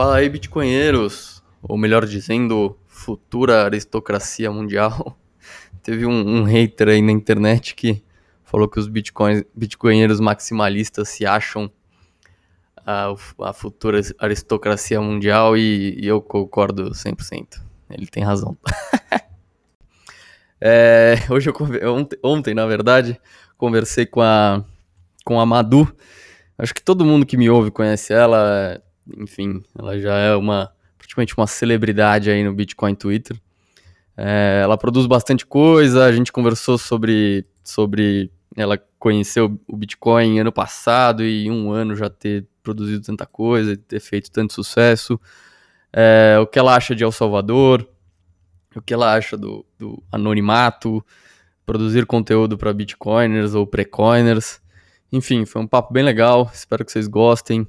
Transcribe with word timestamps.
Fala 0.00 0.16
aí, 0.16 0.30
bitcoinheiros, 0.30 1.42
ou 1.62 1.76
melhor 1.76 2.06
dizendo, 2.06 2.74
futura 2.86 3.66
aristocracia 3.66 4.50
mundial. 4.50 5.14
Teve 5.84 6.06
um, 6.06 6.38
um, 6.38 6.42
hater 6.44 6.88
aí 6.88 7.02
na 7.02 7.12
internet 7.12 7.74
que 7.74 8.02
falou 8.42 8.66
que 8.66 8.80
os 8.80 8.88
bitcoins, 8.88 9.44
bitcoinheiros 9.54 10.18
maximalistas 10.18 11.10
se 11.10 11.26
acham 11.26 11.70
a, 12.78 13.12
a 13.42 13.52
futura 13.52 14.00
aristocracia 14.18 14.98
mundial 15.02 15.54
e, 15.54 16.00
e, 16.00 16.06
eu 16.06 16.22
concordo 16.22 16.92
100%. 16.92 17.60
Ele 17.90 18.06
tem 18.06 18.24
razão. 18.24 18.56
é, 20.58 21.16
hoje 21.28 21.50
eu 21.50 21.94
ontem, 21.94 22.18
ontem, 22.22 22.54
na 22.54 22.64
verdade, 22.64 23.20
conversei 23.58 24.06
com 24.06 24.22
a 24.22 24.64
com 25.26 25.38
a 25.38 25.44
Madu. 25.44 25.94
Acho 26.56 26.74
que 26.74 26.82
todo 26.82 27.04
mundo 27.04 27.26
que 27.26 27.36
me 27.36 27.50
ouve 27.50 27.70
conhece 27.70 28.14
ela 28.14 28.82
enfim, 29.16 29.62
ela 29.78 29.98
já 29.98 30.16
é 30.16 30.34
uma 30.34 30.72
praticamente 30.98 31.34
uma 31.36 31.46
celebridade 31.46 32.30
aí 32.30 32.44
no 32.44 32.52
Bitcoin 32.52 32.94
Twitter. 32.94 33.40
É, 34.16 34.60
ela 34.62 34.76
produz 34.76 35.06
bastante 35.06 35.46
coisa, 35.46 36.04
a 36.04 36.12
gente 36.12 36.30
conversou 36.30 36.76
sobre, 36.76 37.46
sobre 37.64 38.30
ela 38.54 38.78
conheceu 38.98 39.58
o 39.66 39.76
Bitcoin 39.76 40.38
ano 40.38 40.52
passado 40.52 41.24
e 41.24 41.46
em 41.46 41.50
um 41.50 41.72
ano 41.72 41.96
já 41.96 42.10
ter 42.10 42.46
produzido 42.62 43.02
tanta 43.02 43.24
coisa, 43.24 43.76
ter 43.76 43.98
feito 43.98 44.30
tanto 44.30 44.52
sucesso. 44.52 45.18
É, 45.92 46.38
o 46.40 46.46
que 46.46 46.58
ela 46.58 46.76
acha 46.76 46.94
de 46.94 47.02
El 47.02 47.10
Salvador, 47.10 47.88
o 48.76 48.82
que 48.82 48.92
ela 48.92 49.14
acha 49.14 49.36
do, 49.36 49.64
do 49.78 50.02
anonimato, 50.12 51.04
produzir 51.64 52.04
conteúdo 52.04 52.58
para 52.58 52.72
Bitcoiners 52.72 53.54
ou 53.54 53.66
Precoiners. 53.66 54.60
Enfim, 55.10 55.44
foi 55.44 55.62
um 55.62 55.66
papo 55.66 55.92
bem 55.92 56.04
legal, 56.04 56.50
espero 56.52 56.84
que 56.84 56.92
vocês 56.92 57.08
gostem. 57.08 57.66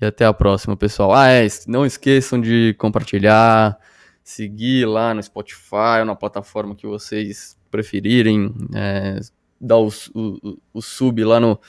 E 0.00 0.06
até 0.06 0.24
a 0.24 0.32
próxima, 0.32 0.76
pessoal. 0.76 1.12
Ah, 1.12 1.28
é, 1.28 1.46
não 1.66 1.84
esqueçam 1.84 2.40
de 2.40 2.74
compartilhar, 2.78 3.78
seguir 4.24 4.86
lá 4.86 5.12
no 5.12 5.22
Spotify 5.22 6.04
na 6.06 6.16
plataforma 6.16 6.74
que 6.74 6.86
vocês 6.86 7.58
preferirem, 7.70 8.54
é, 8.74 9.20
dar 9.60 9.76
o, 9.76 9.88
o, 10.14 10.58
o, 10.72 10.80
sub 10.80 11.22
lá 11.22 11.38
no, 11.38 11.60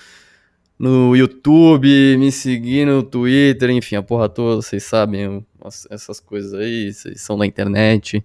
no 0.80 1.16
YouTube, 1.16 2.18
me 2.18 2.32
seguir 2.32 2.86
no 2.86 3.04
Twitter, 3.04 3.70
enfim, 3.72 3.96
a 3.98 4.02
porra 4.02 4.30
toda, 4.30 4.62
vocês 4.62 4.84
sabem 4.84 5.46
essas 5.90 6.20
coisas 6.20 6.54
aí, 6.54 6.94
vocês 6.94 7.22
são 7.22 7.38
da 7.38 7.46
internet. 7.46 8.24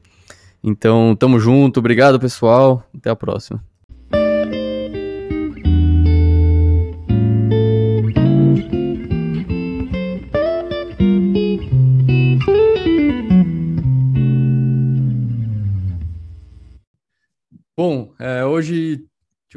Então, 0.63 1.17
tamo 1.17 1.39
junto, 1.39 1.81
obrigado 1.81 2.19
pessoal, 2.21 2.89
até 2.97 3.11
a 3.11 3.17
próxima. 3.17 3.63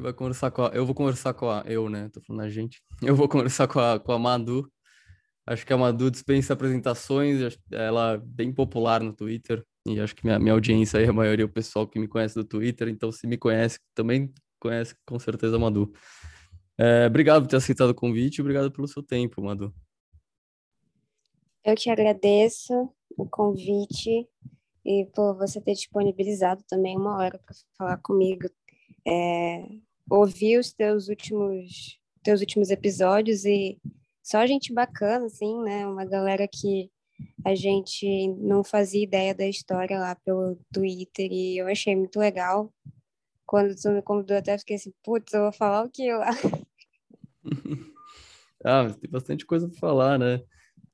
Vai 0.10 0.14
conversar 0.14 0.52
com 0.52 0.64
a, 0.64 0.70
eu 0.70 0.86
vou 0.86 0.96
conversar 0.96 1.34
com 1.34 1.50
a, 1.50 1.64
eu, 1.66 1.90
né, 1.90 2.10
tô 2.10 2.22
falando 2.22 2.42
a 2.42 2.50
gente, 2.50 2.82
eu 3.02 3.16
vou 3.16 3.28
conversar 3.28 3.68
com 3.68 3.80
a, 3.80 4.00
com 4.00 4.12
a 4.12 4.20
Madu, 4.20 4.70
acho 5.46 5.66
que 5.66 5.74
a 5.74 5.78
Madu 5.78 6.12
dispensa 6.12 6.54
apresentações, 6.54 7.58
ela 7.72 8.14
é 8.14 8.18
bem 8.18 8.52
popular 8.52 9.02
no 9.02 9.14
Twitter, 9.14 9.64
e 9.88 10.00
acho 10.00 10.16
que 10.16 10.26
minha, 10.26 10.40
minha 10.40 10.54
audiência 10.54 11.00
aí, 11.00 11.08
a 11.08 11.14
maioria 11.14 11.44
é 11.44 11.46
o 11.46 11.52
pessoal 11.52 11.88
que 11.88 12.00
me 12.00 12.08
conhece 12.08 12.36
do 12.36 12.44
Twitter, 12.44 12.88
então 12.90 13.12
se 13.12 13.26
me 13.28 13.38
conhece, 13.38 13.80
também 13.96 14.34
conhece 14.60 14.96
com 15.06 15.18
certeza 15.18 15.56
a 15.56 15.60
Madu. 15.60 15.92
É, 16.78 17.08
obrigado 17.08 17.44
por 17.44 17.50
ter 17.50 17.58
aceitado 17.58 17.90
o 17.90 17.96
convite, 17.96 18.42
obrigado 18.42 18.72
pelo 18.72 18.88
seu 18.88 19.04
tempo, 19.04 19.42
Madu. 19.42 19.74
Eu 21.64 21.76
que 21.76 21.90
agradeço 21.90 22.74
o 23.18 23.28
convite 23.28 24.28
e 24.86 25.06
por 25.14 25.36
você 25.36 25.60
ter 25.60 25.74
disponibilizado 25.74 26.64
também 26.68 26.98
uma 26.98 27.18
hora 27.18 27.38
para 27.38 27.56
falar 27.78 27.98
comigo. 27.98 28.50
É, 29.06 29.68
ouvi 30.10 30.58
os 30.58 30.74
teus 30.74 31.08
últimos 31.08 32.00
teus 32.24 32.42
últimos 32.42 32.70
episódios 32.70 33.46
e 33.46 33.80
só 34.22 34.46
gente 34.46 34.74
bacana, 34.74 35.26
assim, 35.26 35.62
né? 35.64 35.88
Uma 35.88 36.06
galera 36.06 36.48
que 36.48 36.92
a 37.44 37.56
gente 37.56 38.28
não 38.38 38.64
fazia 38.64 39.04
ideia 39.04 39.34
da 39.34 39.48
história 39.48 40.00
lá 40.00 40.16
pelo 40.16 40.58
Twitter 40.72 41.32
e 41.32 41.58
eu 41.58 41.68
achei 41.68 41.96
muito 41.96 42.20
legal. 42.20 42.74
Quando 43.46 43.76
tu 43.76 43.90
me 43.90 44.02
convidou, 44.02 44.38
até 44.38 44.58
fiquei 44.58 44.76
assim, 44.76 44.94
putz, 45.04 45.34
eu 45.34 45.44
vou 45.44 45.52
falar 45.52 45.86
o 45.86 45.90
que 45.90 46.14
lá? 46.14 46.30
ah, 48.64 48.94
tem 49.00 49.10
bastante 49.10 49.46
coisa 49.46 49.68
para 49.68 49.80
falar, 49.80 50.20
né? 50.20 50.42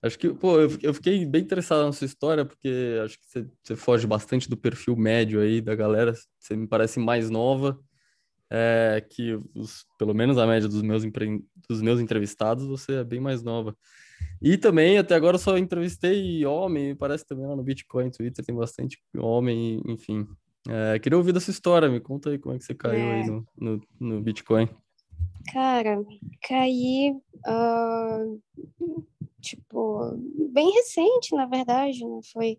Acho 0.01 0.19
que, 0.19 0.29
pô, 0.29 0.59
eu 0.59 0.93
fiquei 0.93 1.25
bem 1.25 1.41
interessado 1.41 1.83
na 1.83 1.91
sua 1.91 2.05
história, 2.05 2.45
porque 2.45 3.01
acho 3.03 3.19
que 3.19 3.25
você, 3.25 3.47
você 3.63 3.75
foge 3.75 4.05
bastante 4.05 4.47
do 4.47 4.55
perfil 4.55 4.95
médio 4.95 5.41
aí 5.41 5.59
da 5.59 5.75
galera. 5.75 6.13
Você 6.39 6.55
me 6.55 6.67
parece 6.67 6.99
mais 6.99 7.29
nova, 7.29 7.79
é, 8.51 9.05
que 9.09 9.39
os, 9.53 9.85
pelo 9.97 10.13
menos 10.13 10.37
a 10.37 10.45
média 10.45 10.67
dos 10.67 10.81
meus, 10.81 11.03
empre... 11.03 11.43
dos 11.67 11.81
meus 11.81 11.99
entrevistados, 11.99 12.65
você 12.65 12.95
é 12.95 13.03
bem 13.03 13.19
mais 13.19 13.43
nova. 13.43 13.75
E 14.41 14.57
também, 14.57 14.97
até 14.97 15.15
agora, 15.15 15.37
só 15.37 15.57
entrevistei 15.57 16.45
homem, 16.45 16.95
parece 16.95 17.25
também 17.25 17.45
lá 17.45 17.55
no 17.55 17.63
Bitcoin, 17.63 18.09
Twitter, 18.09 18.45
tem 18.45 18.55
bastante 18.55 18.97
homem, 19.17 19.81
enfim. 19.87 20.27
É, 20.67 20.97
queria 20.99 21.17
ouvir 21.17 21.33
dessa 21.33 21.51
história, 21.51 21.89
me 21.89 21.99
conta 21.99 22.29
aí 22.29 22.39
como 22.39 22.55
é 22.55 22.57
que 22.57 22.63
você 22.63 22.73
caiu 22.73 22.99
é. 22.99 23.21
aí 23.21 23.27
no, 23.27 23.47
no, 23.57 23.81
no 23.99 24.21
Bitcoin. 24.21 24.67
Cara, 25.51 26.03
caí. 26.41 27.13
Uh 27.47 28.39
tipo, 29.45 30.17
bem 30.51 30.71
recente, 30.71 31.35
na 31.35 31.45
verdade, 31.45 32.03
né? 32.03 32.19
Foi 32.33 32.57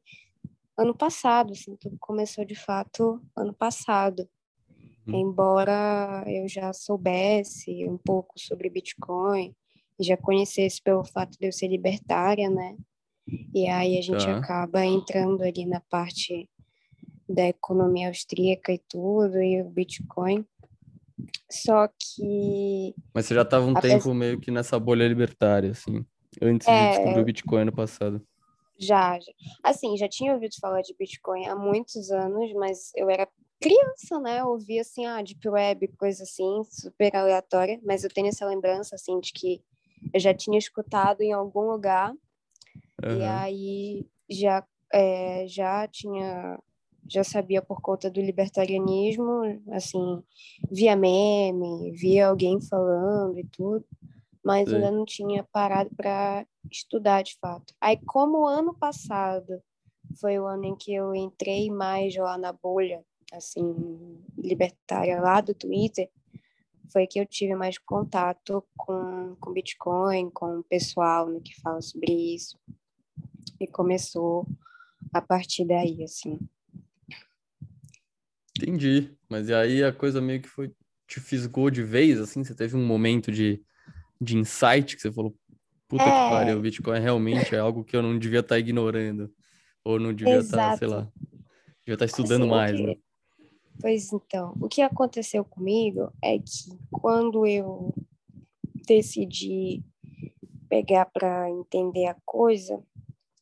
ano 0.77 0.95
passado, 0.95 1.53
assim, 1.53 1.75
tudo 1.77 1.97
começou 1.99 2.45
de 2.45 2.55
fato 2.55 3.21
ano 3.35 3.53
passado. 3.53 4.29
Hum. 5.07 5.15
Embora 5.15 6.25
eu 6.27 6.49
já 6.49 6.73
soubesse 6.73 7.87
um 7.87 7.97
pouco 7.97 8.39
sobre 8.39 8.71
Bitcoin, 8.71 9.55
já 10.01 10.17
conhecesse 10.17 10.83
pelo 10.83 11.05
fato 11.05 11.39
de 11.39 11.47
eu 11.47 11.53
ser 11.53 11.69
libertária, 11.69 12.51
né? 12.51 12.77
E 13.55 13.69
aí 13.69 13.99
a 13.99 14.03
gente 14.03 14.25
tá. 14.25 14.39
acaba 14.39 14.85
entrando 14.85 15.43
ali 15.43 15.67
na 15.67 15.81
parte 15.89 16.49
da 17.29 17.49
economia 17.49 18.09
austríaca 18.09 18.73
e 18.73 18.79
tudo, 18.79 19.43
e 19.43 19.61
o 19.63 19.69
Bitcoin. 19.69 20.47
Só 21.51 21.89
que. 21.89 22.95
Mas 23.13 23.27
você 23.27 23.35
já 23.35 23.43
estava 23.43 23.67
um 23.67 23.75
tempo 23.75 24.15
meio 24.15 24.39
que 24.39 24.51
nessa 24.51 24.79
bolha 24.79 25.09
libertária, 25.09 25.71
assim. 25.71 26.05
Antes 26.41 26.69
é... 26.69 26.91
de 26.91 26.97
descobrir 26.97 27.21
o 27.21 27.25
Bitcoin 27.25 27.65
no 27.65 27.73
passado. 27.73 28.23
Já, 28.79 29.19
já. 29.19 29.33
Assim, 29.65 29.97
já 29.97 30.07
tinha 30.07 30.35
ouvido 30.35 30.55
falar 30.61 30.83
de 30.83 30.95
Bitcoin 30.99 31.47
há 31.47 31.57
muitos 31.57 32.11
anos, 32.11 32.53
mas 32.55 32.93
eu 32.95 33.09
era 33.09 33.27
criança, 33.61 34.21
né? 34.21 34.41
Eu 34.41 34.49
ouvia 34.49 34.81
assim, 34.81 35.07
ah, 35.07 35.23
Deep 35.23 35.49
Web, 35.49 35.89
coisa 35.99 36.23
assim, 36.23 36.63
super 36.65 37.15
aleatória, 37.17 37.81
mas 37.85 38.05
eu 38.05 38.11
tenho 38.11 38.29
essa 38.29 38.47
lembrança, 38.47 38.95
assim, 38.95 39.19
de 39.21 39.33
que 39.33 39.63
eu 40.13 40.21
já 40.21 40.35
tinha 40.35 40.59
escutado 40.59 41.23
em 41.23 41.33
algum 41.33 41.71
lugar, 41.71 42.13
uhum. 43.05 43.19
e 43.19 43.23
aí 43.23 44.07
já, 44.29 44.65
é, 44.93 45.47
já 45.49 45.89
tinha, 45.89 46.59
já 47.09 47.25
sabia 47.25 47.63
por 47.63 47.81
conta 47.81 48.11
do 48.11 48.21
libertarianismo, 48.21 49.63
assim, 49.73 50.23
via 50.71 50.95
meme, 50.95 51.93
via 51.93 52.29
alguém 52.29 52.61
falando 52.61 53.39
e 53.39 53.45
tudo 53.45 53.85
mas 54.47 54.69
Sim. 54.69 54.77
ainda 54.77 54.93
não 54.93 55.05
tinha 55.05 55.43
parado 55.43 55.91
para 55.97 56.47
estudar 56.71 57.23
de 57.23 57.37
fato. 57.41 57.75
Aí, 57.81 57.97
como 58.07 58.43
o 58.43 58.47
ano 58.47 58.73
passado 58.73 59.61
foi 60.21 60.39
o 60.39 60.47
ano 60.47 60.67
em 60.67 60.77
que 60.77 60.95
eu 60.95 61.13
entrei 61.17 61.69
mais 61.69 62.15
lá 62.15 62.39
na 62.39 62.53
bolha, 62.53 63.05
assim, 63.33 64.23
libertária 64.37 65.21
lá 65.21 65.41
do 65.41 65.55
Twitter, 65.55 66.09
foi 66.93 67.07
que 67.07 67.19
eu 67.19 67.27
tive 67.27 67.55
mais 67.55 67.79
contato 67.79 68.65
com, 68.77 69.37
com 69.41 69.53
Bitcoin, 69.53 70.31
com 70.31 70.59
o 70.59 70.65
pessoal 70.65 71.29
né, 71.29 71.41
que 71.45 71.61
fala 71.61 71.81
sobre 71.81 72.13
isso. 72.13 72.59
E 73.61 73.67
começou 73.67 74.47
a 75.13 75.21
partir 75.21 75.65
daí, 75.65 76.03
assim. 76.03 76.39
Entendi. 78.59 79.17
Mas 79.29 79.49
e 79.49 79.55
aí 79.55 79.85
a 79.85 79.93
coisa 79.93 80.21
meio 80.21 80.41
que 80.41 80.49
foi 80.49 80.73
te 81.07 81.21
fisgou 81.21 81.71
de 81.71 81.83
vez, 81.83 82.21
assim? 82.21 82.43
Você 82.43 82.55
teve 82.55 82.77
um 82.77 82.87
momento 82.87 83.31
de 83.31 83.63
de 84.21 84.37
insight 84.37 84.97
que 84.97 85.03
você 85.03 85.13
falou, 85.13 85.35
puta 85.89 86.03
é... 86.03 86.07
que 86.07 86.11
pariu, 86.11 86.59
o 86.59 86.61
Bitcoin 86.61 87.01
realmente 87.01 87.55
é 87.55 87.59
algo 87.59 87.85
que 87.85 87.97
eu 87.97 88.03
não 88.03 88.19
devia 88.19 88.41
estar 88.41 88.55
tá 88.55 88.59
ignorando, 88.59 89.33
ou 89.85 90.01
não 90.01 90.13
devia 90.13 90.39
estar, 90.39 90.71
tá, 90.71 90.77
sei 90.77 90.89
lá, 90.89 91.09
devia 91.85 91.95
estar 91.95 91.99
tá 91.99 92.05
estudando 92.07 92.43
assim, 92.43 92.51
mais, 92.51 92.77
que... 92.77 92.83
né? 92.83 92.95
Pois 93.81 94.13
então, 94.13 94.55
o 94.61 94.69
que 94.69 94.81
aconteceu 94.81 95.45
comigo 95.45 96.13
é 96.23 96.39
que 96.39 96.79
quando 96.91 97.47
eu 97.47 97.95
decidi 98.87 99.85
pegar 100.69 101.07
para 101.07 101.51
entender 101.51 102.07
a 102.07 102.17
coisa, 102.25 102.83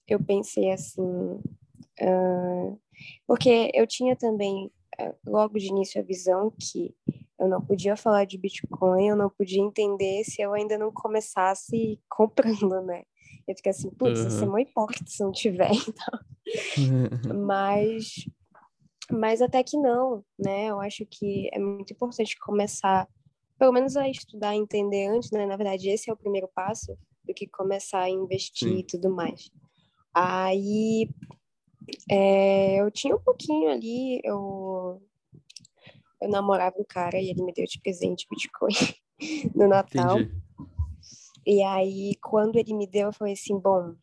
eu 0.06 0.22
pensei 0.22 0.70
assim, 0.70 1.02
uh, 1.02 2.80
porque 3.26 3.70
eu 3.72 3.86
tinha 3.86 4.16
também 4.16 4.70
uh, 5.00 5.14
logo 5.26 5.58
de 5.58 5.66
início 5.66 6.00
a 6.00 6.04
visão 6.04 6.52
que 6.58 6.94
eu 7.38 7.48
não 7.48 7.60
podia 7.60 7.96
falar 7.96 8.24
de 8.24 8.38
Bitcoin, 8.38 9.08
eu 9.08 9.16
não 9.16 9.28
podia 9.28 9.60
entender 9.60 10.24
se 10.24 10.40
eu 10.40 10.52
ainda 10.52 10.78
não 10.78 10.92
começasse 10.92 11.98
comprando, 12.08 12.80
né? 12.82 13.02
Eu 13.46 13.54
fico 13.56 13.68
assim, 13.68 13.90
putz, 13.90 14.20
uhum. 14.20 14.28
isso 14.28 14.44
é 14.44 14.46
muito 14.46 14.70
importante 14.70 15.10
se 15.10 15.22
não 15.22 15.32
tiver, 15.32 15.70
então. 15.72 17.34
mas, 17.44 18.26
mas 19.10 19.42
até 19.42 19.62
que 19.62 19.76
não, 19.76 20.24
né? 20.38 20.66
Eu 20.66 20.80
acho 20.80 21.04
que 21.06 21.48
é 21.52 21.58
muito 21.58 21.92
importante 21.92 22.38
começar, 22.38 23.08
pelo 23.58 23.72
menos 23.72 23.96
a 23.96 24.08
estudar, 24.08 24.54
entender 24.54 25.08
antes, 25.08 25.30
né? 25.30 25.46
Na 25.46 25.56
verdade, 25.56 25.88
esse 25.88 26.10
é 26.10 26.12
o 26.12 26.16
primeiro 26.16 26.48
passo 26.54 26.96
do 27.24 27.34
que 27.34 27.46
começar 27.46 28.00
a 28.00 28.10
investir 28.10 28.68
Sim. 28.68 28.78
e 28.78 28.84
tudo 28.84 29.10
mais. 29.10 29.50
Aí 30.12 31.08
é, 32.10 32.80
eu 32.80 32.90
tinha 32.90 33.14
um 33.14 33.20
pouquinho 33.20 33.70
ali, 33.70 34.20
eu, 34.24 35.02
eu 36.20 36.28
namorava 36.28 36.76
um 36.78 36.84
cara 36.84 37.18
e 37.18 37.30
ele 37.30 37.42
me 37.42 37.52
deu 37.52 37.64
de 37.66 37.80
presente 37.80 38.26
Bitcoin 38.30 38.74
no 39.54 39.68
Natal. 39.68 40.20
Entendi. 40.20 40.44
E 41.46 41.62
aí, 41.62 42.14
quando 42.22 42.56
ele 42.56 42.72
me 42.72 42.86
deu, 42.86 43.08
eu 43.08 43.12
falei 43.12 43.34
assim, 43.34 43.58
bom, 43.58 43.94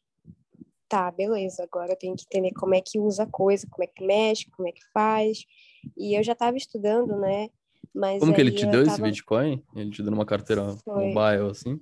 tá, 0.91 1.09
beleza, 1.09 1.63
agora 1.63 1.93
eu 1.93 1.95
tenho 1.97 2.13
que 2.17 2.25
entender 2.25 2.51
como 2.51 2.75
é 2.75 2.81
que 2.81 2.99
usa 2.99 3.23
a 3.23 3.25
coisa, 3.25 3.65
como 3.71 3.81
é 3.81 3.88
que 3.88 4.05
mexe, 4.05 4.51
como 4.51 4.67
é 4.67 4.73
que 4.73 4.83
faz. 4.93 5.45
E 5.97 6.17
eu 6.17 6.21
já 6.21 6.33
estava 6.33 6.57
estudando, 6.57 7.17
né? 7.17 7.47
Mas 7.95 8.19
como 8.19 8.33
que 8.33 8.41
ele 8.41 8.51
te 8.51 8.65
deu 8.65 8.83
tava... 8.83 8.88
esse 8.88 9.01
Bitcoin? 9.01 9.63
Ele 9.73 9.89
te 9.89 10.03
deu 10.03 10.11
numa 10.11 10.25
carteira 10.25 10.75
foi. 10.83 11.13
mobile, 11.13 11.49
assim? 11.49 11.79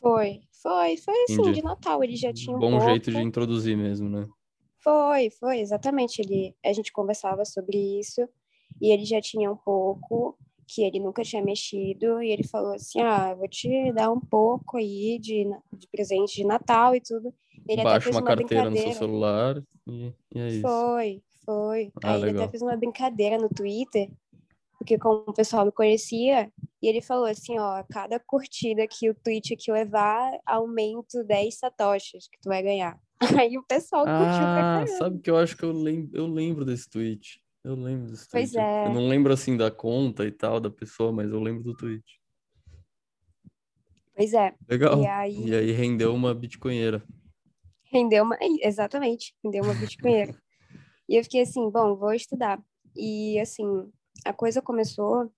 Foi, 0.00 0.40
foi, 0.60 0.96
foi 0.96 1.22
assim, 1.22 1.34
Entendi. 1.34 1.52
de 1.52 1.62
Natal, 1.62 2.02
ele 2.02 2.16
já 2.16 2.32
tinha 2.32 2.56
um 2.56 2.58
Bom 2.58 2.80
jeito 2.80 3.12
de 3.12 3.22
introduzir 3.22 3.76
mesmo, 3.76 4.08
né? 4.08 4.26
Foi, 4.82 5.30
foi, 5.30 5.60
exatamente. 5.60 6.20
Ele, 6.20 6.52
a 6.64 6.72
gente 6.72 6.90
conversava 6.90 7.44
sobre 7.44 8.00
isso 8.00 8.28
e 8.80 8.90
ele 8.90 9.04
já 9.04 9.20
tinha 9.20 9.52
um 9.52 9.56
pouco 9.56 10.36
que 10.72 10.82
ele 10.82 11.00
nunca 11.00 11.22
tinha 11.22 11.42
mexido 11.42 12.22
e 12.22 12.30
ele 12.30 12.46
falou 12.46 12.72
assim, 12.74 13.00
ah, 13.00 13.34
vou 13.34 13.48
te 13.48 13.92
dar 13.92 14.10
um 14.12 14.20
pouco 14.20 14.76
aí 14.76 15.18
de, 15.20 15.44
de 15.72 15.88
presente 15.88 16.36
de 16.36 16.44
Natal 16.44 16.94
e 16.94 17.00
tudo. 17.00 17.34
Ele 17.68 17.82
Baixa 17.82 18.10
uma, 18.10 18.20
uma 18.20 18.26
carteira 18.26 18.70
no 18.70 18.76
seu 18.76 18.92
celular 18.92 19.62
e, 19.86 20.12
e 20.32 20.38
é 20.38 20.48
isso. 20.48 20.62
Foi, 20.62 21.22
foi. 21.44 21.92
Ah, 22.02 22.12
aí 22.12 22.20
legal. 22.20 22.28
ele 22.28 22.42
até 22.42 22.50
fez 22.52 22.62
uma 22.62 22.76
brincadeira 22.76 23.36
no 23.36 23.48
Twitter, 23.48 24.10
porque 24.78 24.96
como 24.96 25.24
o 25.26 25.34
pessoal 25.34 25.66
me 25.66 25.72
conhecia, 25.72 26.50
e 26.80 26.88
ele 26.88 27.02
falou 27.02 27.26
assim, 27.26 27.58
ó, 27.58 27.82
cada 27.90 28.18
curtida 28.20 28.86
que 28.86 29.10
o 29.10 29.14
tweet 29.14 29.54
aqui 29.54 29.72
levar, 29.72 30.32
aumento 30.46 31.24
10 31.24 31.58
satoshis 31.58 32.28
que 32.28 32.40
tu 32.40 32.48
vai 32.48 32.62
ganhar. 32.62 32.98
Aí 33.44 33.58
o 33.58 33.62
pessoal 33.64 34.04
curtiu 34.04 34.18
ah, 34.18 34.54
pra 34.54 34.62
caramba. 34.62 34.98
sabe 34.98 35.18
que 35.18 35.30
eu 35.30 35.36
acho 35.36 35.56
que 35.56 35.64
eu 35.64 35.72
lembro, 35.72 36.10
eu 36.16 36.26
lembro 36.26 36.64
desse 36.64 36.88
tweet. 36.88 37.42
Eu 37.62 37.74
lembro 37.74 38.10
desse 38.10 38.28
tweet. 38.28 38.52
Pois 38.52 38.54
é. 38.54 38.86
Eu 38.86 38.94
não 38.94 39.08
lembro 39.08 39.32
assim 39.32 39.56
da 39.56 39.70
conta 39.70 40.26
e 40.26 40.30
tal 40.30 40.58
da 40.58 40.70
pessoa, 40.70 41.12
mas 41.12 41.30
eu 41.30 41.40
lembro 41.40 41.62
do 41.62 41.76
tweet. 41.76 42.20
Pois 44.16 44.32
é. 44.32 44.54
Legal. 44.68 45.02
E 45.02 45.06
aí, 45.06 45.48
e 45.48 45.54
aí 45.54 45.72
rendeu 45.72 46.14
uma 46.14 46.34
bitcoinheira. 46.34 47.02
Rendeu 47.84 48.24
uma, 48.24 48.36
exatamente, 48.62 49.34
rendeu 49.42 49.64
uma 49.64 49.74
bitcoinheira. 49.74 50.34
e 51.08 51.16
eu 51.16 51.24
fiquei 51.24 51.42
assim, 51.42 51.70
bom, 51.70 51.96
vou 51.96 52.12
estudar. 52.12 52.62
E 52.94 53.38
assim, 53.40 53.90
a 54.24 54.32
coisa 54.32 54.62
começou 54.62 55.30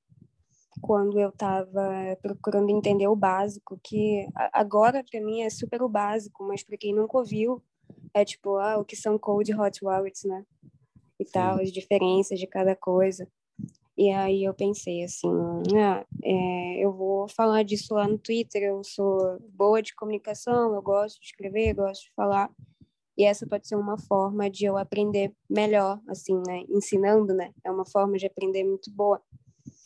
quando 0.81 1.19
eu 1.19 1.29
estava 1.29 2.19
procurando 2.21 2.71
entender 2.71 3.07
o 3.07 3.17
básico, 3.17 3.79
que 3.85 4.27
agora 4.53 5.05
para 5.09 5.21
mim 5.21 5.43
é 5.43 5.51
super 5.51 5.83
o 5.83 5.89
básico, 5.89 6.45
mas 6.45 6.63
para 6.63 6.77
quem 6.77 6.95
nunca 6.95 7.19
ouviu, 7.19 7.63
é 8.15 8.25
tipo, 8.25 8.57
ah, 8.57 8.79
o 8.79 8.85
que 8.85 8.97
são 8.97 9.19
cold 9.19 9.55
hot 9.55 9.85
wallets, 9.85 10.25
né? 10.25 10.45
E 11.23 11.25
Sim. 11.25 11.33
tal, 11.33 11.59
as 11.61 11.71
diferenças 11.71 12.39
de 12.39 12.49
cada 12.49 12.75
coisa. 12.75 13.29
E 13.97 14.11
aí 14.11 14.43
eu 14.43 14.53
pensei 14.53 15.05
assim, 15.05 15.31
ah, 15.77 16.05
é, 16.25 16.85
eu 16.85 16.93
vou 16.93 17.29
falar 17.29 17.63
disso 17.63 17.95
lá 17.95 18.09
no 18.09 18.19
Twitter, 18.19 18.63
eu 18.63 18.83
sou 18.83 19.39
boa 19.51 19.81
de 19.81 19.95
comunicação, 19.95 20.75
eu 20.75 20.83
gosto 20.83 21.21
de 21.21 21.27
escrever, 21.27 21.75
gosto 21.75 22.05
de 22.05 22.13
falar. 22.17 22.51
E 23.17 23.25
essa 23.25 23.47
pode 23.47 23.69
ser 23.69 23.77
uma 23.77 23.97
forma 23.97 24.51
de 24.51 24.65
eu 24.65 24.77
aprender 24.77 25.33
melhor, 25.49 26.01
assim, 26.09 26.43
né? 26.45 26.65
Ensinando, 26.69 27.33
né? 27.33 27.53
É 27.63 27.71
uma 27.71 27.85
forma 27.85 28.17
de 28.17 28.27
aprender 28.27 28.65
muito 28.65 28.91
boa. 28.91 29.23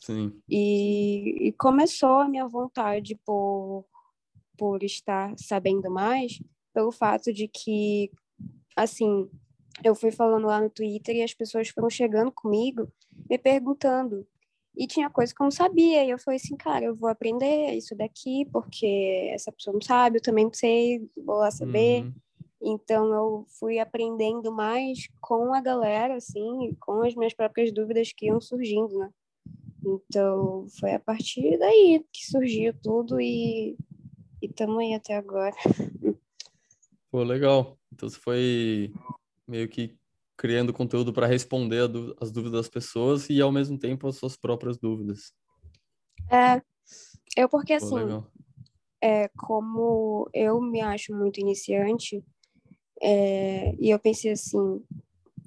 Sim. 0.01 0.41
E, 0.49 1.49
e 1.49 1.53
começou 1.53 2.21
a 2.21 2.29
minha 2.29 2.47
vontade 2.47 3.19
por, 3.27 3.85
por 4.57 4.83
estar 4.83 5.35
sabendo 5.37 5.91
mais, 5.91 6.41
pelo 6.73 6.93
fato 6.93 7.31
de 7.33 7.47
que, 7.47 8.11
assim, 8.75 9.29
eu 9.85 9.95
fui 9.95 10.11
falando 10.11 10.47
lá 10.47 10.61
no 10.61 10.71
Twitter 10.71 11.17
e 11.17 11.23
as 11.23 11.35
pessoas 11.35 11.69
foram 11.69 11.91
chegando 11.91 12.33
comigo, 12.33 12.89
me 13.29 13.39
perguntando. 13.39 14.27
E 14.77 14.87
tinha 14.87 15.09
coisa 15.09 15.35
que 15.35 15.41
eu 15.41 15.45
não 15.45 15.51
sabia, 15.51 16.05
e 16.05 16.11
eu 16.11 16.19
falei 16.19 16.37
assim, 16.37 16.55
cara, 16.55 16.85
eu 16.85 16.95
vou 16.95 17.09
aprender 17.09 17.73
isso 17.73 17.97
daqui, 17.97 18.47
porque 18.53 19.31
essa 19.33 19.51
pessoa 19.51 19.73
não 19.73 19.81
sabe, 19.81 20.19
eu 20.19 20.23
também 20.23 20.45
não 20.45 20.53
sei, 20.53 21.09
vou 21.17 21.37
lá 21.37 21.51
saber. 21.51 22.05
Uhum. 22.05 22.13
Então 22.61 23.13
eu 23.15 23.47
fui 23.59 23.79
aprendendo 23.79 24.53
mais 24.53 25.09
com 25.21 25.55
a 25.55 25.61
galera, 25.61 26.17
assim, 26.17 26.77
com 26.79 27.03
as 27.03 27.15
minhas 27.15 27.33
próprias 27.33 27.73
dúvidas 27.73 28.13
que 28.13 28.27
iam 28.27 28.41
surgindo, 28.41 28.99
né? 28.99 29.11
Então, 29.85 30.67
foi 30.81 30.95
a 30.95 31.01
partir 31.01 31.57
daí 31.59 32.05
que 32.13 32.27
surgiu 32.27 32.75
tudo 32.83 33.21
e 33.21 33.77
estamos 34.43 34.79
aí 34.79 34.95
até 34.95 35.15
agora. 35.15 35.55
Pô, 37.11 37.23
legal. 37.23 37.79
Então, 37.93 38.09
você 38.09 38.19
foi 38.19 38.93
meio 39.47 39.69
que 39.69 39.97
criando 40.37 40.73
conteúdo 40.73 41.13
para 41.13 41.27
responder 41.27 41.81
as 42.21 42.31
dúvidas 42.31 42.61
das 42.61 42.69
pessoas 42.69 43.31
e, 43.31 43.41
ao 43.41 43.51
mesmo 43.51 43.79
tempo, 43.79 44.07
as 44.07 44.17
suas 44.17 44.37
próprias 44.37 44.77
dúvidas. 44.77 45.33
É, 46.31 46.61
eu 47.37 47.49
porque, 47.49 47.73
assim, 47.73 47.89
Pô, 47.89 48.25
é, 49.01 49.29
como 49.29 50.29
eu 50.35 50.61
me 50.61 50.81
acho 50.81 51.15
muito 51.15 51.41
iniciante, 51.41 52.23
é, 53.01 53.75
e 53.79 53.91
eu 53.91 53.99
pensei 53.99 54.33
assim, 54.33 54.83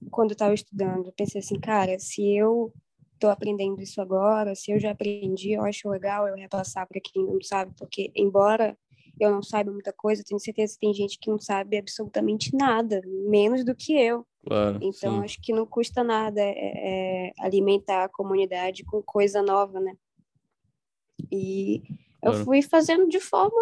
quando 0.10 0.31
eu 0.31 0.36
estava 0.36 0.54
estudando, 0.54 1.13
pensei 1.13 1.40
assim, 1.40 1.60
cara, 1.60 1.98
se 2.00 2.36
eu 2.36 2.74
estou 3.13 3.30
aprendendo 3.30 3.81
isso 3.81 4.02
agora, 4.02 4.56
se 4.56 4.72
eu 4.72 4.80
já 4.80 4.92
aprendi, 4.92 5.52
eu 5.52 5.63
acho 5.63 5.90
legal 5.90 6.28
eu 6.28 6.36
repassar 6.36 6.88
para 6.88 7.02
quem 7.02 7.25
não 7.25 7.42
sabe, 7.42 7.74
porque 7.78 8.12
embora 8.16 8.78
eu 9.24 9.31
não 9.31 9.44
saiba 9.44 9.71
muita 9.71 9.94
coisa, 9.94 10.24
tenho 10.24 10.39
certeza 10.39 10.74
que 10.74 10.80
tem 10.80 10.94
gente 10.94 11.18
que 11.19 11.30
não 11.30 11.39
sabe 11.39 11.77
absolutamente 11.77 12.56
nada, 12.56 13.01
menos 13.30 13.66
do 13.66 13.75
que 13.75 13.94
eu. 13.94 14.25
Claro, 14.45 14.80
então, 14.81 15.18
sim. 15.18 15.23
acho 15.23 15.42
que 15.42 15.54
não 15.54 15.66
custa 15.66 16.04
nada 16.04 16.42
é, 16.42 16.54
é, 17.28 17.33
alimentar 17.40 18.06
a 18.06 18.09
comunidade 18.09 18.85
com 18.85 19.02
coisa 19.02 19.42
nova, 19.42 19.80
né? 19.80 19.95
E 21.31 21.83
eu 22.23 22.31
claro. 22.31 22.45
fui 22.45 22.61
fazendo 22.61 23.07
de 23.07 23.19
forma, 23.19 23.61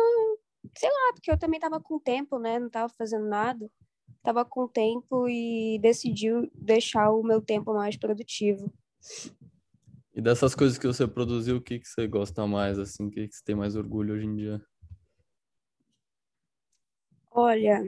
sei 0.76 0.90
lá, 0.90 1.14
porque 1.14 1.32
eu 1.32 1.38
também 1.38 1.58
estava 1.58 1.80
com 1.80 2.00
tempo, 2.00 2.38
né? 2.38 2.60
Não 2.60 2.68
estava 2.68 2.92
fazendo 2.96 3.28
nada. 3.28 3.70
Estava 4.18 4.44
com 4.44 4.68
tempo 4.68 5.28
e 5.28 5.80
decidi 5.82 6.30
deixar 6.54 7.12
o 7.12 7.24
meu 7.24 7.42
tempo 7.42 7.74
mais 7.74 7.98
produtivo. 7.98 8.72
E 10.14 10.22
dessas 10.22 10.56
coisas 10.56 10.78
que 10.78 10.88
você 10.88 11.08
produziu, 11.08 11.58
o 11.58 11.62
que, 11.62 11.80
que 11.80 11.88
você 11.88 12.08
gosta 12.08 12.46
mais, 12.48 12.80
assim? 12.80 13.06
O 13.06 13.12
que, 13.12 13.28
que 13.28 13.36
você 13.36 13.44
tem 13.44 13.56
mais 13.56 13.76
orgulho 13.76 14.16
hoje 14.16 14.26
em 14.26 14.36
dia? 14.36 14.62
Olha, 17.40 17.84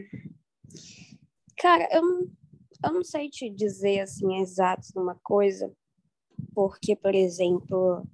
cara, 1.58 1.90
eu 1.92 2.04
não, 2.04 2.32
eu 2.86 2.94
não 2.94 3.04
sei 3.04 3.32
te 3.32 3.50
dizer, 3.50 4.02
assim, 4.02 4.40
exato 4.40 4.88
uma 4.96 5.16
coisa, 5.24 5.74
porque, 6.54 6.96
por 6.96 7.16
exemplo, 7.16 8.08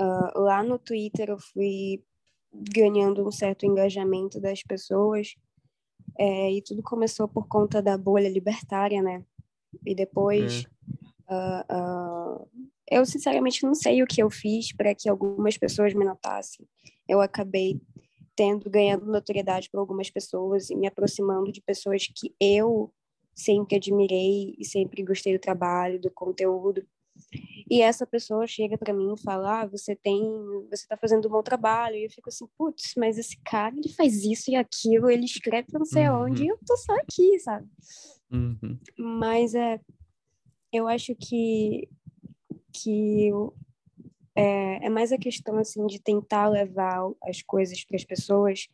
uh, 0.00 0.40
lá 0.40 0.62
no 0.62 0.78
Twitter 0.78 1.28
eu 1.28 1.38
fui 1.38 2.02
ganhando 2.50 3.28
um 3.28 3.30
certo 3.30 3.66
engajamento 3.66 4.40
das 4.40 4.62
pessoas, 4.62 5.34
é, 6.18 6.50
e 6.50 6.62
tudo 6.62 6.82
começou 6.82 7.28
por 7.28 7.46
conta 7.46 7.82
da 7.82 7.98
bolha 7.98 8.30
libertária, 8.30 9.02
né? 9.02 9.22
E 9.84 9.94
depois... 9.94 10.64
Uh, 11.28 12.40
uh, 12.42 12.48
eu 12.90 13.04
sinceramente 13.04 13.64
não 13.64 13.74
sei 13.74 14.02
o 14.02 14.06
que 14.06 14.20
eu 14.20 14.30
fiz 14.30 14.74
para 14.74 14.94
que 14.94 15.08
algumas 15.10 15.56
pessoas 15.58 15.94
me 15.94 16.04
notassem. 16.04 16.66
Eu 17.06 17.20
acabei 17.20 17.80
tendo 18.36 18.70
ganhando 18.70 19.06
notoriedade 19.06 19.68
por 19.70 19.78
algumas 19.78 20.10
pessoas 20.10 20.70
e 20.70 20.76
me 20.76 20.86
aproximando 20.86 21.52
de 21.52 21.60
pessoas 21.60 22.06
que 22.06 22.34
eu 22.40 22.92
sempre 23.34 23.76
admirei 23.76 24.54
e 24.58 24.64
sempre 24.64 25.02
gostei 25.02 25.36
do 25.36 25.40
trabalho, 25.40 26.00
do 26.00 26.10
conteúdo. 26.10 26.86
E 27.70 27.82
essa 27.82 28.06
pessoa 28.06 28.46
chega 28.46 28.78
para 28.78 28.94
mim 28.94 29.14
e 29.14 29.22
fala: 29.22 29.62
ah, 29.62 29.66
você 29.66 29.94
tem, 29.94 30.22
você 30.68 30.84
está 30.84 30.96
fazendo 30.96 31.28
um 31.28 31.30
bom 31.30 31.42
trabalho. 31.42 31.96
E 31.96 32.04
eu 32.04 32.10
fico 32.10 32.28
assim, 32.28 32.46
putz, 32.56 32.94
mas 32.96 33.18
esse 33.18 33.38
cara 33.44 33.74
ele 33.76 33.88
faz 33.90 34.24
isso 34.24 34.50
e 34.50 34.56
aquilo, 34.56 35.10
ele 35.10 35.24
escreve 35.24 35.68
para 35.70 35.78
não 35.78 35.86
sei 35.86 36.08
uhum. 36.08 36.24
onde, 36.24 36.44
e 36.44 36.48
eu 36.48 36.58
tô 36.66 36.76
só 36.76 36.94
aqui, 36.94 37.38
sabe? 37.40 37.68
Uhum. 38.32 38.78
Mas 38.98 39.54
é, 39.54 39.80
eu 40.72 40.88
acho 40.88 41.14
que 41.14 41.88
que 42.72 43.30
é, 44.40 44.86
é 44.86 44.88
mais 44.88 45.12
a 45.12 45.18
questão 45.18 45.58
assim 45.58 45.86
de 45.86 46.00
tentar 46.00 46.48
levar 46.48 47.10
as 47.24 47.42
coisas 47.42 47.84
para 47.84 47.96
as 47.96 48.04
pessoas 48.04 48.68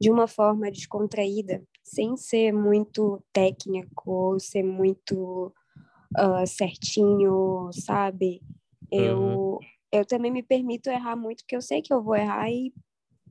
de 0.00 0.10
uma 0.10 0.26
forma 0.26 0.70
descontraída, 0.70 1.62
sem 1.84 2.16
ser 2.16 2.52
muito 2.52 3.22
técnico 3.32 4.10
ou 4.10 4.40
ser 4.40 4.62
muito 4.62 5.52
uh, 6.16 6.46
certinho, 6.46 7.70
sabe? 7.72 8.40
Eu, 8.90 9.18
uhum. 9.18 9.58
eu 9.92 10.06
também 10.06 10.30
me 10.30 10.42
permito 10.42 10.88
errar 10.88 11.16
muito, 11.16 11.42
porque 11.42 11.56
eu 11.56 11.60
sei 11.60 11.82
que 11.82 11.92
eu 11.92 12.02
vou 12.02 12.16
errar 12.16 12.50
e 12.50 12.72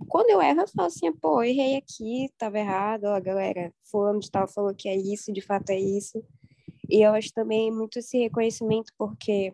quando 0.08 0.29
eu 0.29 0.41
erro, 0.41 0.62
eu 0.62 0.67
falo 0.67 0.88
assim, 0.88 1.12
pô, 1.12 1.41
errei 1.41 1.75
aqui, 1.75 2.29
tava 2.38 2.60
errado, 2.60 3.05
ó, 3.05 3.19
galera, 3.19 3.74
fulano 3.91 4.19
de 4.19 4.29
tal 4.29 4.48
falou 4.48 4.74
que 4.74 4.88
é 4.88 4.96
isso, 4.96 5.34
de 5.34 5.41
fato 5.41 5.72
é 5.72 5.79
isso. 5.79 6.24
E 6.88 7.01
eu 7.01 7.13
acho 7.13 7.34
também 7.34 7.72
muito 7.72 8.00
esse 8.00 8.17
reconhecimento, 8.17 8.93
porque 8.98 9.53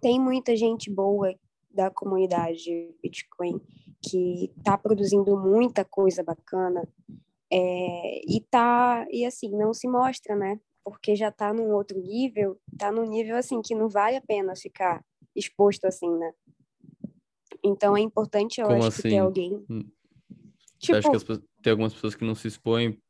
tem 0.00 0.20
muita 0.20 0.56
gente 0.56 0.90
boa 0.90 1.34
da 1.78 1.90
comunidade 1.92 2.92
Bitcoin 3.00 3.60
que 4.02 4.52
tá 4.64 4.76
produzindo 4.76 5.38
muita 5.38 5.84
coisa 5.84 6.24
bacana 6.24 6.82
é, 7.48 8.20
e 8.26 8.40
tá 8.50 9.06
e 9.12 9.24
assim 9.24 9.48
não 9.50 9.72
se 9.72 9.86
mostra, 9.86 10.34
né? 10.34 10.60
Porque 10.82 11.14
já 11.14 11.30
tá 11.30 11.52
num 11.52 11.70
outro 11.72 11.96
nível, 12.00 12.60
tá 12.76 12.90
num 12.90 13.04
nível 13.04 13.36
assim 13.36 13.62
que 13.62 13.76
não 13.76 13.88
vale 13.88 14.16
a 14.16 14.20
pena 14.20 14.56
ficar 14.56 15.04
exposto 15.36 15.84
assim, 15.84 16.10
né? 16.18 16.32
Então 17.62 17.96
é 17.96 18.00
importante, 18.00 18.60
eu 18.60 18.66
Como 18.66 18.78
acho, 18.78 18.88
assim? 18.88 19.02
que 19.02 19.08
ter 19.10 19.18
alguém. 19.18 19.64
Hum. 19.70 19.88
Tipo, 20.78 20.98
acha 20.98 21.10
que 21.10 21.62
tem 21.62 21.70
algumas 21.70 21.94
pessoas 21.94 22.16
que 22.16 22.24
não 22.24 22.34
se 22.34 22.48
expõem? 22.48 23.00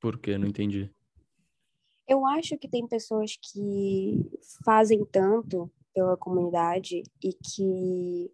Por 0.00 0.18
quê? 0.18 0.38
Não 0.38 0.46
entendi. 0.46 0.88
eu 2.06 2.24
acho 2.26 2.56
que 2.58 2.68
tem 2.68 2.86
pessoas 2.86 3.36
que 3.36 4.30
fazem 4.64 5.04
tanto 5.04 5.68
pela 5.94 6.16
comunidade 6.16 7.02
e 7.22 7.32
que 7.32 8.30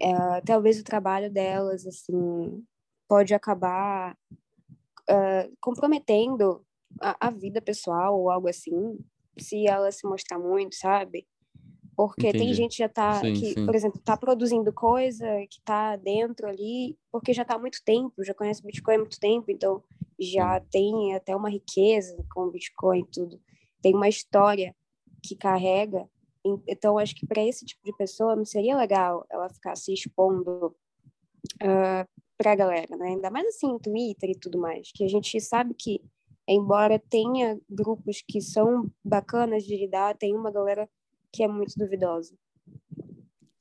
é, 0.00 0.40
talvez 0.42 0.80
o 0.80 0.84
trabalho 0.84 1.30
delas, 1.30 1.86
assim, 1.86 2.64
pode 3.08 3.34
acabar 3.34 4.16
é, 5.08 5.50
comprometendo 5.60 6.64
a, 7.00 7.28
a 7.28 7.30
vida 7.30 7.60
pessoal 7.60 8.18
ou 8.18 8.30
algo 8.30 8.48
assim, 8.48 8.98
se 9.38 9.66
ela 9.66 9.90
se 9.90 10.06
mostrar 10.06 10.38
muito, 10.38 10.76
sabe? 10.76 11.26
Porque 11.96 12.32
tem 12.32 12.42
Entendi. 12.42 12.54
gente 12.54 12.72
que 12.72 12.78
já 12.78 12.88
tá, 12.88 13.20
Sim, 13.20 13.34
que, 13.34 13.54
sim. 13.54 13.66
por 13.66 13.74
exemplo, 13.74 14.00
tá 14.00 14.16
produzindo 14.16 14.72
coisa, 14.72 15.26
que 15.48 15.60
tá 15.64 15.94
dentro 15.96 16.48
ali, 16.48 16.98
porque 17.10 17.32
já 17.32 17.44
tá 17.44 17.54
há 17.54 17.58
muito 17.58 17.82
tempo, 17.84 18.24
já 18.24 18.34
conhece 18.34 18.62
Bitcoin 18.62 18.96
há 18.96 18.98
muito 18.98 19.20
tempo, 19.20 19.50
então 19.50 19.82
já 20.18 20.60
tem 20.60 21.14
até 21.14 21.36
uma 21.36 21.48
riqueza 21.48 22.16
com 22.32 22.42
o 22.42 22.50
Bitcoin 22.50 23.00
e 23.00 23.06
tudo. 23.06 23.40
Tem 23.80 23.94
uma 23.94 24.08
história 24.08 24.74
que 25.22 25.36
carrega. 25.36 26.08
En- 26.44 26.62
Então, 26.68 26.98
acho 26.98 27.14
que 27.14 27.26
para 27.26 27.42
esse 27.42 27.64
tipo 27.64 27.82
de 27.84 27.96
pessoa 27.96 28.36
não 28.36 28.44
seria 28.44 28.76
legal 28.76 29.24
ela 29.30 29.48
ficar 29.48 29.76
se 29.76 29.92
expondo 29.92 30.66
uh, 31.62 32.08
para 32.36 32.52
a 32.52 32.56
galera, 32.56 32.96
né? 32.96 33.08
Ainda 33.08 33.30
mais 33.30 33.46
assim, 33.48 33.68
no 33.68 33.78
Twitter 33.80 34.30
e 34.30 34.38
tudo 34.38 34.58
mais, 34.58 34.90
que 34.92 35.04
a 35.04 35.08
gente 35.08 35.40
sabe 35.40 35.74
que, 35.74 36.00
embora 36.48 36.98
tenha 36.98 37.58
grupos 37.68 38.22
que 38.26 38.40
são 38.40 38.90
bacanas 39.04 39.64
de 39.64 39.76
lidar, 39.76 40.16
tem 40.16 40.34
uma 40.36 40.50
galera 40.50 40.88
que 41.32 41.42
é 41.42 41.48
muito 41.48 41.74
duvidosa. 41.76 42.34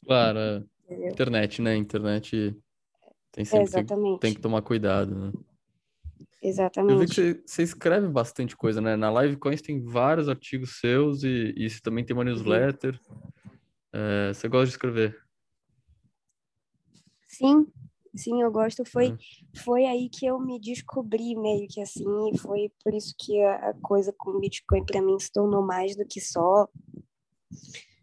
Claro, 0.05 0.39
é. 0.39 1.09
Internet, 1.09 1.61
né? 1.61 1.75
Internet 1.75 2.55
tem 3.31 3.45
sempre 3.45 3.65
que, 3.65 3.69
Exatamente. 3.69 4.19
tem 4.19 4.33
que 4.33 4.41
tomar 4.41 4.61
cuidado, 4.61 5.15
né? 5.15 5.31
Eu 6.43 6.49
vi 6.49 6.49
que 6.49 6.49
Exatamente. 6.49 7.15
você, 7.15 7.43
você 7.45 7.63
escreve 7.63 8.07
bastante 8.09 8.57
coisa, 8.57 8.81
né? 8.81 8.97
Na 8.97 9.09
Livecoins 9.21 9.61
tem 9.61 9.81
vários 9.81 10.27
artigos 10.27 10.79
seus 10.79 11.23
e, 11.23 11.53
e 11.55 11.69
você 11.69 11.79
também 11.81 12.03
tem 12.03 12.13
uma 12.13 12.25
newsletter. 12.25 12.99
É, 13.93 14.33
você 14.33 14.49
gosta 14.49 14.65
de 14.65 14.71
escrever? 14.71 15.17
Sim, 17.27 17.65
sim, 18.13 18.41
eu 18.41 18.51
gosto. 18.51 18.83
Foi, 18.83 19.11
né? 19.11 19.17
foi 19.63 19.85
aí 19.85 20.09
que 20.09 20.25
eu 20.25 20.37
me 20.37 20.59
descobri 20.59 21.33
meio 21.35 21.67
que 21.69 21.79
assim, 21.79 22.29
e 22.33 22.37
foi 22.37 22.69
por 22.83 22.93
isso 22.93 23.15
que 23.17 23.41
a, 23.41 23.69
a 23.69 23.73
coisa 23.75 24.13
com 24.17 24.31
o 24.31 24.39
Bitcoin 24.39 24.85
para 24.85 25.01
mim 25.01 25.17
se 25.19 25.31
tornou 25.31 25.65
mais 25.65 25.95
do 25.95 26.05
que 26.05 26.19
só 26.19 26.67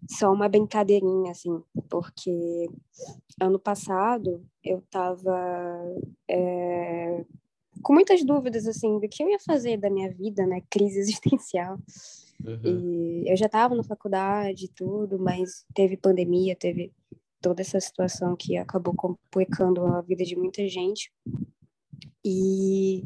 só 0.08 0.32
uma 0.32 0.48
brincadeirinha, 0.48 1.30
assim, 1.30 1.62
porque 1.88 2.68
ano 3.40 3.58
passado 3.58 4.44
eu 4.64 4.78
estava 4.78 5.36
com 7.82 7.92
muitas 7.94 8.24
dúvidas, 8.24 8.66
assim, 8.66 8.98
do 8.98 9.08
que 9.08 9.22
eu 9.22 9.28
ia 9.28 9.38
fazer 9.38 9.76
da 9.76 9.90
minha 9.90 10.10
vida, 10.12 10.46
né, 10.46 10.62
crise 10.70 10.98
existencial. 11.00 11.78
Uhum. 12.44 12.60
E 12.64 13.30
eu 13.30 13.36
já 13.36 13.46
estava 13.46 13.74
na 13.74 13.82
faculdade 13.82 14.64
e 14.64 14.68
tudo, 14.68 15.18
mas 15.18 15.64
teve 15.74 15.96
pandemia, 15.96 16.56
teve 16.56 16.92
toda 17.40 17.60
essa 17.60 17.80
situação 17.80 18.36
que 18.36 18.56
acabou 18.56 18.94
complicando 18.94 19.84
a 19.86 20.00
vida 20.02 20.24
de 20.24 20.36
muita 20.36 20.66
gente. 20.68 21.12
E 22.24 23.04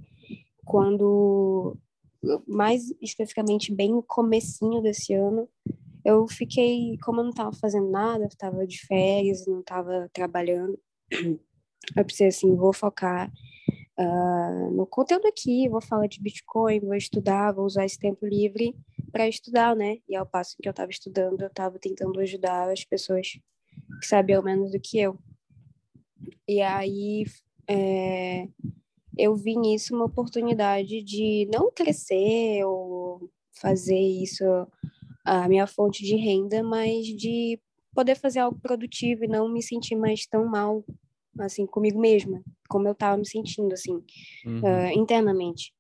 quando, 0.64 1.76
mais 2.46 2.92
especificamente 3.00 3.72
bem 3.72 3.92
no 3.92 4.02
comecinho 4.02 4.80
desse 4.82 5.14
ano, 5.14 5.48
eu 6.04 6.26
fiquei, 6.28 6.98
como 7.02 7.20
eu 7.20 7.24
não 7.24 7.30
estava 7.30 7.52
fazendo 7.52 7.90
nada, 7.90 8.26
estava 8.26 8.66
de 8.66 8.84
férias, 8.86 9.46
não 9.46 9.60
estava 9.60 10.08
trabalhando, 10.12 10.78
eu 11.96 12.04
pensei 12.04 12.28
assim, 12.28 12.54
vou 12.54 12.72
focar 12.72 13.32
uh, 13.98 14.70
no 14.72 14.86
conteúdo 14.86 15.26
aqui, 15.26 15.68
vou 15.68 15.80
falar 15.80 16.06
de 16.06 16.20
Bitcoin, 16.20 16.80
vou 16.80 16.94
estudar, 16.94 17.52
vou 17.52 17.64
usar 17.64 17.84
esse 17.84 17.98
tempo 17.98 18.26
livre 18.26 18.76
para 19.10 19.28
estudar, 19.28 19.74
né? 19.76 19.98
E 20.08 20.16
ao 20.16 20.26
passo 20.26 20.56
que 20.60 20.68
eu 20.68 20.70
estava 20.70 20.90
estudando, 20.90 21.40
eu 21.40 21.48
estava 21.48 21.78
tentando 21.78 22.18
ajudar 22.20 22.70
as 22.70 22.84
pessoas 22.84 23.38
que 24.00 24.06
sabiam 24.06 24.42
menos 24.42 24.72
do 24.72 24.80
que 24.80 24.98
eu. 24.98 25.18
E 26.48 26.60
aí 26.60 27.24
é, 27.68 28.48
eu 29.16 29.34
vi 29.34 29.56
nisso 29.56 29.94
uma 29.94 30.04
oportunidade 30.04 31.02
de 31.02 31.48
não 31.52 31.70
crescer 31.70 32.64
ou 32.64 33.30
fazer 33.52 33.98
isso 33.98 34.44
a 35.24 35.48
minha 35.48 35.66
fonte 35.66 36.04
de 36.04 36.16
renda, 36.16 36.62
mas 36.62 37.06
de 37.06 37.58
poder 37.94 38.16
fazer 38.16 38.40
algo 38.40 38.58
produtivo 38.60 39.24
e 39.24 39.28
não 39.28 39.48
me 39.48 39.62
sentir 39.62 39.94
mais 39.94 40.26
tão 40.26 40.44
mal 40.44 40.84
assim 41.38 41.66
comigo 41.66 41.98
mesma, 41.98 42.42
como 42.74 42.88
eu 42.88 42.92
estava 42.92 43.16
me 43.16 43.24
sentindo 43.24 43.72
assim 43.72 44.02
Uhum. 44.44 44.60
uh, 44.64 44.90
internamente. 44.92 45.72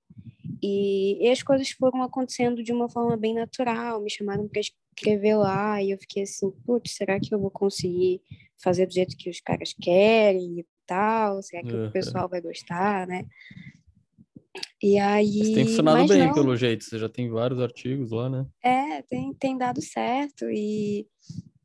E, 0.62 1.26
e 1.26 1.28
as 1.28 1.42
coisas 1.42 1.68
foram 1.70 2.04
acontecendo 2.04 2.62
de 2.62 2.72
uma 2.72 2.88
forma 2.88 3.16
bem 3.16 3.34
natural, 3.34 4.00
me 4.00 4.08
chamaram 4.08 4.46
para 4.46 4.60
escrever 4.60 5.34
lá 5.34 5.82
e 5.82 5.90
eu 5.90 5.98
fiquei 5.98 6.22
assim, 6.22 6.52
putz, 6.64 6.94
será 6.94 7.18
que 7.18 7.34
eu 7.34 7.40
vou 7.40 7.50
conseguir 7.50 8.20
fazer 8.62 8.86
do 8.86 8.94
jeito 8.94 9.16
que 9.16 9.28
os 9.28 9.40
caras 9.40 9.74
querem 9.82 10.60
e 10.60 10.66
tal? 10.86 11.42
Será 11.42 11.64
que 11.64 11.74
Uhum. 11.74 11.88
o 11.88 11.90
pessoal 11.90 12.28
vai 12.28 12.40
gostar, 12.40 13.08
né? 13.08 13.24
E 14.80 14.96
aí, 14.96 15.38
Mas 15.40 15.50
tem 15.50 15.66
funcionado 15.66 16.06
bem, 16.06 16.18
não, 16.28 16.32
pelo 16.32 16.56
jeito. 16.56 16.84
Você 16.84 16.96
já 16.96 17.08
tem 17.08 17.28
vários 17.28 17.58
artigos 17.58 18.12
lá, 18.12 18.30
né? 18.30 18.46
É, 18.62 19.02
tem, 19.02 19.34
tem 19.34 19.58
dado 19.58 19.82
certo 19.82 20.48
e 20.48 21.08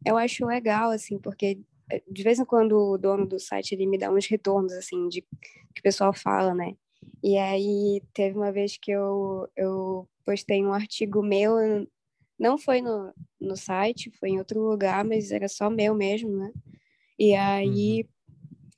eu 0.03 0.17
acho 0.17 0.43
legal, 0.48 0.89
assim, 0.89 1.19
porque 1.19 1.59
de 2.08 2.24
vez 2.24 2.39
em 2.39 2.46
quando 2.46 2.74
o 2.74 2.98
dono 2.98 3.25
do 3.25 3.39
site 3.39 3.74
ele 3.74 3.86
me 3.86 3.98
dá 3.98 4.12
uns 4.12 4.27
retornos, 4.27 4.74
assim, 4.74 5.08
de 5.08 5.22
que 5.22 5.79
o 5.79 5.84
pessoal 5.84 6.13
fala, 6.13 6.53
né? 6.53 6.75
E 7.24 7.38
aí 7.38 8.01
teve 8.13 8.38
uma 8.38 8.51
vez 8.51 8.77
que 8.77 8.91
eu, 8.91 9.48
eu 9.55 10.08
postei 10.25 10.63
um 10.63 10.74
artigo 10.74 11.22
meu, 11.22 11.55
não 12.39 12.58
foi 12.58 12.81
no, 12.81 13.13
no 13.39 13.55
site, 13.55 14.12
foi 14.19 14.29
em 14.29 14.39
outro 14.39 14.62
lugar, 14.62 15.03
mas 15.03 15.31
era 15.31 15.48
só 15.48 15.69
meu 15.69 15.93
mesmo, 15.93 16.29
né? 16.29 16.51
E 17.17 17.36
aí 17.36 18.05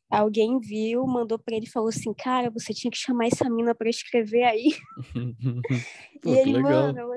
alguém 0.10 0.60
viu, 0.60 1.06
mandou 1.06 1.40
para 1.40 1.56
ele 1.56 1.66
e 1.66 1.70
falou 1.70 1.90
assim, 1.90 2.14
cara, 2.14 2.50
você 2.50 2.74
tinha 2.74 2.92
que 2.92 2.98
chamar 2.98 3.28
essa 3.28 3.50
mina 3.50 3.74
para 3.74 3.90
escrever 3.90 4.44
aí. 4.44 4.76
Pô, 6.22 6.34
e 6.34 6.38
ele, 6.38 6.54
legal. 6.54 6.72
mano, 6.72 7.00
ela, 7.00 7.16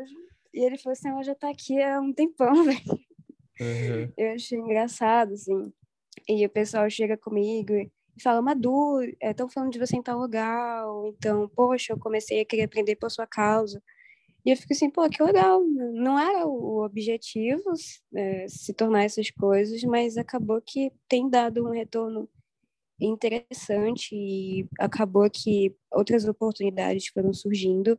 e 0.52 0.64
ele 0.64 0.78
falou 0.78 0.92
assim, 0.92 1.08
ela 1.08 1.22
já 1.22 1.34
tá 1.34 1.50
aqui 1.50 1.82
há 1.82 2.00
um 2.00 2.12
tempão, 2.12 2.52
velho. 2.64 3.00
Uhum. 3.60 4.12
Eu 4.16 4.32
achei 4.34 4.58
engraçado, 4.58 5.32
assim. 5.32 5.72
E 6.28 6.44
o 6.46 6.50
pessoal 6.50 6.88
chega 6.88 7.16
comigo 7.16 7.72
e 7.74 7.90
fala, 8.22 8.40
Madu, 8.40 9.00
estão 9.20 9.48
falando 9.48 9.72
de 9.72 9.78
você 9.78 9.96
em 9.96 10.02
tal 10.02 10.18
lugar, 10.18 10.86
ou 10.88 11.08
então, 11.08 11.48
poxa, 11.48 11.92
eu 11.92 11.98
comecei 11.98 12.40
a 12.40 12.44
querer 12.44 12.64
aprender 12.64 12.96
por 12.96 13.10
sua 13.10 13.26
causa. 13.26 13.82
E 14.44 14.50
eu 14.50 14.56
fico 14.56 14.72
assim, 14.74 14.90
pô, 14.90 15.08
que 15.08 15.22
legal. 15.22 15.64
Não 15.64 16.18
era 16.18 16.46
o 16.46 16.84
objetivo 16.84 17.72
é, 18.14 18.46
se 18.48 18.74
tornar 18.74 19.04
essas 19.04 19.30
coisas, 19.30 19.82
mas 19.84 20.16
acabou 20.18 20.60
que 20.60 20.92
tem 21.08 21.28
dado 21.28 21.66
um 21.66 21.70
retorno 21.70 22.28
interessante 23.00 24.14
e 24.14 24.68
acabou 24.78 25.28
que 25.30 25.74
outras 25.90 26.26
oportunidades 26.26 27.08
foram 27.08 27.32
surgindo 27.32 27.98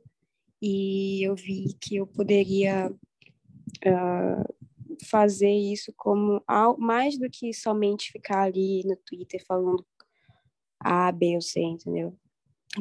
e 0.61 1.27
eu 1.27 1.35
vi 1.35 1.75
que 1.81 1.97
eu 1.97 2.07
poderia 2.07 2.89
uh, 2.89 4.54
fazer 5.03 5.51
isso 5.51 5.93
como 5.95 6.41
ao, 6.47 6.77
mais 6.77 7.17
do 7.17 7.29
que 7.29 7.53
somente 7.53 8.11
ficar 8.11 8.43
ali 8.43 8.83
no 8.85 8.95
Twitter 8.97 9.43
falando 9.45 9.85
A, 10.79 11.11
B 11.11 11.35
ou 11.35 11.41
C, 11.41 11.59
entendeu? 11.61 12.17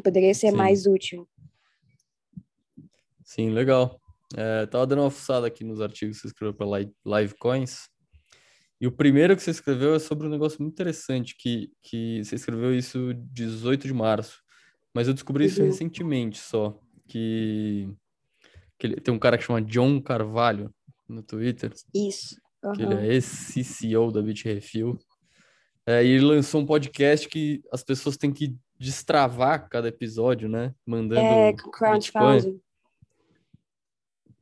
Poderia 0.02 0.35
ser 0.35 0.50
Sim. 0.50 0.56
mais 0.56 0.87
útil. 0.87 1.28
Sim, 3.25 3.50
legal. 3.50 4.00
É, 4.37 4.66
tava 4.66 4.87
dando 4.87 5.02
uma 5.02 5.11
fuçada 5.11 5.47
aqui 5.47 5.64
nos 5.64 5.80
artigos 5.80 6.16
que 6.16 6.23
você 6.23 6.26
escreveu 6.28 6.54
para 6.54 6.90
Livecoins. 7.21 7.88
E 8.80 8.87
o 8.87 8.92
primeiro 8.92 9.37
que 9.37 9.42
você 9.42 9.50
escreveu 9.50 9.94
é 9.94 9.99
sobre 9.99 10.26
um 10.26 10.30
negócio 10.30 10.61
muito 10.61 10.73
interessante, 10.75 11.37
que, 11.38 11.73
que 11.83 12.23
você 12.25 12.35
escreveu 12.35 12.75
isso 12.76 13.14
18 13.33 13.87
de 13.87 13.94
março. 13.94 14.42
Mas 14.92 15.09
eu 15.09 15.14
descobri 15.14 15.47
isso 15.47 15.61
Uhum. 15.61 15.66
recentemente 15.66 16.38
só. 16.38 16.78
Que, 17.06 17.88
que 18.78 18.87
ele- 18.87 18.97
tem 19.00 19.14
um 19.14 19.18
cara 19.18 19.38
que 19.38 19.44
chama 19.44 19.62
John 19.62 20.00
Carvalho 20.02 20.75
no 21.08 21.23
Twitter, 21.23 21.73
Isso. 21.94 22.37
que 22.75 22.82
ele 22.82 22.94
é 22.94 23.06
ex-CCO 23.14 24.11
da 24.12 24.23
Bitrefill. 24.23 24.99
É, 25.87 26.04
e 26.04 26.08
ele 26.08 26.25
lançou 26.25 26.62
um 26.62 26.66
podcast 26.66 27.28
que 27.28 27.62
as 27.70 27.82
pessoas 27.84 28.16
têm 28.16 28.32
que 28.32 28.56
destravar 28.78 29.68
cada 29.68 29.88
episódio, 29.88 30.49
né? 30.49 30.75
Mandando 30.87 31.20
É, 31.20 31.52
crowdfunding. 31.52 32.61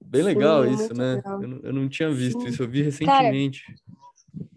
Bem 0.04 0.22
legal 0.22 0.64
Sim, 0.64 0.72
isso, 0.74 0.94
né? 0.94 1.16
legal. 1.16 1.42
Eu, 1.42 1.48
não- 1.48 1.60
eu 1.62 1.72
não 1.72 1.88
tinha 1.88 2.10
visto 2.10 2.42
Sim. 2.42 2.48
isso, 2.48 2.62
eu 2.62 2.68
vi 2.68 2.82
recentemente. 2.82 3.62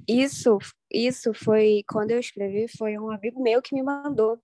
Isso, 0.08 0.58
isso 0.92 1.34
foi 1.34 1.84
quando 1.88 2.12
eu 2.12 2.20
escrevi, 2.20 2.68
foi 2.78 2.98
um 3.00 3.10
amigo 3.10 3.42
meu 3.42 3.62
que 3.62 3.74
me 3.74 3.82
mandou. 3.82 4.40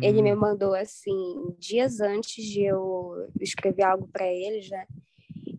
Ele 0.00 0.22
me 0.22 0.34
Hum, 0.34 0.38
mandou 0.38 0.74
assim, 0.74 1.14
dias 1.58 2.00
antes 2.00 2.44
de 2.44 2.62
eu 2.62 3.28
escrever 3.40 3.84
algo 3.84 4.08
para 4.08 4.26
eles, 4.26 4.68
né? 4.70 4.86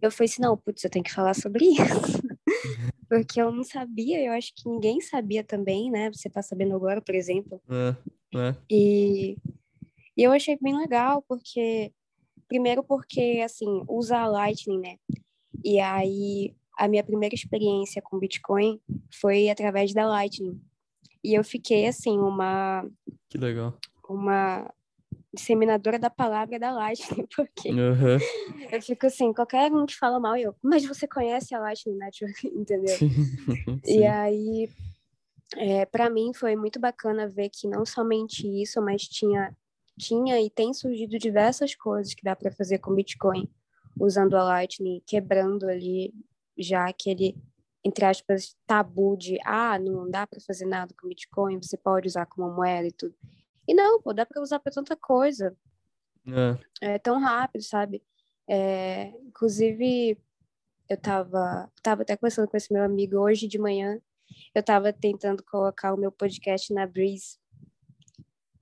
Eu 0.02 0.12
falei 0.12 0.30
assim, 0.30 0.42
não, 0.42 0.58
putz, 0.58 0.84
eu 0.84 0.90
tenho 0.90 1.04
que 1.06 1.14
falar 1.14 1.34
sobre 1.34 1.66
isso. 1.66 1.78
Porque 3.10 3.42
eu 3.42 3.52
não 3.52 3.64
sabia, 3.64 4.24
eu 4.24 4.34
acho 4.34 4.54
que 4.56 4.68
ninguém 4.68 5.00
sabia 5.00 5.44
também, 5.44 5.92
né? 5.92 6.12
Você 6.12 6.30
tá 6.30 6.42
sabendo 6.42 6.76
agora, 6.76 7.02
por 7.02 7.14
exemplo. 7.14 7.62
é, 7.70 7.96
é. 8.36 8.56
E, 8.70 9.38
e 10.18 10.24
eu 10.24 10.32
achei 10.32 10.58
bem 10.60 10.76
legal, 10.78 11.24
porque, 11.28 11.92
primeiro 12.48 12.84
porque, 12.84 13.42
assim, 13.46 13.84
usa 13.88 14.18
a 14.18 14.28
Lightning, 14.28 14.80
né? 14.80 14.98
E 15.64 15.80
aí, 15.80 16.56
a 16.78 16.88
minha 16.88 17.04
primeira 17.04 17.36
experiência 17.36 18.02
com 18.02 18.20
Bitcoin 18.20 18.80
foi 19.12 19.50
através 19.50 19.94
da 19.94 20.08
Lightning. 20.08 20.60
E 21.24 21.34
eu 21.38 21.44
fiquei, 21.44 21.88
assim, 21.88 22.18
uma, 22.18 22.90
Que 23.30 23.38
legal. 23.38 23.78
uma 24.10 24.74
disseminadora 25.34 25.98
da 25.98 26.10
palavra 26.10 26.60
da 26.60 26.72
Lightning, 26.72 27.26
porque 27.36 27.70
Aham. 27.70 28.20
eu 28.72 28.82
fico 28.82 29.08
assim, 29.08 29.34
qualquer 29.34 29.72
um 29.72 29.86
que 29.86 29.98
fala 29.98 30.20
mal, 30.20 30.38
eu, 30.38 30.56
mas 30.62 30.86
você 30.86 31.08
conhece 31.08 31.56
a 31.56 31.60
Lightning 31.60 31.98
Network, 31.98 32.48
entendeu? 32.56 32.96
Sim. 32.98 33.10
E 33.86 34.06
aí, 34.06 34.70
é, 35.58 35.86
para 35.86 36.10
mim 36.10 36.34
foi 36.34 36.56
muito 36.56 36.80
bacana 36.80 37.28
ver 37.28 37.50
que 37.50 37.68
não 37.68 37.86
somente 37.86 38.48
isso, 38.48 38.82
mas 38.82 39.02
tinha, 39.02 39.54
tinha 40.00 40.40
e 40.42 40.50
tem 40.50 40.74
surgido 40.74 41.18
diversas 41.20 41.76
coisas 41.76 42.14
que 42.14 42.24
dá 42.24 42.34
para 42.34 42.50
fazer 42.50 42.78
com 42.78 42.96
Bitcoin, 42.96 43.50
usando 44.00 44.36
a 44.38 44.44
Lightning, 44.44 45.02
quebrando 45.06 45.68
ali 45.68 46.14
já 46.58 46.88
aquele, 46.88 47.36
entre 47.84 48.06
aspas, 48.06 48.56
tabu 48.66 49.18
de, 49.18 49.38
ah, 49.44 49.78
não 49.78 50.10
dá 50.10 50.26
para 50.26 50.40
fazer 50.40 50.66
nada 50.66 50.94
com 51.00 51.10
Bitcoin, 51.10 51.62
você 51.62 51.76
pode 51.76 52.08
usar 52.08 52.26
como 52.26 52.50
moeda 52.50 52.88
e 52.88 52.92
tudo. 52.92 53.16
E 53.68 53.74
não, 53.74 54.02
pô, 54.02 54.14
dá 54.14 54.26
para 54.26 54.42
usar 54.42 54.60
para 54.60 54.72
tanta 54.74 54.96
coisa 54.96 55.56
É. 56.82 56.94
é 56.96 57.00
tão 57.00 57.20
rápido, 57.20 57.64
sabe? 57.64 58.02
É, 58.48 59.08
inclusive, 59.26 60.18
eu 60.90 60.98
tava, 60.98 61.72
tava 61.82 62.02
até 62.02 62.16
conversando 62.18 62.48
com 62.48 62.58
esse 62.58 62.74
meu 62.74 62.84
amigo 62.84 63.18
hoje 63.18 63.48
de 63.48 63.58
manhã. 63.58 64.00
Eu 64.54 64.64
tava 64.64 64.92
tentando 64.92 65.44
colocar 65.44 65.94
o 65.94 65.98
meu 65.98 66.12
podcast 66.12 66.74
na 66.74 66.86
Breeze, 66.88 67.38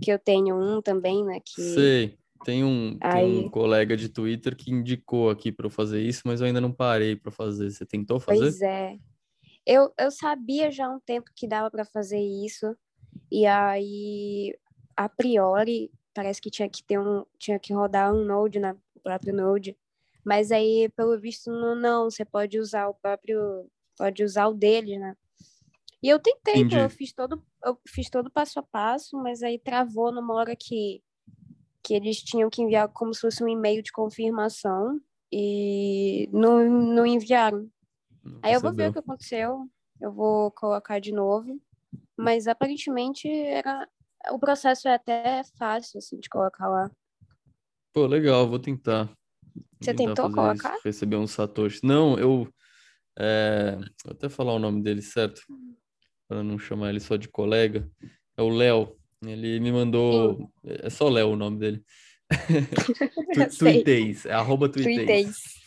que 0.01 0.11
eu 0.11 0.19
tenho 0.19 0.55
um 0.55 0.81
também, 0.81 1.23
né? 1.25 1.39
Que 1.43 1.61
Sei. 1.61 2.17
Tem 2.43 2.63
um, 2.63 2.97
tem 2.97 3.09
um 3.11 3.39
Aí- 3.43 3.49
colega 3.51 3.95
de 3.95 4.09
Twitter 4.09 4.55
que 4.55 4.71
indicou 4.71 5.29
aqui 5.29 5.51
para 5.51 5.67
eu 5.67 5.69
fazer 5.69 6.01
isso, 6.01 6.23
mas 6.25 6.41
eu 6.41 6.47
ainda 6.47 6.59
não 6.59 6.71
parei 6.71 7.15
para 7.15 7.31
fazer. 7.31 7.69
Você 7.69 7.85
tentou 7.85 8.19
fazer? 8.19 8.39
Pois 8.39 8.61
é. 8.61 8.97
Eu, 9.63 9.93
eu 9.97 10.09
sabia 10.09 10.71
já 10.71 10.87
há 10.87 10.89
um 10.89 10.99
tempo 10.99 11.29
que 11.35 11.47
dava 11.47 11.69
para 11.69 11.85
fazer 11.85 12.19
isso, 12.19 12.75
e 13.31 13.45
aí, 13.45 14.57
a 15.05 15.09
priori, 15.09 15.91
parece 16.13 16.39
que 16.41 16.51
tinha 16.51 16.69
que 16.69 16.83
ter 16.83 16.99
um, 16.99 17.25
tinha 17.39 17.57
que 17.57 17.73
rodar 17.73 18.13
um 18.13 18.23
Node 18.23 18.59
na 18.59 18.75
o 18.95 18.99
próprio 19.01 19.33
Node, 19.33 19.75
mas 20.23 20.51
aí, 20.51 20.89
pelo 20.95 21.19
visto, 21.19 21.49
não, 21.49 21.75
não, 21.75 22.03
você 22.09 22.23
pode 22.23 22.59
usar 22.59 22.87
o 22.87 22.93
próprio, 22.93 23.67
pode 23.97 24.23
usar 24.23 24.47
o 24.47 24.53
dele, 24.53 24.99
né? 24.99 25.17
E 26.03 26.09
eu 26.09 26.19
tentei, 26.19 26.61
Entendi. 26.61 26.77
eu 26.77 26.89
fiz 26.89 27.13
todo, 27.13 27.43
eu 27.63 27.77
fiz 27.87 28.09
todo 28.09 28.29
passo 28.29 28.59
a 28.59 28.63
passo, 28.63 29.17
mas 29.17 29.41
aí 29.41 29.57
travou 29.57 30.11
numa 30.11 30.35
hora 30.35 30.55
que, 30.55 31.01
que 31.83 31.95
eles 31.95 32.21
tinham 32.21 32.49
que 32.49 32.61
enviar 32.61 32.87
como 32.89 33.13
se 33.13 33.21
fosse 33.21 33.43
um 33.43 33.47
e-mail 33.47 33.81
de 33.81 33.91
confirmação, 33.91 34.99
e 35.31 36.29
não, 36.31 36.69
não 36.69 37.05
enviaram. 37.05 37.69
Não 38.23 38.39
Aí 38.43 38.53
eu 38.53 38.61
vou 38.61 38.73
ver 38.73 38.89
o 38.89 38.93
que 38.93 38.99
aconteceu, 38.99 39.67
eu 39.99 40.11
vou 40.11 40.51
colocar 40.51 40.99
de 40.99 41.11
novo, 41.11 41.59
mas 42.15 42.47
aparentemente 42.47 43.27
era 43.27 43.87
o 44.29 44.39
processo 44.39 44.87
é 44.87 44.93
até 44.93 45.41
fácil 45.57 45.97
assim 45.97 46.19
de 46.19 46.29
colocar 46.29 46.67
lá. 46.67 46.91
Pô, 47.93 48.05
legal, 48.05 48.47
vou 48.47 48.59
tentar. 48.59 49.09
Você 49.79 49.93
tentar 49.93 50.13
tentou 50.15 50.31
fazer 50.31 50.53
isso, 50.53 50.63
colocar? 50.63 50.79
receber 50.83 51.15
uns 51.17 51.31
satoshis. 51.31 51.81
Não, 51.81 52.17
eu. 52.17 52.47
É, 53.19 53.75
vou 54.05 54.13
até 54.13 54.29
falar 54.29 54.53
o 54.53 54.59
nome 54.59 54.81
dele 54.81 55.01
certo, 55.01 55.41
para 56.27 56.41
não 56.41 56.57
chamar 56.57 56.89
ele 56.89 56.99
só 56.99 57.17
de 57.17 57.27
colega. 57.27 57.89
É 58.37 58.41
o 58.41 58.49
Léo. 58.49 58.95
Ele 59.25 59.59
me 59.59 59.71
mandou. 59.71 60.49
É 60.63 60.89
só 60.89 61.09
Léo 61.09 61.31
o 61.31 61.35
nome 61.35 61.59
dele. 61.59 61.83
Tu-. 63.33 63.57
Tuiteis, 63.57 64.25
é 64.25 64.33
arroba 64.33 64.69
tuiteis. 64.69 64.95
Tuiteis. 64.97 65.61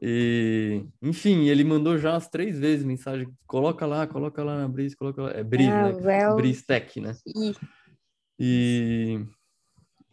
E, 0.00 0.84
enfim, 1.02 1.48
ele 1.48 1.64
mandou 1.64 1.98
já 1.98 2.12
umas 2.12 2.28
três 2.28 2.58
vezes 2.58 2.84
mensagem. 2.84 3.28
Coloca 3.46 3.84
lá, 3.84 4.06
coloca 4.06 4.42
lá 4.44 4.56
na 4.58 4.68
Breeze, 4.68 4.96
coloca 4.96 5.22
lá. 5.22 5.30
É 5.30 5.42
Breeze, 5.42 5.70
Ah, 5.70 5.92
né? 5.92 6.00
well, 6.00 6.36
Breeze 6.36 6.64
Tech, 6.64 7.00
né? 7.00 7.14
e 7.26 7.54
E, 8.38 9.24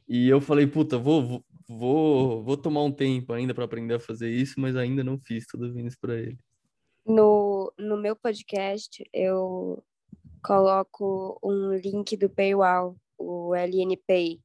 e 0.07 0.27
eu 0.27 0.41
falei, 0.41 0.65
puta, 0.65 0.97
vou, 0.97 1.43
vou, 1.67 2.43
vou, 2.43 2.57
tomar 2.57 2.83
um 2.83 2.91
tempo 2.91 3.33
ainda 3.33 3.53
para 3.53 3.65
aprender 3.65 3.95
a 3.95 3.99
fazer 3.99 4.29
isso, 4.29 4.59
mas 4.59 4.75
ainda 4.75 5.03
não 5.03 5.19
fiz, 5.19 5.45
tô 5.45 5.57
devendo 5.57 5.87
isso 5.87 5.97
para 5.99 6.15
ele. 6.15 6.37
no, 7.05 7.71
no 7.77 7.97
meu 7.97 8.15
podcast 8.15 9.07
eu 9.13 9.83
coloco 10.43 11.39
um 11.43 11.73
link 11.73 12.15
do 12.17 12.29
Paywall, 12.29 12.95
o 13.17 13.53
LNPay. 13.55 14.39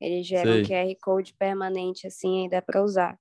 Ele 0.00 0.22
gera 0.22 0.48
um 0.50 0.64
Sei. 0.64 0.64
QR 0.64 0.96
Code 1.02 1.34
permanente 1.34 2.06
assim, 2.06 2.42
aí 2.42 2.48
dá 2.48 2.62
para 2.62 2.82
usar. 2.82 3.18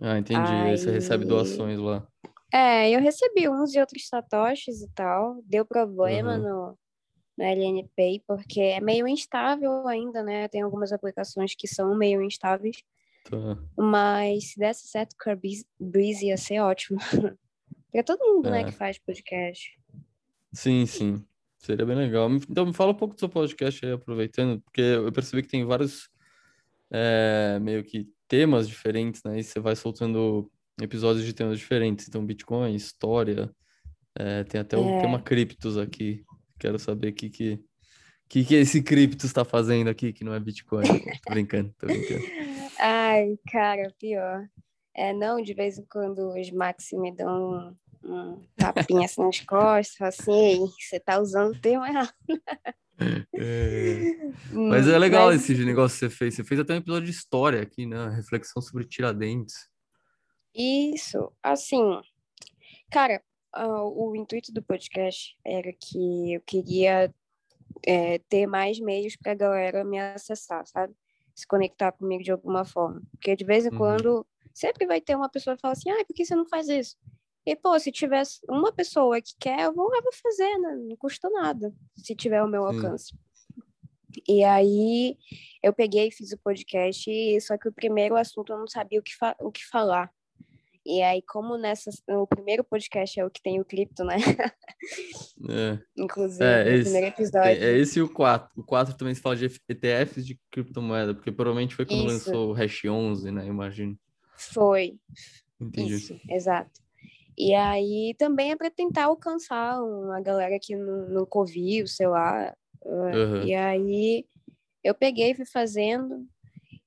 Ah, 0.00 0.18
entendi. 0.18 0.52
Aí 0.52 0.76
você 0.76 0.90
recebe 0.90 1.24
doações 1.24 1.78
lá. 1.78 2.06
É, 2.52 2.90
eu 2.90 3.00
recebi 3.00 3.48
uns 3.48 3.74
e 3.74 3.80
outros 3.80 4.06
satoshis 4.06 4.82
e 4.82 4.88
tal. 4.94 5.40
Deu 5.44 5.64
problema 5.64 6.36
Uhum. 6.36 6.42
no, 6.42 6.78
no 7.38 7.44
LNPay, 7.44 8.22
porque 8.26 8.60
é 8.60 8.80
meio 8.80 9.06
instável 9.06 9.86
ainda, 9.86 10.22
né? 10.24 10.48
Tem 10.48 10.60
algumas 10.60 10.92
aplicações 10.92 11.54
que 11.54 11.68
são 11.68 11.96
meio 11.96 12.20
instáveis. 12.22 12.82
Tá. 13.24 13.36
Mas 13.76 14.52
se 14.52 14.58
desse 14.58 14.88
certo 14.88 15.14
com 15.22 15.30
a 15.30 15.36
Breeze, 15.78 16.26
ia 16.26 16.36
ser 16.36 16.58
ótimo. 16.60 16.98
Pra 17.92 18.02
todo 18.02 18.24
mundo, 18.34 18.50
né, 18.50 18.62
É. 18.62 18.64
que 18.64 18.72
faz 18.72 18.98
podcast. 18.98 19.78
Sim, 20.52 20.84
sim. 20.86 21.24
Seria 21.58 21.86
bem 21.86 21.96
legal. 21.96 22.28
Então, 22.30 22.66
me 22.66 22.72
fala 22.72 22.92
um 22.92 22.94
pouco 22.94 23.14
do 23.14 23.18
seu 23.18 23.28
podcast 23.28 23.84
aí, 23.84 23.92
aproveitando, 23.92 24.60
porque 24.60 24.80
eu 24.80 25.10
percebi 25.12 25.42
que 25.42 25.48
tem 25.48 25.64
vários 25.64 26.08
é, 26.90 27.58
meio 27.60 27.82
que 27.84 28.08
temas 28.26 28.68
diferentes, 28.68 29.22
né? 29.24 29.38
E 29.38 29.42
você 29.44 29.58
vai 29.60 29.74
soltando 29.76 30.50
episódios 30.80 31.24
de 31.24 31.32
temas 31.32 31.58
diferentes. 31.58 32.08
Então, 32.08 32.24
Bitcoin, 32.24 32.74
história, 32.74 33.50
é, 34.14 34.44
tem 34.44 34.60
até 34.60 34.76
o 34.76 34.84
É. 34.88 35.00
tema 35.00 35.20
criptos 35.20 35.76
aqui. 35.76 36.24
Quero 36.58 36.78
saber 36.78 37.08
o 37.08 37.12
que, 37.12 37.30
que, 37.30 37.60
que, 38.28 38.44
que 38.44 38.54
esse 38.54 38.82
criptos 38.82 39.26
está 39.26 39.44
fazendo 39.44 39.88
aqui, 39.88 40.12
que 40.12 40.24
não 40.24 40.34
é 40.34 40.40
Bitcoin. 40.40 40.82
Tô 41.24 41.30
brincando, 41.32 41.74
tô 41.78 41.86
brincando. 41.86 42.24
Ai, 42.78 43.38
cara, 43.50 43.92
pior. 43.98 44.48
É, 44.94 45.12
não, 45.12 45.40
de 45.40 45.54
vez 45.54 45.78
em 45.78 45.84
quando 45.86 46.32
os 46.34 46.50
Maxi 46.50 46.96
me 46.98 47.14
dão 47.14 47.76
um, 48.04 48.10
um 48.10 48.46
tapinha 48.56 49.04
assim 49.06 49.22
nas 49.22 49.40
costas, 49.40 50.00
assim, 50.20 50.66
você 50.80 50.98
tá 50.98 51.20
usando 51.20 51.52
o 51.54 51.60
termo 51.60 51.84
errado. 51.86 52.12
É, 53.32 54.12
Mas 54.52 54.88
é 54.88 54.96
Hum, 54.96 54.98
legal 54.98 55.26
mas- 55.26 55.48
esse 55.48 55.64
negócio 55.64 55.94
que 55.96 56.00
você 56.00 56.10
fez. 56.10 56.34
Você 56.34 56.42
fez 56.42 56.58
até 56.58 56.74
um 56.74 56.78
episódio 56.78 57.04
de 57.04 57.12
história 57.16 57.62
aqui, 57.62 57.86
né? 57.86 58.08
Reflexão 58.08 58.60
sobre 58.60 58.84
Tiradentes. 58.84 59.54
Isso, 60.52 61.30
assim, 61.40 62.00
cara, 62.90 63.22
ah, 63.52 63.82
o 63.84 64.14
intuito 64.14 64.52
do 64.52 64.62
podcast 64.62 65.36
era 65.44 65.72
que 65.72 66.34
eu 66.34 66.40
queria 66.42 67.12
é, 67.86 68.18
ter 68.18 68.46
mais 68.46 68.78
meios 68.80 69.16
para 69.16 69.32
a 69.32 69.34
galera 69.34 69.84
me 69.84 69.98
acessar, 69.98 70.66
sabe? 70.66 70.94
Se 71.34 71.46
conectar 71.46 71.92
comigo 71.92 72.22
de 72.22 72.32
alguma 72.32 72.64
forma. 72.64 73.02
Porque 73.12 73.36
de 73.36 73.44
vez 73.44 73.64
em 73.64 73.70
Uhum. 73.70 73.78
quando, 73.78 74.26
sempre 74.52 74.86
vai 74.86 75.00
ter 75.00 75.16
uma 75.16 75.28
pessoa 75.28 75.56
que 75.56 75.62
fala 75.62 75.72
assim, 75.72 75.90
ah, 75.90 76.04
por 76.04 76.14
que 76.14 76.24
você 76.24 76.34
não 76.34 76.46
faz 76.46 76.68
isso? 76.68 76.96
E, 77.46 77.56
pô, 77.56 77.78
se 77.78 77.90
tivesse 77.90 78.40
uma 78.48 78.72
pessoa 78.72 79.20
que 79.22 79.34
quer, 79.38 79.60
eu 79.60 79.74
vou, 79.74 79.94
eu 79.94 80.02
vou 80.02 80.12
fazer, 80.12 80.58
né? 80.58 80.76
Não 80.88 80.96
custa 80.96 81.30
nada, 81.30 81.72
se 81.96 82.14
tiver 82.14 82.42
o 82.42 82.48
meu 82.48 82.62
Sim. 82.68 82.76
alcance. 82.76 83.14
E 84.26 84.42
aí, 84.42 85.16
eu 85.62 85.72
peguei 85.72 86.08
e 86.08 86.12
fiz 86.12 86.32
o 86.32 86.38
podcast, 86.38 87.40
só 87.40 87.56
que 87.56 87.68
o 87.68 87.72
primeiro 87.72 88.16
assunto 88.16 88.52
eu 88.52 88.58
não 88.58 88.66
sabia 88.66 88.98
o 88.98 89.02
que, 89.02 89.12
o 89.40 89.52
que 89.52 89.64
falar. 89.66 90.12
E 90.90 91.02
aí, 91.02 91.20
como 91.28 91.58
nessa, 91.58 91.90
o 92.08 92.26
primeiro 92.26 92.64
podcast 92.64 93.20
é 93.20 93.24
o 93.26 93.30
que 93.30 93.42
tem 93.42 93.60
o 93.60 93.64
cripto, 93.64 94.04
né? 94.04 94.16
É, 95.48 95.78
Inclusive, 95.98 96.42
É, 96.44 96.64
no 96.64 96.70
esse- 96.70 96.82
primeiro 96.84 97.06
episódio. 97.08 97.50
é 97.62 97.78
esse 97.78 97.98
e 97.98 98.02
o 98.02 98.08
4. 98.08 98.50
O 98.56 98.64
4 98.64 98.96
também 98.96 99.14
se 99.14 99.20
fala 99.20 99.36
de 99.36 99.44
ETFs 99.68 100.26
de 100.26 100.40
criptomoeda, 100.50 101.14
porque 101.14 101.30
provavelmente 101.30 101.74
foi 101.74 101.84
quando 101.84 102.06
Isso. 102.06 102.28
lançou 102.30 102.50
o 102.50 102.52
Hash 102.54 102.84
11, 102.86 103.30
né? 103.30 103.46
Imagino. 103.46 103.98
Foi, 104.36 104.98
Entendi. 105.60 105.94
isso, 105.94 106.18
exato. 106.30 106.70
E 107.36 107.54
aí 107.54 108.14
também 108.18 108.52
é 108.52 108.56
para 108.56 108.70
tentar 108.70 109.04
alcançar 109.04 109.80
uma 109.82 110.20
galera 110.20 110.58
que 110.60 110.74
não, 110.74 111.08
não 111.08 111.26
ouviu, 111.30 111.86
sei 111.86 112.06
lá. 112.08 112.54
Uhum. 112.84 113.42
E 113.44 113.54
aí 113.54 114.24
eu 114.82 114.94
peguei 114.94 115.34
fui 115.34 115.44
fazendo. 115.44 116.26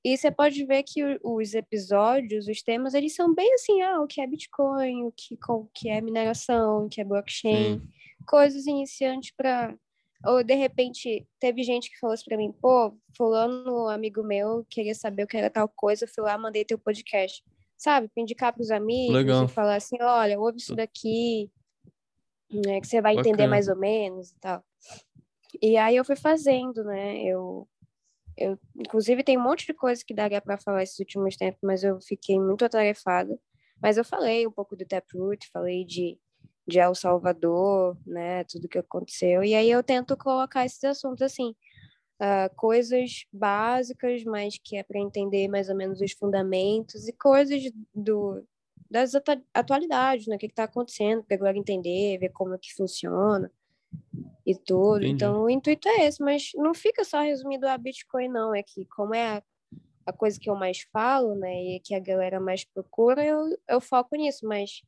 E 0.04 0.16
você 0.16 0.30
pode 0.30 0.64
ver 0.64 0.82
que 0.82 1.18
os 1.22 1.54
episódios, 1.54 2.48
os 2.48 2.60
temas, 2.62 2.92
eles 2.92 3.14
são 3.14 3.32
bem 3.32 3.54
assim, 3.54 3.82
ah, 3.82 4.00
o 4.00 4.06
que 4.06 4.20
é 4.20 4.26
Bitcoin, 4.26 5.04
o 5.04 5.12
que, 5.12 5.38
o 5.48 5.68
que 5.72 5.88
é 5.88 6.00
mineração, 6.00 6.86
o 6.86 6.88
que 6.88 7.00
é 7.00 7.04
blockchain, 7.04 7.78
Sim. 7.78 7.88
coisas 8.26 8.66
iniciantes 8.66 9.32
para 9.36 9.74
ou 10.24 10.42
de 10.44 10.54
repente 10.54 11.26
teve 11.40 11.64
gente 11.64 11.90
que 11.90 11.98
falou 11.98 12.14
assim 12.14 12.24
para 12.24 12.36
mim, 12.36 12.52
pô, 12.52 12.96
fulano, 13.16 13.88
amigo 13.88 14.22
meu, 14.22 14.64
queria 14.70 14.94
saber 14.94 15.24
o 15.24 15.26
que 15.26 15.36
era 15.36 15.50
tal 15.50 15.68
coisa, 15.68 16.04
eu 16.04 16.08
fui 16.08 16.22
lá, 16.22 16.38
mandei 16.38 16.64
teu 16.64 16.78
podcast. 16.78 17.42
Sabe, 17.76 18.08
pra 18.08 18.22
indicar 18.22 18.52
pros 18.52 18.70
amigos 18.70 19.16
Legal. 19.16 19.44
e 19.44 19.48
falar 19.48 19.74
assim, 19.74 19.96
olha, 20.00 20.38
ouve 20.38 20.58
isso 20.58 20.76
daqui, 20.76 21.50
né, 22.48 22.80
que 22.80 22.86
você 22.86 23.00
vai 23.00 23.16
Bacana. 23.16 23.34
entender 23.34 23.48
mais 23.48 23.66
ou 23.66 23.76
menos 23.76 24.30
e 24.30 24.38
tal. 24.38 24.64
E 25.60 25.76
aí 25.76 25.96
eu 25.96 26.04
fui 26.04 26.14
fazendo, 26.14 26.84
né? 26.84 27.20
Eu 27.24 27.68
eu, 28.36 28.58
inclusive, 28.76 29.22
tem 29.22 29.38
um 29.38 29.42
monte 29.42 29.66
de 29.66 29.74
coisa 29.74 30.02
que 30.04 30.14
daria 30.14 30.40
para 30.40 30.58
falar 30.58 30.82
esses 30.82 30.98
últimos 30.98 31.36
tempos, 31.36 31.60
mas 31.62 31.84
eu 31.84 32.00
fiquei 32.00 32.38
muito 32.38 32.64
atarefada. 32.64 33.38
Mas 33.80 33.96
eu 33.96 34.04
falei 34.04 34.46
um 34.46 34.50
pouco 34.50 34.76
do 34.76 34.86
Taproot, 34.86 35.48
falei 35.52 35.84
de, 35.84 36.18
de 36.66 36.78
El 36.78 36.94
Salvador, 36.94 37.96
né, 38.06 38.44
tudo 38.44 38.68
que 38.68 38.78
aconteceu. 38.78 39.42
E 39.44 39.54
aí 39.54 39.70
eu 39.70 39.82
tento 39.82 40.16
colocar 40.16 40.64
esses 40.64 40.82
assuntos 40.84 41.22
assim, 41.22 41.54
uh, 42.20 42.54
coisas 42.56 43.26
básicas, 43.32 44.24
mas 44.24 44.58
que 44.58 44.76
é 44.76 44.82
para 44.82 45.00
entender 45.00 45.48
mais 45.48 45.68
ou 45.68 45.76
menos 45.76 46.00
os 46.00 46.12
fundamentos 46.12 47.08
e 47.08 47.12
coisas 47.12 47.62
do 47.94 48.44
das 48.90 49.12
atualidades, 49.54 50.26
né, 50.26 50.36
o 50.36 50.38
que 50.38 50.44
está 50.44 50.64
acontecendo, 50.64 51.24
para 51.24 51.34
agora 51.34 51.56
entender, 51.56 52.18
ver 52.18 52.28
como 52.28 52.54
é 52.54 52.58
que 52.58 52.74
funciona 52.74 53.50
e 54.46 54.54
tudo. 54.54 54.98
Entendi. 54.98 55.14
Então, 55.14 55.44
o 55.44 55.50
intuito 55.50 55.88
é 55.88 56.06
esse, 56.06 56.22
mas 56.22 56.50
não 56.54 56.74
fica 56.74 57.04
só 57.04 57.20
resumido 57.20 57.66
a 57.66 57.78
Bitcoin, 57.78 58.28
não. 58.28 58.54
É 58.54 58.62
que, 58.62 58.84
como 58.86 59.14
é 59.14 59.38
a, 59.38 59.42
a 60.06 60.12
coisa 60.12 60.38
que 60.38 60.50
eu 60.50 60.54
mais 60.54 60.82
falo, 60.92 61.34
né, 61.34 61.76
e 61.76 61.80
que 61.80 61.94
a 61.94 62.00
galera 62.00 62.40
mais 62.40 62.64
procura, 62.64 63.24
eu, 63.24 63.56
eu 63.68 63.80
foco 63.80 64.16
nisso, 64.16 64.46
mas 64.46 64.82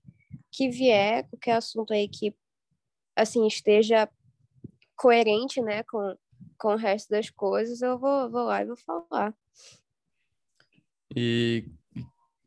que 0.50 0.68
vier, 0.68 1.28
qualquer 1.28 1.56
assunto 1.56 1.92
aí 1.92 2.08
que, 2.08 2.34
assim, 3.16 3.46
esteja 3.46 4.08
coerente, 4.96 5.60
né, 5.60 5.82
com, 5.84 6.16
com 6.58 6.68
o 6.72 6.76
resto 6.76 7.10
das 7.10 7.30
coisas, 7.30 7.80
eu 7.80 7.98
vou, 7.98 8.30
vou 8.30 8.44
lá 8.44 8.62
e 8.62 8.66
vou 8.66 8.76
falar. 8.76 9.34
E, 11.14 11.68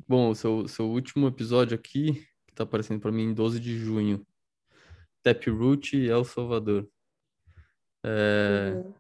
bom, 0.07 0.31
o 0.31 0.35
seu, 0.35 0.67
seu 0.67 0.89
último 0.89 1.27
episódio 1.27 1.75
aqui, 1.75 2.25
que 2.47 2.53
tá 2.53 2.63
aparecendo 2.63 2.99
para 2.99 3.11
mim 3.11 3.23
em 3.23 3.33
12 3.33 3.59
de 3.61 3.77
junho, 3.77 4.25
Taproot 5.23 5.97
e 5.97 6.09
El 6.09 6.23
Salvador. 6.23 6.87
É... 8.03 8.73
Uhum. 8.75 8.93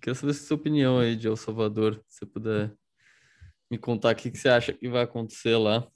Queria 0.00 0.14
saber 0.14 0.32
a 0.32 0.34
sua 0.34 0.56
opinião 0.56 0.98
aí 0.98 1.14
de 1.14 1.28
El 1.28 1.36
Salvador, 1.36 2.02
se 2.08 2.20
você 2.20 2.26
puder 2.26 2.74
me 3.70 3.78
contar 3.78 4.12
o 4.12 4.16
que, 4.16 4.30
que 4.30 4.38
você 4.38 4.48
acha 4.48 4.72
que 4.72 4.88
vai 4.88 5.02
acontecer 5.02 5.56
lá. 5.56 5.86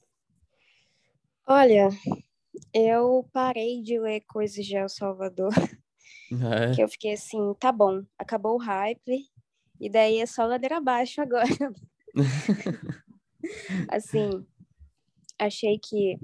Olha, 1.46 1.88
eu 2.72 3.28
parei 3.32 3.82
de 3.82 3.98
ler 3.98 4.20
coisas 4.22 4.64
de 4.64 4.76
El 4.76 4.88
Salvador. 4.88 5.52
É. 5.56 5.74
Que 6.74 6.82
eu 6.82 6.88
fiquei 6.88 7.12
assim, 7.12 7.54
tá 7.60 7.70
bom, 7.70 8.02
acabou 8.18 8.56
o 8.56 8.62
hype, 8.62 9.28
e 9.80 9.90
daí 9.90 10.18
é 10.18 10.26
só 10.26 10.46
ladeira 10.46 10.78
abaixo 10.78 11.20
agora. 11.20 11.44
assim, 13.88 14.44
achei 15.38 15.78
que, 15.78 16.18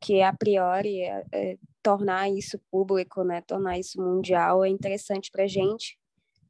que 0.00 0.22
a 0.22 0.32
priori 0.32 1.02
é, 1.02 1.24
é, 1.32 1.58
tornar 1.82 2.30
isso 2.30 2.58
público, 2.70 3.22
né, 3.22 3.40
tornar 3.42 3.78
isso 3.78 4.00
mundial 4.00 4.64
é 4.64 4.68
interessante 4.68 5.30
para 5.30 5.46
gente, 5.46 5.98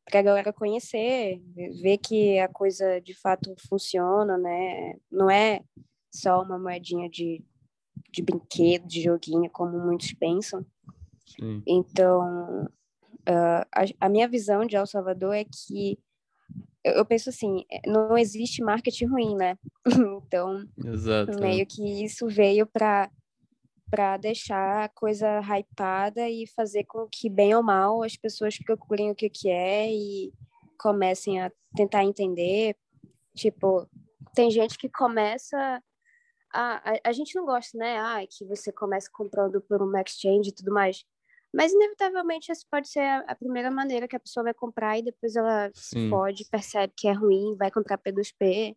para 0.04 0.20
a 0.20 0.22
galera 0.22 0.52
conhecer, 0.52 1.40
ver 1.82 1.98
que 1.98 2.38
a 2.38 2.48
coisa 2.48 3.00
de 3.00 3.14
fato 3.14 3.54
funciona, 3.68 4.38
né, 4.38 4.94
não 5.10 5.30
é 5.30 5.60
só 6.10 6.42
uma 6.42 6.58
moedinha 6.58 7.08
de, 7.08 7.44
de 8.10 8.22
brinquedo, 8.22 8.86
de 8.86 9.02
joguinho, 9.02 9.50
como 9.50 9.78
muitos 9.78 10.12
pensam. 10.14 10.64
Sim. 11.26 11.62
Então, 11.66 12.64
uh, 13.28 13.64
a, 13.72 13.84
a 14.00 14.08
minha 14.08 14.26
visão 14.26 14.64
de 14.64 14.76
El 14.76 14.86
Salvador 14.86 15.34
é 15.34 15.44
que 15.44 15.98
eu 16.84 17.04
penso 17.04 17.28
assim, 17.28 17.64
não 17.86 18.16
existe 18.16 18.62
marketing 18.62 19.06
ruim, 19.06 19.36
né? 19.36 19.58
então, 20.24 20.64
Exato, 20.84 21.32
é. 21.32 21.40
meio 21.40 21.66
que 21.66 22.04
isso 22.04 22.26
veio 22.28 22.66
para 22.66 23.10
para 23.90 24.16
deixar 24.16 24.84
a 24.84 24.88
coisa 24.88 25.40
hypada 25.40 26.28
e 26.28 26.46
fazer 26.46 26.84
com 26.84 27.08
que, 27.10 27.28
bem 27.28 27.54
ou 27.54 27.62
mal, 27.62 28.02
as 28.02 28.16
pessoas 28.16 28.58
procurem 28.58 29.10
o 29.10 29.14
que, 29.14 29.30
que 29.30 29.48
é 29.48 29.90
e 29.90 30.32
comecem 30.78 31.40
a 31.40 31.50
tentar 31.74 32.04
entender. 32.04 32.76
Tipo, 33.34 33.88
tem 34.34 34.50
gente 34.50 34.78
que 34.78 34.88
começa. 34.88 35.82
A, 36.52 36.92
a, 36.92 37.00
a 37.04 37.12
gente 37.12 37.34
não 37.34 37.44
gosta, 37.44 37.76
né? 37.76 37.98
Ah, 37.98 38.20
que 38.28 38.44
você 38.44 38.72
começa 38.72 39.08
comprando 39.12 39.60
por 39.60 39.82
um 39.82 39.96
exchange 39.98 40.50
e 40.50 40.54
tudo 40.54 40.72
mais. 40.72 41.04
Mas, 41.52 41.72
inevitavelmente, 41.72 42.52
essa 42.52 42.64
pode 42.70 42.88
ser 42.88 43.00
a, 43.00 43.20
a 43.20 43.34
primeira 43.34 43.70
maneira 43.70 44.06
que 44.06 44.16
a 44.16 44.20
pessoa 44.20 44.44
vai 44.44 44.54
comprar 44.54 44.98
e 44.98 45.02
depois 45.02 45.34
ela 45.34 45.70
Sim. 45.74 46.10
pode, 46.10 46.44
percebe 46.50 46.92
que 46.96 47.08
é 47.08 47.12
ruim, 47.12 47.56
vai 47.56 47.70
comprar 47.70 47.98
P2P 47.98 48.76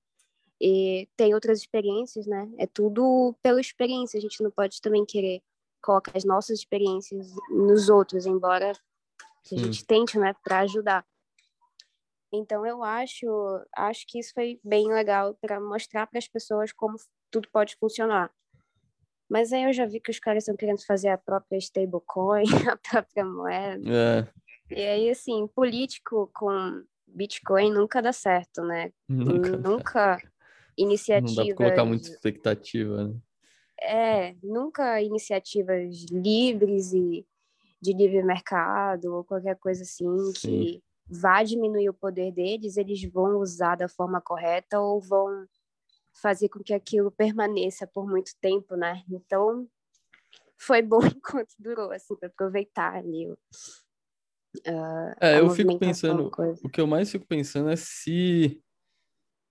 e 0.63 1.09
tem 1.17 1.33
outras 1.33 1.57
experiências, 1.57 2.27
né? 2.27 2.47
É 2.59 2.67
tudo 2.67 3.35
pela 3.41 3.59
experiência. 3.59 4.19
A 4.19 4.21
gente 4.21 4.43
não 4.43 4.51
pode 4.51 4.79
também 4.79 5.03
querer 5.03 5.41
colocar 5.81 6.15
as 6.15 6.23
nossas 6.23 6.59
experiências 6.59 7.33
nos 7.49 7.89
outros, 7.89 8.27
embora 8.27 8.71
Sim. 9.43 9.55
a 9.55 9.59
gente 9.63 9.83
tente, 9.83 10.19
né, 10.19 10.35
para 10.43 10.59
ajudar. 10.59 11.03
Então 12.31 12.63
eu 12.63 12.83
acho, 12.83 13.25
acho 13.75 14.05
que 14.07 14.19
isso 14.19 14.31
foi 14.35 14.59
bem 14.63 14.87
legal 14.87 15.35
para 15.41 15.59
mostrar 15.59 16.05
para 16.05 16.19
as 16.19 16.27
pessoas 16.27 16.71
como 16.71 16.95
tudo 17.31 17.49
pode 17.51 17.75
funcionar. 17.77 18.31
Mas 19.27 19.51
aí 19.51 19.63
eu 19.63 19.73
já 19.73 19.87
vi 19.87 19.99
que 19.99 20.11
os 20.11 20.19
caras 20.19 20.43
estão 20.43 20.55
querendo 20.55 20.85
fazer 20.85 21.09
a 21.09 21.17
própria 21.17 21.57
stablecoin, 21.57 22.43
a 22.71 22.77
própria 22.77 23.25
moeda. 23.25 23.81
É. 23.89 24.27
E 24.69 24.85
aí 24.85 25.09
assim, 25.09 25.47
político 25.47 26.29
com 26.35 26.83
Bitcoin 27.07 27.71
nunca 27.71 27.99
dá 27.99 28.13
certo, 28.13 28.61
né? 28.61 28.93
Nunca. 29.09 29.57
nunca 29.57 30.30
iniciativas. 30.81 31.35
Não 31.35 31.43
dá 31.43 31.45
pra 31.45 31.55
colocar 31.55 31.85
muita 31.85 32.09
expectativa, 32.09 33.07
né? 33.07 33.15
É, 33.79 34.35
nunca 34.43 35.01
iniciativas 35.01 36.05
livres 36.11 36.93
e 36.93 37.25
de 37.81 37.93
livre 37.93 38.21
mercado 38.21 39.15
ou 39.15 39.23
qualquer 39.23 39.57
coisa 39.57 39.81
assim 39.81 40.05
Sim. 40.35 40.59
que 40.59 40.83
vá 41.09 41.41
diminuir 41.43 41.89
o 41.89 41.93
poder 41.93 42.31
deles, 42.31 42.77
eles 42.77 43.03
vão 43.11 43.39
usar 43.39 43.75
da 43.75 43.89
forma 43.89 44.21
correta 44.21 44.79
ou 44.79 45.01
vão 45.01 45.47
fazer 46.13 46.47
com 46.49 46.59
que 46.59 46.73
aquilo 46.73 47.11
permaneça 47.11 47.87
por 47.87 48.07
muito 48.07 48.31
tempo, 48.39 48.75
né? 48.75 49.03
Então, 49.09 49.67
foi 50.57 50.81
bom 50.81 50.99
enquanto 51.05 51.53
durou, 51.57 51.91
assim, 51.91 52.15
para 52.15 52.27
aproveitar 52.27 52.93
ali. 52.93 53.27
Uh, 54.67 55.15
é, 55.19 55.39
eu 55.39 55.49
fico 55.49 55.79
pensando, 55.79 56.29
o 56.63 56.69
que 56.69 56.79
eu 56.79 56.85
mais 56.85 57.09
fico 57.09 57.25
pensando 57.25 57.69
é 57.69 57.75
se 57.75 58.61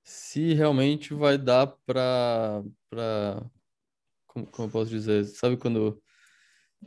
se 0.02 0.54
realmente 0.54 1.14
vai 1.14 1.38
dar 1.38 1.66
para 1.86 2.62
para 2.88 3.42
como, 4.26 4.46
como 4.46 4.68
eu 4.68 4.72
posso 4.72 4.90
dizer, 4.90 5.24
sabe 5.24 5.56
quando 5.56 6.00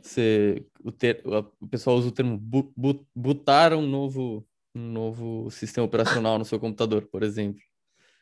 você 0.00 0.66
o, 0.82 0.90
ter, 0.90 1.22
o 1.24 1.68
pessoal 1.68 1.96
usa 1.96 2.08
o 2.08 2.12
termo 2.12 2.36
bu, 2.38 2.72
bu, 2.76 3.06
botar 3.14 3.72
um 3.74 3.86
novo 3.86 4.46
um 4.74 4.90
novo 4.90 5.50
sistema 5.50 5.86
operacional 5.86 6.36
no 6.38 6.44
seu 6.44 6.58
computador, 6.58 7.06
por 7.06 7.22
exemplo. 7.22 7.60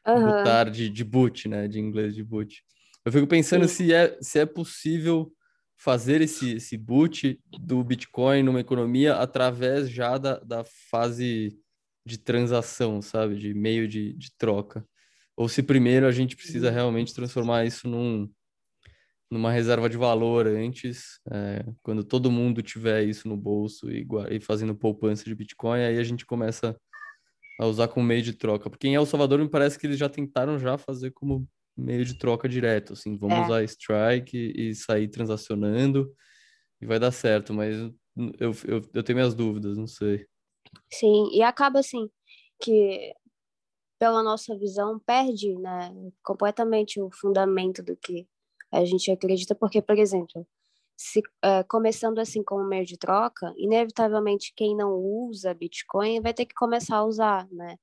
Uhum. 0.07 0.27
Botar 0.27 0.69
de, 0.69 0.91
de 0.91 1.03
boot, 1.03 1.49
né, 1.49 1.67
de 1.67 1.81
inglês 1.81 2.15
de 2.15 2.23
boot. 2.23 2.63
Eu 3.05 3.11
fico 3.11 3.27
pensando 3.27 3.67
se 3.67 3.93
é 3.93 4.19
se 4.21 4.39
é 4.39 4.47
possível 4.47 5.33
fazer 5.77 6.21
esse, 6.21 6.55
esse 6.55 6.77
boot 6.77 7.41
do 7.61 7.83
Bitcoin 7.83 8.43
numa 8.43 8.61
economia 8.61 9.17
através 9.17 9.91
já 9.91 10.17
da, 10.17 10.39
da 10.39 10.63
fase 10.91 11.59
de 12.05 12.19
transação, 12.19 13.01
sabe? 13.03 13.37
De 13.37 13.55
meio 13.55 13.87
de, 13.88 14.12
de 14.15 14.33
troca 14.37 14.87
ou 15.37 15.49
se 15.49 15.62
primeiro 15.62 16.07
a 16.07 16.12
gente 16.12 16.37
precisa 16.37 16.69
uhum. 16.69 16.75
realmente 16.75 17.15
transformar 17.15 17.65
isso 17.65 17.88
num, 17.88 18.31
numa 19.31 19.51
reserva 19.51 19.88
de 19.88 19.97
valor 19.97 20.47
antes, 20.47 21.21
é, 21.31 21.65
quando 21.83 22.05
todo 22.05 22.31
mundo 22.31 22.62
tiver 22.62 23.05
isso 23.05 23.27
no 23.29 23.37
bolso 23.37 23.91
e, 23.91 24.07
e, 24.31 24.41
fazendo 24.41 24.75
poupança 24.75 25.25
de 25.25 25.35
Bitcoin, 25.35 25.81
aí 25.81 25.99
a 25.99 26.05
gente 26.05 26.27
começa 26.27 26.77
a 27.59 27.67
usar 27.67 27.88
como 27.88 28.07
meio 28.07 28.23
de 28.23 28.35
troca. 28.35 28.69
Porque 28.69 28.88
em 28.88 28.95
El 28.95 29.07
Salvador 29.07 29.38
me 29.38 29.49
parece 29.49 29.79
que 29.79 29.87
eles 29.87 29.99
já 29.99 30.09
tentaram 30.09 30.59
já 30.59 30.77
fazer 30.77 31.11
como 31.12 31.49
meio 31.77 32.05
de 32.05 32.19
troca 32.19 32.49
direto, 32.49 32.93
assim, 32.93 33.17
vamos 33.17 33.38
é. 33.38 33.45
usar 33.45 33.65
Strike 33.65 34.37
e, 34.37 34.71
e 34.71 34.75
sair 34.75 35.09
transacionando 35.09 36.12
e 36.81 36.85
vai 36.85 36.99
dar 36.99 37.11
certo, 37.11 37.55
mas 37.55 37.75
eu, 38.38 38.53
eu, 38.67 38.83
eu 38.93 39.03
tenho 39.03 39.17
minhas 39.17 39.35
dúvidas, 39.35 39.79
não 39.79 39.87
sei. 39.87 40.27
Sim, 40.91 41.29
e 41.33 41.43
acaba 41.43 41.81
assim, 41.81 42.11
que 42.61 43.15
pela 44.03 44.21
nossa 44.21 44.59
visão, 44.59 44.99
perde 44.99 45.57
né, 45.59 45.95
completamente 46.25 47.01
o 47.01 47.09
fundamento 47.13 47.85
do 47.85 47.97
que 47.97 48.27
a 48.73 48.85
gente 48.85 49.13
acredita, 49.13 49.55
porque, 49.55 49.81
por 49.81 49.97
exemplo, 49.97 50.45
se, 50.97 51.23
é, 51.41 51.63
começando 51.63 52.19
assim 52.19 52.43
como 52.43 52.65
meio 52.65 52.85
de 52.85 52.99
troca, 52.99 53.55
inevitavelmente 53.57 54.53
quem 54.57 54.75
não 54.75 54.95
usa 54.95 55.55
Bitcoin 55.55 56.21
vai 56.21 56.35
ter 56.35 56.47
que 56.47 56.55
começar 56.57 56.97
a 56.97 57.05
usar, 57.05 57.47
né? 57.53 57.77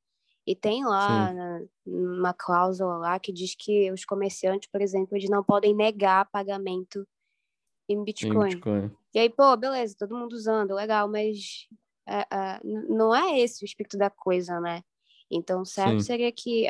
E 0.46 0.54
tem 0.54 0.84
lá 0.84 1.32
na, 1.32 1.62
uma 1.86 2.34
cláusula 2.34 2.98
lá 2.98 3.18
que 3.18 3.32
diz 3.32 3.56
que 3.58 3.90
os 3.90 4.04
comerciantes, 4.04 4.70
por 4.70 4.82
exemplo, 4.82 5.16
eles 5.16 5.30
não 5.30 5.42
podem 5.42 5.74
negar 5.74 6.30
pagamento 6.30 7.08
em 7.88 8.04
Bitcoin. 8.04 8.48
Em 8.48 8.56
Bitcoin. 8.56 8.92
E 9.14 9.20
aí, 9.20 9.30
pô, 9.30 9.56
beleza, 9.56 9.96
todo 9.98 10.18
mundo 10.18 10.34
usando, 10.34 10.76
legal, 10.76 11.08
mas 11.08 11.66
não 12.90 13.16
é 13.16 13.40
esse 13.40 13.64
o 13.64 13.66
espírito 13.66 13.98
da 13.98 14.10
coisa, 14.10 14.60
né? 14.60 14.82
Então, 15.32 15.64
certo 15.64 16.00
Sim. 16.00 16.06
seria 16.06 16.32
que 16.32 16.66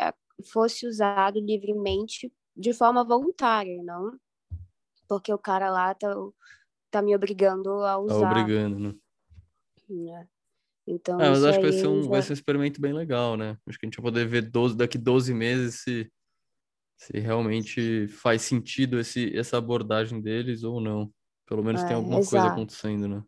fosse 0.52 0.88
usado 0.88 1.40
livremente 1.40 2.32
de 2.56 2.74
forma 2.74 3.04
voluntária, 3.04 3.82
não 3.84 4.18
porque 5.10 5.34
o 5.34 5.40
cara 5.40 5.72
lá 5.72 5.94
tá, 5.96 6.14
tá 6.92 7.02
me 7.02 7.16
obrigando 7.16 7.84
a 7.84 7.94
tá 7.94 7.98
usar. 7.98 8.20
Tá 8.22 8.30
obrigando, 8.30 8.80
né? 8.80 8.94
É. 10.14 10.28
Então, 10.88 11.20
é, 11.20 11.30
mas 11.30 11.44
acho 11.44 11.60
que 11.60 11.66
vai 11.66 11.74
ser, 11.74 11.88
um, 11.88 12.04
já... 12.04 12.10
vai 12.10 12.22
ser 12.22 12.32
um 12.32 12.34
experimento 12.34 12.80
bem 12.80 12.94
legal, 12.94 13.36
né? 13.36 13.58
Acho 13.68 13.78
que 13.78 13.86
a 13.86 13.90
gente 13.90 13.98
vai 13.98 14.12
poder 14.12 14.28
ver 14.28 14.44
12, 14.44 14.78
daqui 14.78 14.98
12 14.98 15.34
meses 15.34 15.82
se, 15.82 16.12
se 16.96 17.20
realmente 17.20 18.08
faz 18.08 18.44
sentido 18.44 19.00
esse, 19.00 19.36
essa 19.36 19.58
abordagem 19.58 20.22
deles 20.22 20.64
ou 20.64 20.80
não. 20.80 21.12
Pelo 21.48 21.64
menos 21.64 21.82
é, 21.82 21.88
tem 21.88 21.96
alguma 21.96 22.20
exato. 22.20 22.32
coisa 22.32 22.54
acontecendo, 22.54 23.08
né? 23.08 23.24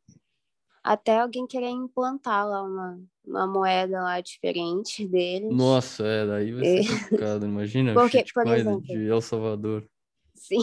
Até 0.83 1.19
alguém 1.19 1.45
querer 1.45 1.69
implantar 1.69 2.47
lá 2.47 2.63
uma, 2.63 2.99
uma 3.25 3.45
moeda 3.45 4.01
lá 4.01 4.19
diferente 4.19 5.05
deles. 5.07 5.55
Nossa, 5.55 6.05
é, 6.05 6.25
daí 6.25 6.51
vai 6.51 6.65
ser 6.65 6.87
complicado, 6.87 7.45
imagina. 7.45 7.93
Porque, 7.93 8.23
por 8.33 8.47
exemplo, 8.47 8.81
de 8.81 9.07
El 9.07 9.21
Salvador. 9.21 9.87
Sim. 10.35 10.59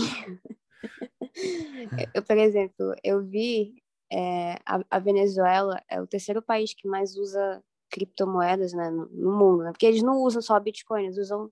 eu, 2.15 2.23
por 2.23 2.37
exemplo, 2.37 2.95
eu 3.05 3.23
vi 3.25 3.83
é, 4.11 4.55
a, 4.67 4.81
a, 4.91 4.99
Venezuela 4.99 5.83
é 5.89 6.01
o 6.01 6.07
terceiro 6.07 6.43
país 6.43 6.75
que 6.75 6.89
mais 6.89 7.17
usa 7.17 7.63
criptomoedas 7.91 8.73
né, 8.73 8.91
no, 8.91 9.07
no, 9.07 9.37
mundo, 9.37 9.63
né? 9.65 9.71
Porque 9.71 9.87
eles 9.87 10.03
não 10.03 10.23
usam 10.23 10.43
só 10.43 10.59
Bitcoin, 10.59 11.05
eles 11.05 11.19
usam 11.19 11.51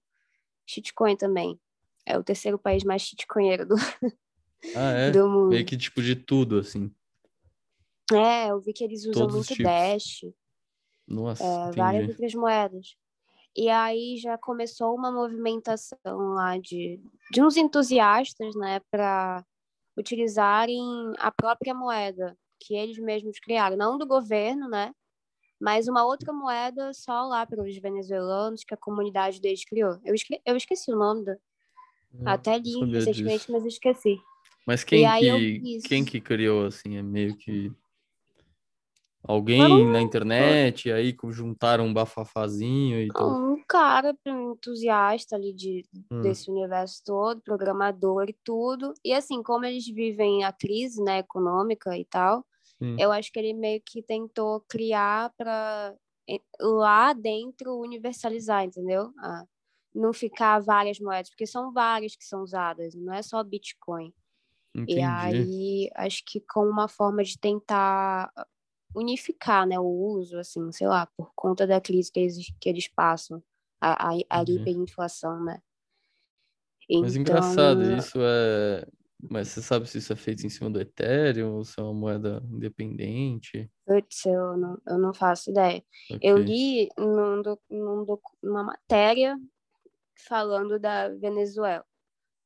shitcoin 0.66 1.16
também. 1.16 1.58
É 2.04 2.18
o 2.18 2.24
terceiro 2.24 2.58
país 2.58 2.84
mais 2.84 3.02
shitcoinheiro 3.02 3.66
do, 3.66 3.74
ah, 4.74 4.90
é? 4.92 5.10
do 5.10 5.28
mundo. 5.28 5.50
Meio 5.50 5.64
que 5.64 5.76
tipo 5.76 6.02
de 6.02 6.16
tudo, 6.16 6.58
assim. 6.58 6.90
É, 8.12 8.50
eu 8.50 8.60
vi 8.60 8.72
que 8.72 8.84
eles 8.84 9.00
usam 9.00 9.26
Todos 9.26 9.34
muito 9.34 9.62
Dash. 9.62 10.24
Nossa, 11.06 11.44
é, 11.44 11.72
várias 11.72 12.08
outras 12.08 12.34
moedas. 12.34 12.96
E 13.56 13.68
aí 13.68 14.18
já 14.18 14.36
começou 14.36 14.94
uma 14.94 15.10
movimentação 15.10 16.18
lá 16.34 16.58
de, 16.58 17.00
de 17.32 17.42
uns 17.42 17.56
entusiastas, 17.56 18.54
né, 18.54 18.80
para 18.90 19.44
utilizarem 19.96 20.82
a 21.18 21.30
própria 21.30 21.74
moeda 21.74 22.36
que 22.60 22.74
eles 22.74 22.98
mesmos 22.98 23.38
criaram, 23.38 23.76
não 23.76 23.96
do 23.96 24.06
governo, 24.06 24.68
né? 24.68 24.92
Mas 25.58 25.88
uma 25.88 26.04
outra 26.04 26.32
moeda 26.32 26.92
só 26.92 27.22
lá 27.22 27.46
para 27.46 27.62
os 27.62 27.76
venezuelanos 27.78 28.62
que 28.62 28.74
a 28.74 28.78
comunidade 28.78 29.40
deles 29.40 29.64
criou. 29.64 29.98
Eu, 30.04 30.14
esque 30.14 30.40
eu 30.44 30.56
esqueci 30.56 30.92
o 30.92 30.98
nome 30.98 31.24
da. 31.24 31.36
Até 32.24 32.58
li 32.58 32.78
recentemente, 32.90 33.38
disso. 33.38 33.52
mas 33.52 33.64
esqueci. 33.64 34.18
Mas 34.66 34.84
quem 34.84 35.06
que, 35.18 35.80
quem 35.82 36.04
que 36.04 36.20
criou, 36.20 36.66
assim, 36.66 36.96
é 36.96 37.02
meio 37.02 37.36
que 37.36 37.72
Alguém 39.26 39.86
na 39.90 40.00
internet, 40.00 40.90
aí 40.92 41.16
juntaram 41.30 41.86
um 41.86 41.92
bafafazinho 41.92 43.00
e 43.00 43.08
tal. 43.08 43.30
Um 43.30 43.62
cara 43.66 44.16
entusiasta 44.24 45.34
ali 45.34 45.52
de, 45.52 45.84
hum. 46.10 46.22
desse 46.22 46.50
universo 46.50 47.02
todo, 47.04 47.40
programador 47.40 48.26
e 48.28 48.36
tudo. 48.44 48.94
E 49.04 49.12
assim, 49.12 49.42
como 49.42 49.64
eles 49.64 49.86
vivem 49.86 50.44
a 50.44 50.52
crise 50.52 51.02
né, 51.02 51.18
econômica 51.18 51.96
e 51.98 52.04
tal, 52.04 52.44
eu 52.98 53.10
acho 53.10 53.32
que 53.32 53.38
ele 53.38 53.54
meio 53.54 53.80
que 53.84 54.02
tentou 54.02 54.60
criar 54.68 55.32
para 55.36 55.94
lá 56.60 57.12
dentro 57.12 57.78
universalizar, 57.80 58.64
entendeu? 58.64 59.12
Ah, 59.18 59.44
não 59.94 60.12
ficar 60.12 60.60
várias 60.60 61.00
moedas, 61.00 61.30
porque 61.30 61.46
são 61.46 61.72
várias 61.72 62.14
que 62.14 62.24
são 62.24 62.42
usadas, 62.42 62.94
não 62.94 63.14
é 63.14 63.22
só 63.22 63.42
Bitcoin. 63.42 64.12
Entendi. 64.74 64.98
E 64.98 65.02
aí, 65.02 65.90
acho 65.94 66.22
que 66.26 66.38
como 66.40 66.70
uma 66.70 66.86
forma 66.86 67.24
de 67.24 67.38
tentar 67.38 68.30
unificar, 68.96 69.66
né, 69.66 69.78
o 69.78 69.84
uso, 69.84 70.38
assim, 70.38 70.72
sei 70.72 70.88
lá, 70.88 71.06
por 71.16 71.30
conta 71.34 71.66
da 71.66 71.80
crise 71.80 72.10
que 72.10 72.20
eles, 72.20 72.52
que 72.58 72.68
eles 72.68 72.88
passam, 72.88 73.42
a, 73.80 74.08
a, 74.08 74.18
a 74.30 74.40
uhum. 74.40 74.44
hiperinflação, 74.48 75.44
né? 75.44 75.60
Então... 76.88 77.02
Mas 77.02 77.16
engraçado, 77.16 77.82
isso 77.92 78.18
é... 78.20 78.86
Mas 79.30 79.48
você 79.48 79.62
sabe 79.62 79.88
se 79.88 79.98
isso 79.98 80.12
é 80.12 80.16
feito 80.16 80.46
em 80.46 80.50
cima 80.50 80.68
do 80.70 80.80
Ethereum 80.80 81.54
ou 81.54 81.64
se 81.64 81.80
é 81.80 81.82
uma 81.82 81.94
moeda 81.94 82.42
independente? 82.50 83.70
Putz, 83.86 84.26
eu 84.26 84.56
não, 84.56 84.78
eu 84.86 84.98
não 84.98 85.14
faço 85.14 85.50
ideia. 85.50 85.82
Okay. 86.10 86.30
Eu 86.30 86.36
li 86.36 86.88
num, 86.98 87.42
num, 87.70 88.18
numa 88.42 88.62
matéria 88.62 89.36
falando 90.28 90.78
da 90.78 91.08
Venezuela. 91.08 91.84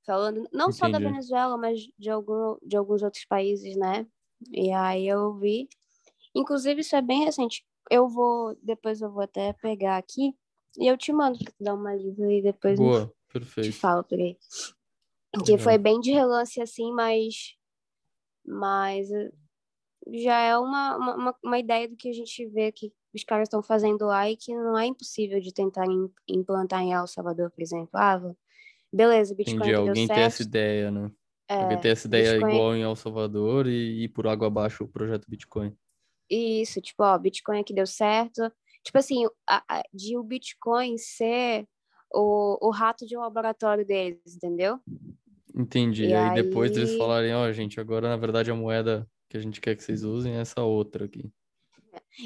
Falando 0.06 0.48
não 0.52 0.66
Entendi. 0.66 0.78
só 0.78 0.88
da 0.88 0.98
Venezuela, 1.00 1.58
mas 1.58 1.80
de, 1.98 2.08
algum, 2.08 2.56
de 2.62 2.76
alguns 2.76 3.02
outros 3.02 3.24
países, 3.24 3.76
né? 3.76 4.06
E 4.52 4.70
aí 4.70 5.08
eu 5.08 5.34
vi 5.34 5.68
Inclusive, 6.34 6.80
isso 6.80 6.96
é 6.96 7.02
bem 7.02 7.24
recente. 7.24 7.64
Eu 7.90 8.08
vou, 8.08 8.56
depois 8.62 9.00
eu 9.00 9.10
vou 9.10 9.22
até 9.22 9.52
pegar 9.54 9.96
aqui 9.96 10.34
e 10.78 10.86
eu 10.86 10.96
te 10.96 11.12
mando 11.12 11.38
para 11.38 11.54
dar 11.60 11.74
uma 11.74 11.94
lida 11.94 12.32
e 12.32 12.42
depois 12.42 12.78
Boa, 12.78 13.12
perfeito. 13.32 13.70
te 13.70 13.72
falo 13.72 14.04
por 14.04 14.18
aí. 14.18 14.36
Que 15.44 15.58
foi 15.58 15.78
bem 15.78 16.00
de 16.00 16.10
relance 16.10 16.60
assim, 16.60 16.92
mas 16.92 17.56
mas 18.44 19.10
eh, 19.10 19.30
já 20.12 20.40
é 20.40 20.56
uma, 20.56 20.96
uma, 20.96 21.36
uma 21.42 21.58
ideia 21.58 21.88
do 21.88 21.96
que 21.96 22.08
a 22.08 22.12
gente 22.12 22.46
vê 22.46 22.72
que 22.72 22.92
os 23.14 23.22
caras 23.24 23.46
estão 23.46 23.62
fazendo 23.62 24.06
lá 24.06 24.30
e 24.30 24.36
que 24.36 24.54
não 24.54 24.78
é 24.78 24.86
impossível 24.86 25.40
de 25.40 25.52
tentar 25.52 25.84
implantar 26.28 26.82
em 26.82 26.92
El 26.92 27.06
Salvador, 27.06 27.50
por 27.50 27.62
exemplo. 27.62 27.90
Ah, 27.94 28.20
beleza, 28.92 29.34
Bitcoin 29.34 29.56
Entendi, 29.56 29.74
alguém 29.74 30.08
tem 30.08 30.22
essa 30.22 30.42
ideia, 30.42 30.90
né? 30.90 31.10
É, 31.48 31.62
alguém 31.62 31.80
tem 31.80 31.90
essa 31.90 32.06
ideia 32.06 32.32
Bitcoin... 32.32 32.52
igual 32.52 32.76
em 32.76 32.82
El 32.82 32.96
Salvador 32.96 33.66
e 33.66 34.04
ir 34.04 34.08
por 34.08 34.26
água 34.26 34.46
abaixo 34.46 34.84
o 34.84 34.88
projeto 34.88 35.28
Bitcoin. 35.28 35.76
Isso, 36.30 36.80
tipo, 36.80 37.02
ó, 37.02 37.18
Bitcoin 37.18 37.60
aqui 37.60 37.74
deu 37.74 37.86
certo. 37.86 38.50
Tipo 38.84 38.98
assim, 38.98 39.26
a, 39.48 39.62
a, 39.68 39.82
de 39.92 40.16
o 40.16 40.22
Bitcoin 40.22 40.96
ser 40.96 41.66
o, 42.12 42.68
o 42.68 42.70
rato 42.70 43.06
de 43.06 43.16
um 43.16 43.20
laboratório 43.20 43.84
deles, 43.84 44.36
entendeu? 44.36 44.78
Entendi. 45.54 46.04
E 46.04 46.14
aí, 46.14 46.28
aí 46.28 46.42
depois 46.42 46.76
eles 46.76 46.96
falarem, 46.96 47.34
ó, 47.34 47.48
oh, 47.48 47.52
gente, 47.52 47.80
agora 47.80 48.08
na 48.08 48.16
verdade 48.16 48.50
a 48.50 48.54
moeda 48.54 49.08
que 49.28 49.36
a 49.36 49.40
gente 49.40 49.60
quer 49.60 49.76
que 49.76 49.82
vocês 49.82 50.02
usem 50.02 50.36
é 50.36 50.40
essa 50.40 50.62
outra 50.62 51.04
aqui. 51.04 51.30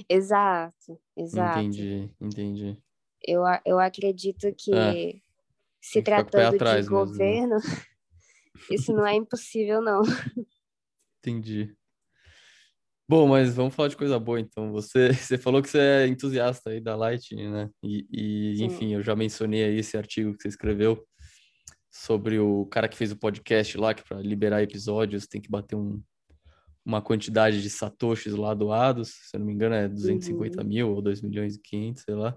Exato, 0.08 1.00
exato. 1.16 1.60
Entendi, 1.60 2.10
entendi. 2.20 2.78
Eu, 3.26 3.42
eu 3.64 3.78
acredito 3.78 4.52
que 4.54 4.74
é, 4.74 5.14
se 5.80 6.02
tratando 6.02 6.58
de 6.58 6.64
mesmo, 6.64 6.90
né? 6.90 7.04
governo, 7.04 7.56
isso 8.70 8.92
não 8.92 9.06
é 9.06 9.14
impossível, 9.14 9.80
não. 9.80 10.02
Entendi. 11.18 11.74
Bom, 13.06 13.28
mas 13.28 13.54
vamos 13.54 13.74
falar 13.74 13.88
de 13.88 13.96
coisa 13.96 14.18
boa 14.18 14.40
então. 14.40 14.72
Você, 14.72 15.08
você 15.12 15.36
falou 15.36 15.62
que 15.62 15.68
você 15.68 15.78
é 15.78 16.06
entusiasta 16.06 16.70
aí 16.70 16.80
da 16.80 16.96
Lightning, 16.96 17.50
né? 17.50 17.70
E, 17.82 18.06
e 18.10 18.64
enfim, 18.64 18.94
eu 18.94 19.02
já 19.02 19.14
mencionei 19.14 19.62
aí 19.62 19.78
esse 19.78 19.96
artigo 19.96 20.34
que 20.34 20.42
você 20.42 20.48
escreveu 20.48 21.04
sobre 21.90 22.38
o 22.38 22.66
cara 22.66 22.88
que 22.88 22.96
fez 22.96 23.12
o 23.12 23.16
podcast 23.16 23.76
lá, 23.78 23.94
que 23.94 24.02
para 24.02 24.20
liberar 24.20 24.62
episódios 24.62 25.26
tem 25.26 25.40
que 25.40 25.50
bater 25.50 25.76
um, 25.76 26.02
uma 26.84 27.00
quantidade 27.00 27.62
de 27.62 27.70
satoshis 27.70 28.34
lá 28.34 28.52
doados, 28.52 29.10
se 29.10 29.36
eu 29.36 29.40
não 29.40 29.46
me 29.46 29.52
engano 29.52 29.74
é 29.74 29.86
250 29.86 30.60
uhum. 30.60 30.68
mil 30.68 30.90
ou 30.94 31.02
2 31.02 31.22
milhões 31.22 31.56
e 31.56 31.60
500, 31.60 32.02
sei 32.02 32.14
lá. 32.14 32.36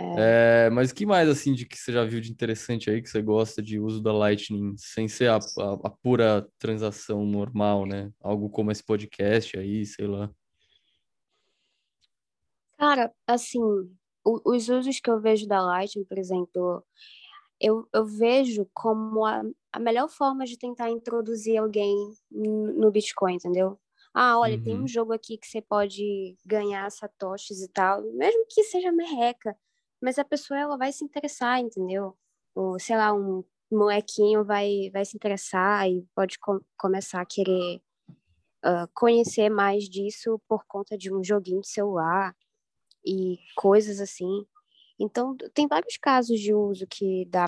É. 0.00 0.66
É, 0.66 0.70
mas 0.70 0.92
que 0.92 1.04
mais 1.04 1.28
assim 1.28 1.52
de 1.52 1.66
que 1.66 1.76
você 1.76 1.92
já 1.92 2.04
viu 2.04 2.20
de 2.20 2.30
interessante 2.30 2.90
aí 2.90 3.02
que 3.02 3.10
você 3.10 3.20
gosta 3.20 3.62
de 3.62 3.78
uso 3.78 4.02
da 4.02 4.12
Lightning 4.12 4.74
sem 4.78 5.06
ser 5.08 5.28
a, 5.28 5.36
a, 5.36 5.72
a 5.84 5.90
pura 5.90 6.48
transação 6.58 7.26
normal, 7.26 7.84
né? 7.84 8.10
Algo 8.20 8.48
como 8.48 8.70
esse 8.70 8.82
podcast 8.82 9.58
aí, 9.58 9.84
sei 9.84 10.06
lá. 10.06 10.30
Cara, 12.78 13.12
assim, 13.26 13.60
o, 14.24 14.40
os 14.54 14.68
usos 14.70 15.00
que 15.00 15.10
eu 15.10 15.20
vejo 15.20 15.46
da 15.46 15.60
Lightning, 15.60 16.04
por 16.04 16.16
exemplo, 16.16 16.82
eu, 17.60 17.86
eu 17.92 18.06
vejo 18.06 18.66
como 18.72 19.26
a, 19.26 19.42
a 19.70 19.78
melhor 19.78 20.08
forma 20.08 20.46
de 20.46 20.56
tentar 20.56 20.88
introduzir 20.88 21.58
alguém 21.58 21.94
no 22.30 22.90
Bitcoin, 22.90 23.34
entendeu? 23.34 23.78
Ah, 24.14 24.38
olha, 24.38 24.56
uhum. 24.56 24.62
tem 24.62 24.80
um 24.80 24.88
jogo 24.88 25.12
aqui 25.12 25.36
que 25.36 25.46
você 25.46 25.60
pode 25.60 26.36
ganhar 26.44 26.90
satoshis 26.90 27.60
e 27.62 27.68
tal, 27.68 28.02
mesmo 28.14 28.46
que 28.48 28.64
seja 28.64 28.90
merreca 28.90 29.56
mas 30.02 30.18
a 30.18 30.24
pessoa 30.24 30.58
ela 30.58 30.76
vai 30.76 30.92
se 30.92 31.04
interessar, 31.04 31.60
entendeu? 31.60 32.16
Ou, 32.54 32.78
sei 32.78 32.96
lá, 32.96 33.12
um 33.14 33.44
molequinho 33.70 34.44
vai, 34.44 34.90
vai 34.92 35.04
se 35.04 35.16
interessar 35.16 35.88
e 35.88 36.06
pode 36.14 36.38
com, 36.38 36.60
começar 36.76 37.20
a 37.20 37.26
querer 37.26 37.80
uh, 38.64 38.88
conhecer 38.94 39.48
mais 39.50 39.84
disso 39.88 40.40
por 40.48 40.64
conta 40.66 40.96
de 40.98 41.12
um 41.12 41.22
joguinho 41.22 41.60
de 41.60 41.68
celular 41.68 42.34
e 43.04 43.38
coisas 43.56 44.00
assim. 44.00 44.46
Então, 44.98 45.36
tem 45.54 45.66
vários 45.66 45.96
casos 45.96 46.38
de 46.40 46.54
uso 46.54 46.86
que 46.86 47.26
dá 47.26 47.46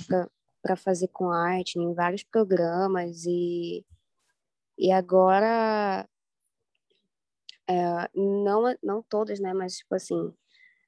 para 0.63 0.77
fazer 0.77 1.09
com 1.09 1.31
arte 1.31 1.79
em 1.79 1.95
vários 1.95 2.23
programas 2.25 3.25
e 3.27 3.85
E 4.79 4.91
agora, 4.93 6.09
é, 7.69 8.09
não, 8.15 8.77
não 8.83 9.03
todas, 9.03 9.41
né? 9.41 9.53
Mas, 9.55 9.77
tipo 9.79 9.95
assim, 9.95 10.35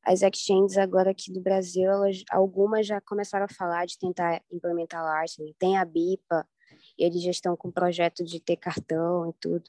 as 0.05 0.23
exchanges 0.23 0.77
agora 0.77 1.11
aqui 1.11 1.33
do 1.33 1.41
Brasil, 1.41 1.91
elas, 1.91 2.23
algumas 2.31 2.87
já 2.87 3.01
começaram 3.01 3.47
a 3.47 3.55
falar 3.55 3.87
de 3.87 3.99
tentar 3.99 4.43
implementar 4.53 5.03
Lightning. 5.03 5.55
Tem 5.59 5.77
a 5.77 5.85
BIPA, 5.85 6.47
eles 6.99 7.23
já 7.23 7.31
estão 7.31 7.57
com 7.57 7.69
o 7.69 7.73
projeto 7.73 8.23
de 8.25 8.41
ter 8.41 8.57
cartão 8.57 9.31
e 9.31 9.33
tudo. 9.41 9.65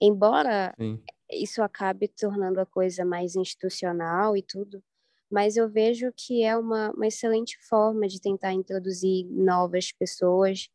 Embora 0.00 0.74
Sim. 0.78 1.02
isso 1.30 1.62
acabe 1.62 2.08
tornando 2.08 2.60
a 2.60 2.66
coisa 2.66 3.04
mais 3.04 3.34
institucional 3.34 4.36
e 4.36 4.42
tudo, 4.42 4.82
mas 5.30 5.56
eu 5.56 5.68
vejo 5.68 6.12
que 6.16 6.42
é 6.42 6.56
uma, 6.56 6.90
uma 6.90 7.06
excelente 7.06 7.56
forma 7.68 8.06
de 8.08 8.20
tentar 8.20 8.52
introduzir 8.52 9.26
novas 9.26 9.92
pessoas 9.92 10.68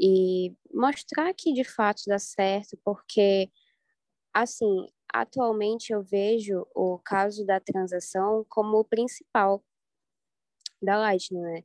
e 0.00 0.52
mostrar 0.72 1.32
que 1.34 1.52
de 1.52 1.64
fato 1.64 2.02
dá 2.06 2.18
certo, 2.18 2.76
porque, 2.84 3.50
assim, 4.32 4.86
atualmente 5.12 5.92
eu 5.92 6.02
vejo 6.02 6.66
o 6.74 6.98
caso 6.98 7.44
da 7.44 7.60
transação 7.60 8.44
como 8.48 8.78
o 8.78 8.84
principal 8.84 9.62
da 10.82 10.98
Lightning, 10.98 11.40
né? 11.40 11.64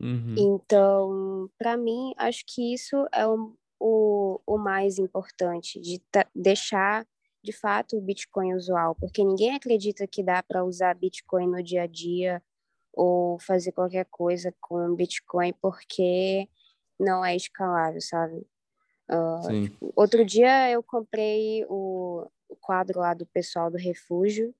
Uhum. 0.00 0.34
Então, 0.36 1.50
para 1.56 1.76
mim, 1.76 2.12
acho 2.16 2.44
que 2.46 2.74
isso 2.74 3.06
é 3.12 3.26
o, 3.26 3.54
o, 3.78 4.40
o 4.46 4.58
mais 4.58 4.98
importante, 4.98 5.80
de 5.80 6.02
deixar 6.34 7.06
de 7.42 7.52
fato 7.52 7.96
o 7.96 8.00
Bitcoin 8.00 8.54
usual, 8.54 8.94
porque 8.94 9.24
ninguém 9.24 9.54
acredita 9.54 10.06
que 10.06 10.22
dá 10.22 10.42
para 10.42 10.64
usar 10.64 10.94
Bitcoin 10.94 11.48
no 11.48 11.62
dia 11.62 11.82
a 11.82 11.86
dia 11.86 12.42
ou 12.92 13.38
fazer 13.40 13.72
qualquer 13.72 14.06
coisa 14.10 14.54
com 14.60 14.94
Bitcoin 14.94 15.52
porque 15.60 16.48
não 17.00 17.24
é 17.24 17.34
escalável, 17.34 18.00
sabe? 18.00 18.46
Uh, 19.12 19.92
outro 19.94 20.24
dia 20.24 20.70
eu 20.70 20.82
comprei 20.82 21.66
o, 21.68 22.26
o, 22.48 22.56
quadro 22.56 23.00
lá 23.00 23.12
do 23.12 23.26
pessoal 23.26 23.70
do 23.70 23.76
refúgio. 23.76 24.54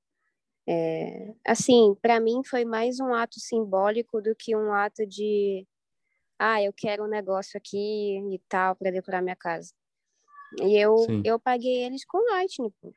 É, 0.68 1.34
assim, 1.44 1.96
para 2.02 2.20
mim 2.20 2.42
foi 2.44 2.64
mais 2.64 3.00
um 3.00 3.14
ato 3.14 3.40
simbólico 3.40 4.20
do 4.20 4.34
que 4.36 4.54
um 4.54 4.72
ato 4.72 5.06
de 5.06 5.66
ah, 6.38 6.62
eu 6.62 6.72
quero 6.72 7.04
um 7.04 7.08
negócio 7.08 7.56
aqui 7.56 8.18
e 8.18 8.38
tal 8.48 8.76
para 8.76 8.90
decorar 8.90 9.22
minha 9.22 9.36
casa. 9.36 9.72
E 10.60 10.76
eu, 10.76 10.96
eu 11.24 11.38
paguei 11.38 11.84
eles 11.84 12.04
com 12.04 12.18
Lightning, 12.30 12.70
pô. 12.80 12.92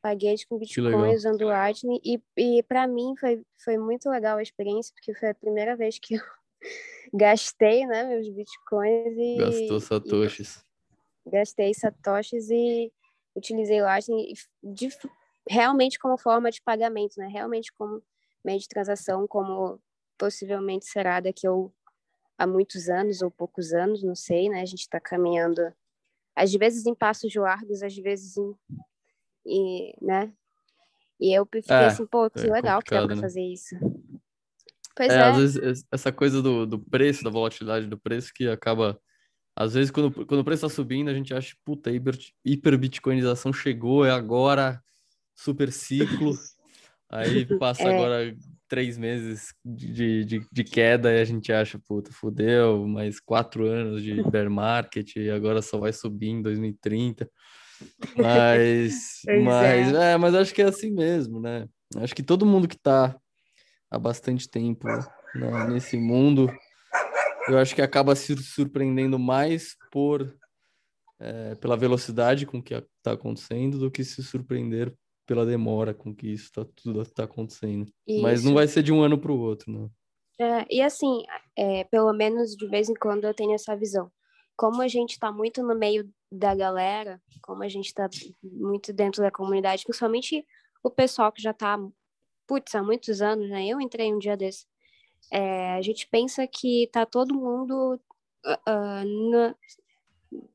Paguei 0.00 0.30
eles 0.30 0.44
com 0.44 0.56
Bitcoin 0.56 1.14
usando 1.14 1.44
Lightning. 1.44 2.00
E, 2.04 2.22
e 2.36 2.62
para 2.62 2.86
mim 2.86 3.14
foi, 3.18 3.42
foi 3.62 3.76
muito 3.76 4.08
legal 4.08 4.38
a 4.38 4.42
experiência, 4.42 4.94
porque 4.94 5.14
foi 5.14 5.30
a 5.30 5.34
primeira 5.34 5.76
vez 5.76 5.98
que 5.98 6.14
eu 6.14 6.22
gastei 7.12 7.84
né, 7.86 8.04
meus 8.04 8.28
Bitcoins 8.28 9.16
e. 9.18 9.36
Gastou 9.36 9.80
Satoshis. 9.80 10.64
Gastei 11.26 11.74
Satoshis 11.74 12.50
e 12.50 12.92
utilizei 13.34 13.80
Lightning 13.80 14.32
de, 14.62 14.88
realmente 15.48 15.98
como 15.98 16.16
forma 16.16 16.50
de 16.50 16.62
pagamento, 16.62 17.14
né? 17.18 17.26
Realmente 17.26 17.72
como 17.72 18.02
meio 18.44 18.58
de 18.58 18.68
transação, 18.68 19.26
como 19.26 19.80
possivelmente 20.16 20.86
será 20.86 21.20
daqui 21.20 21.46
a, 21.46 21.50
a 22.38 22.46
muitos 22.46 22.88
anos 22.88 23.22
ou 23.22 23.30
poucos 23.30 23.72
anos, 23.72 24.02
não 24.02 24.14
sei, 24.14 24.48
né? 24.48 24.60
A 24.62 24.66
gente 24.66 24.80
está 24.80 25.00
caminhando 25.00 25.72
às 26.34 26.52
vezes 26.52 26.84
em 26.86 26.94
passos 26.94 27.34
largos, 27.34 27.82
às 27.82 27.96
vezes 27.96 28.36
em, 28.36 28.54
e, 29.46 29.94
né? 30.00 30.32
E 31.18 31.32
eu 31.32 31.46
fiquei 31.46 31.74
é, 31.74 31.86
assim, 31.86 32.06
pô, 32.06 32.28
que 32.28 32.46
é 32.46 32.52
legal 32.52 32.82
que 32.82 32.90
dá 32.90 33.06
pra 33.06 33.16
né? 33.16 33.22
fazer 33.22 33.40
isso. 33.40 33.74
Pois 34.94 35.10
é, 35.10 35.16
é, 35.16 35.22
às 35.22 35.36
vezes 35.36 35.86
essa 35.90 36.12
coisa 36.12 36.42
do, 36.42 36.66
do 36.66 36.78
preço, 36.78 37.24
da 37.24 37.30
volatilidade 37.30 37.86
do 37.86 37.98
preço 37.98 38.32
que 38.34 38.48
acaba. 38.48 39.00
Às 39.58 39.72
vezes, 39.72 39.90
quando, 39.90 40.26
quando 40.26 40.40
o 40.40 40.44
preço 40.44 40.68
tá 40.68 40.68
subindo, 40.68 41.08
a 41.08 41.14
gente 41.14 41.32
acha, 41.32 41.56
puta, 41.64 41.90
hiper, 41.90 42.18
hiperbitcoinização 42.44 43.52
chegou, 43.54 44.04
é 44.04 44.10
agora, 44.10 44.82
super 45.34 45.72
ciclo. 45.72 46.36
Aí 47.08 47.46
passa 47.58 47.84
é. 47.84 47.94
agora 47.94 48.36
três 48.68 48.98
meses 48.98 49.54
de, 49.64 50.24
de, 50.24 50.46
de, 50.52 50.64
queda 50.64 51.12
e 51.12 51.20
a 51.20 51.24
gente 51.24 51.52
acha, 51.52 51.78
puta, 51.78 52.12
fudeu, 52.12 52.86
mais 52.86 53.18
quatro 53.18 53.66
anos 53.66 54.02
de 54.02 54.22
bear 54.28 54.50
market 54.50 55.16
e 55.16 55.30
agora 55.30 55.62
só 55.62 55.78
vai 55.78 55.92
subir 55.92 56.28
em 56.28 56.42
2030. 56.42 57.30
Mas, 58.16 59.22
mas, 59.42 59.94
é. 59.94 60.12
é. 60.12 60.16
mas 60.16 60.34
acho 60.34 60.54
que 60.54 60.62
é 60.62 60.66
assim 60.66 60.90
mesmo, 60.90 61.40
né? 61.40 61.66
Acho 61.96 62.14
que 62.14 62.22
todo 62.22 62.44
mundo 62.44 62.68
que 62.68 62.76
tá 62.76 63.16
há 63.90 63.98
bastante 63.98 64.50
tempo 64.50 64.86
né, 65.34 65.68
nesse 65.68 65.96
mundo, 65.96 66.52
eu 67.48 67.58
acho 67.58 67.74
que 67.74 67.82
acaba 67.82 68.14
se 68.14 68.36
surpreendendo 68.36 69.18
mais 69.18 69.76
por 69.90 70.34
é, 71.18 71.54
pela 71.54 71.76
velocidade 71.76 72.44
com 72.46 72.62
que 72.62 72.74
está 72.74 73.12
acontecendo 73.12 73.78
do 73.78 73.90
que 73.90 74.04
se 74.04 74.22
surpreender 74.22 74.94
pela 75.26 75.44
demora 75.44 75.92
com 75.92 76.14
que 76.14 76.28
isso 76.28 76.52
tá, 76.52 76.64
tudo 76.76 77.02
está 77.02 77.24
acontecendo. 77.24 77.90
Isso. 78.06 78.22
Mas 78.22 78.44
não 78.44 78.54
vai 78.54 78.68
ser 78.68 78.82
de 78.82 78.92
um 78.92 79.02
ano 79.02 79.18
para 79.18 79.32
o 79.32 79.38
outro, 79.38 79.70
não. 79.72 79.90
É, 80.38 80.66
e 80.70 80.80
assim, 80.82 81.24
é, 81.56 81.84
pelo 81.84 82.12
menos 82.12 82.54
de 82.54 82.68
vez 82.68 82.88
em 82.88 82.94
quando 82.94 83.24
eu 83.24 83.34
tenho 83.34 83.54
essa 83.54 83.74
visão. 83.74 84.10
Como 84.54 84.80
a 84.82 84.88
gente 84.88 85.12
está 85.12 85.32
muito 85.32 85.62
no 85.62 85.74
meio 85.74 86.08
da 86.30 86.54
galera, 86.54 87.20
como 87.42 87.62
a 87.62 87.68
gente 87.68 87.86
está 87.86 88.08
muito 88.42 88.92
dentro 88.92 89.22
da 89.22 89.30
comunidade, 89.30 89.82
principalmente 89.84 90.46
o 90.82 90.90
pessoal 90.90 91.32
que 91.32 91.42
já 91.42 91.50
está, 91.50 91.78
putz, 92.46 92.74
há 92.74 92.82
muitos 92.82 93.20
anos, 93.20 93.48
né? 93.48 93.66
Eu 93.66 93.80
entrei 93.80 94.12
um 94.12 94.18
dia 94.18 94.36
desse. 94.36 94.66
É, 95.32 95.72
a 95.72 95.82
gente 95.82 96.06
pensa 96.08 96.46
que 96.46 96.88
tá 96.92 97.04
todo 97.04 97.34
mundo 97.34 98.00
uh, 98.44 99.50
uh, 99.50 99.54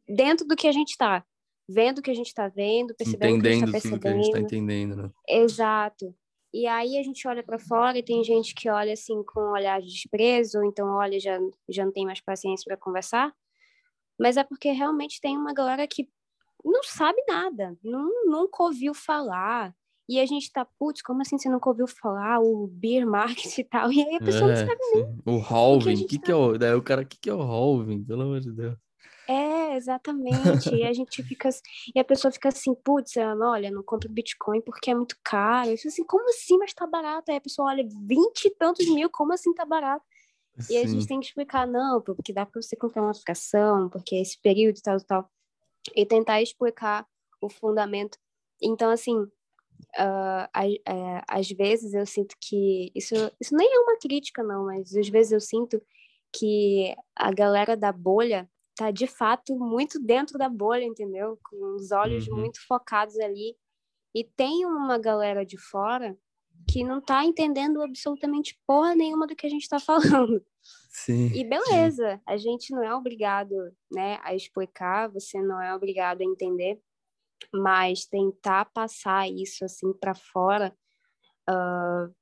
dentro 0.08 0.48
do 0.48 0.56
que 0.56 0.68
a 0.68 0.72
gente 0.72 0.92
está 0.92 1.26
vendo 1.68 2.00
o 2.00 2.02
que 2.02 2.12
a 2.12 2.14
gente 2.14 2.28
está 2.28 2.48
vendo, 2.48 2.94
percebendo 2.96 3.38
entendendo 3.38 3.70
o 3.70 3.72
que 3.72 3.78
a 3.78 3.80
gente 3.80 3.86
está 3.86 3.90
percebendo. 3.90 4.02
Que 4.02 4.08
a 4.08 4.24
gente 4.24 4.32
tá 4.32 4.40
entendendo, 4.40 4.96
né? 4.96 5.12
Exato. 5.28 6.16
E 6.54 6.68
aí 6.68 6.98
a 6.98 7.04
gente 7.04 7.26
olha 7.28 7.42
para 7.42 7.58
fora 7.58 7.98
e 7.98 8.04
tem 8.04 8.24
gente 8.24 8.54
que 8.54 8.70
olha 8.70 8.92
assim 8.92 9.24
com 9.24 9.40
um 9.40 9.52
olhar 9.52 9.82
de 9.82 9.88
desprezo, 9.88 10.60
ou 10.60 10.66
então 10.66 10.88
olha 10.96 11.20
já 11.20 11.40
já 11.70 11.86
não 11.86 11.94
tem 11.94 12.06
mais 12.06 12.20
paciência 12.20 12.66
para 12.66 12.78
conversar. 12.78 13.34
Mas 14.20 14.38
é 14.38 14.44
porque 14.44 14.70
realmente 14.72 15.22
tem 15.22 15.38
uma 15.38 15.54
galera 15.54 15.88
que 15.88 16.10
não 16.64 16.84
sabe 16.84 17.24
nada, 17.28 17.76
não, 17.84 18.26
nunca 18.26 18.64
ouviu 18.64 18.94
falar. 18.94 19.74
E 20.10 20.20
a 20.20 20.26
gente 20.26 20.52
tá, 20.52 20.66
putz, 20.66 21.02
como 21.02 21.22
assim 21.22 21.38
você 21.38 21.50
nunca 21.50 21.70
ouviu 21.70 21.88
falar 21.88 22.40
o 22.40 22.68
beer 22.68 23.08
market 23.08 23.58
e 23.58 23.64
tal? 23.64 23.92
E 23.92 24.02
aí 24.02 24.16
a 24.16 24.20
pessoa 24.20 24.52
é, 24.52 24.60
não 24.60 24.68
sabe 24.68 24.82
nem. 24.94 25.22
O 25.26 25.40
halving, 25.40 25.94
o 25.94 25.98
que, 26.00 26.06
que, 26.06 26.20
tá... 26.20 26.26
que, 26.26 26.32
é 26.32 26.36
o, 26.36 26.58
daí 26.58 26.74
o 26.74 26.82
cara, 26.82 27.02
o 27.02 27.06
que, 27.06 27.18
que 27.18 27.30
é 27.30 27.34
o 27.34 27.42
halving? 27.42 28.04
Pelo 28.04 28.24
amor 28.24 28.40
de 28.40 28.52
Deus. 28.52 28.76
É, 29.28 29.78
exatamente. 29.78 30.74
e 30.76 30.84
a 30.84 30.92
gente 30.92 31.24
fica 31.24 31.50
e 31.96 32.00
a 32.00 32.04
pessoa 32.04 32.32
fica 32.32 32.50
assim, 32.50 32.74
putz, 32.76 33.14
olha, 33.18 33.72
não 33.72 33.84
compro 33.84 34.10
Bitcoin 34.10 34.62
porque 34.62 34.92
é 34.92 34.96
muito 34.96 35.16
caro. 35.24 35.70
Eu 35.70 35.76
assim, 35.76 36.04
como 36.04 36.28
assim, 36.30 36.58
mas 36.58 36.74
tá 36.74 36.86
barato? 36.86 37.32
Aí 37.32 37.38
a 37.38 37.42
pessoa 37.42 37.70
olha, 37.70 37.88
vinte 38.06 38.46
e 38.46 38.56
tantos 38.56 38.88
mil, 38.94 39.10
como 39.10 39.34
assim 39.34 39.54
tá 39.54 39.64
barato? 39.64 40.04
Sim. 40.60 40.74
E 40.74 40.78
a 40.78 40.86
gente 40.86 41.08
tem 41.08 41.20
que 41.20 41.28
explicar, 41.28 41.66
não, 41.66 42.02
porque 42.02 42.34
dá 42.34 42.46
para 42.46 42.62
você 42.62 42.76
comprar 42.76 43.02
uma 43.02 43.14
fração, 43.14 43.90
porque 43.90 44.16
é 44.16 44.22
esse 44.22 44.40
período 44.42 44.78
e 44.78 44.82
tal, 44.82 44.98
e 44.98 45.06
tal. 45.06 45.32
E 45.96 46.06
tentar 46.06 46.42
explicar 46.42 47.08
o 47.42 47.50
fundamento. 47.50 48.18
Então, 48.62 48.92
assim, 48.92 49.26
uh, 50.00 51.24
às 51.28 51.50
vezes 51.50 51.94
eu 51.94 52.06
sinto 52.06 52.36
que 52.40 52.92
isso, 52.96 53.16
isso 53.40 53.56
nem 53.56 53.68
é 53.74 53.80
uma 53.80 53.98
crítica, 53.98 54.44
não, 54.44 54.66
mas 54.66 54.96
às 54.96 55.10
vezes 55.10 55.32
eu 55.32 55.40
sinto 55.40 55.82
que 56.34 56.96
a 57.16 57.32
galera 57.32 57.76
da 57.76 57.92
bolha 57.92 58.50
tá 58.76 58.90
de 58.90 59.08
fato 59.08 59.58
muito 59.58 60.00
dentro 60.00 60.38
da 60.38 60.50
bolha, 60.50 60.84
entendeu? 60.84 61.38
Com 61.44 61.76
os 61.76 61.92
olhos 61.92 62.28
uhum. 62.28 62.40
muito 62.40 62.66
focados 62.66 63.20
ali. 63.20 63.56
E 64.14 64.24
tem 64.24 64.66
uma 64.66 64.98
galera 64.98 65.46
de 65.46 65.58
fora 65.58 66.18
que 66.70 66.84
não 66.84 67.02
tá 67.02 67.26
entendendo 67.26 67.82
absolutamente 67.82 68.60
porra 68.66 68.96
nenhuma 68.96 69.28
do 69.28 69.36
que 69.36 69.46
a 69.46 69.50
gente 69.50 69.68
tá 69.68 69.80
falando. 69.80 70.44
Sim. 70.90 71.28
E 71.34 71.44
beleza, 71.44 72.16
sim. 72.16 72.22
a 72.26 72.38
gente 72.38 72.72
não 72.72 72.84
é 72.84 72.94
obrigado, 72.94 73.56
né, 73.92 74.20
a 74.24 74.36
explicar, 74.36 75.10
você 75.10 75.42
não 75.42 75.62
é 75.62 75.74
obrigado 75.74 76.22
a 76.22 76.26
entender, 76.26 76.80
mas 77.54 78.06
tentar 78.06 78.66
passar 78.66 79.30
isso 79.30 79.66
assim 79.66 79.94
para 79.94 80.14
fora, 80.14 80.76
uh, 81.50 82.14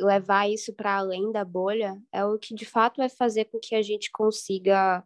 levar 0.00 0.48
isso 0.48 0.72
para 0.74 0.96
além 0.96 1.30
da 1.30 1.44
bolha, 1.44 1.96
é 2.12 2.24
o 2.24 2.38
que 2.38 2.54
de 2.54 2.64
fato 2.64 2.96
vai 2.96 3.08
fazer 3.08 3.46
com 3.46 3.58
que 3.58 3.74
a 3.74 3.82
gente 3.82 4.10
consiga 4.10 5.04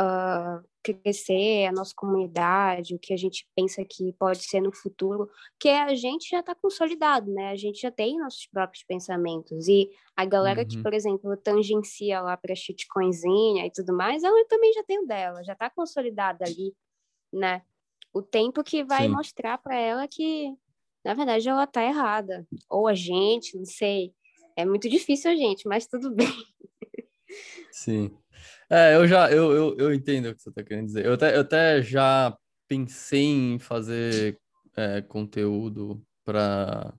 uh, 0.00 0.68
crescer 0.82 1.66
a 1.66 1.72
nossa 1.72 1.92
comunidade, 1.94 2.94
o 2.94 2.98
que 2.98 3.14
a 3.14 3.16
gente 3.16 3.48
pensa 3.54 3.84
que 3.84 4.12
pode 4.14 4.42
ser 4.42 4.60
no 4.60 4.74
futuro, 4.74 5.30
que 5.58 5.68
a 5.68 5.94
gente 5.94 6.28
já 6.28 6.40
está 6.40 6.54
consolidado, 6.54 7.30
né? 7.32 7.50
A 7.50 7.56
gente 7.56 7.80
já 7.80 7.90
tem 7.90 8.18
nossos 8.18 8.46
próprios 8.46 8.82
pensamentos. 8.84 9.68
E 9.68 9.90
a 10.16 10.24
galera 10.24 10.62
uhum. 10.62 10.68
que, 10.68 10.82
por 10.82 10.92
exemplo, 10.92 11.36
tangencia 11.36 12.20
lá 12.20 12.36
para 12.36 12.56
shitcoinzinha 12.56 13.66
e 13.66 13.70
tudo 13.70 13.94
mais, 13.94 14.24
ela 14.24 14.44
também 14.48 14.72
já 14.72 14.82
tem 14.82 14.98
o 14.98 15.06
dela, 15.06 15.44
já 15.44 15.52
está 15.52 15.70
consolidada 15.70 16.44
ali, 16.44 16.74
né? 17.32 17.62
O 18.12 18.22
tempo 18.22 18.62
que 18.62 18.84
vai 18.84 19.06
Sim. 19.06 19.14
mostrar 19.14 19.58
para 19.58 19.76
ela 19.76 20.06
que, 20.06 20.54
na 21.04 21.14
verdade, 21.14 21.48
ela 21.48 21.64
está 21.64 21.82
errada. 21.82 22.46
Ou 22.68 22.86
a 22.86 22.94
gente, 22.94 23.56
não 23.56 23.64
sei. 23.64 24.12
É 24.56 24.64
muito 24.64 24.88
difícil 24.88 25.30
a 25.30 25.36
gente, 25.36 25.66
mas 25.66 25.86
tudo 25.86 26.14
bem. 26.14 26.28
Sim. 27.70 28.16
É, 28.68 28.94
eu 28.96 29.06
já, 29.06 29.30
eu, 29.30 29.52
eu, 29.52 29.76
eu 29.78 29.94
entendo 29.94 30.28
o 30.28 30.34
que 30.34 30.42
você 30.42 30.50
está 30.50 30.62
querendo 30.62 30.86
dizer. 30.86 31.06
Eu 31.06 31.14
até, 31.14 31.36
eu 31.36 31.40
até 31.40 31.82
já 31.82 32.36
pensei 32.68 33.24
em 33.24 33.58
fazer 33.58 34.38
é, 34.76 35.02
conteúdo 35.02 36.02
para 36.24 36.94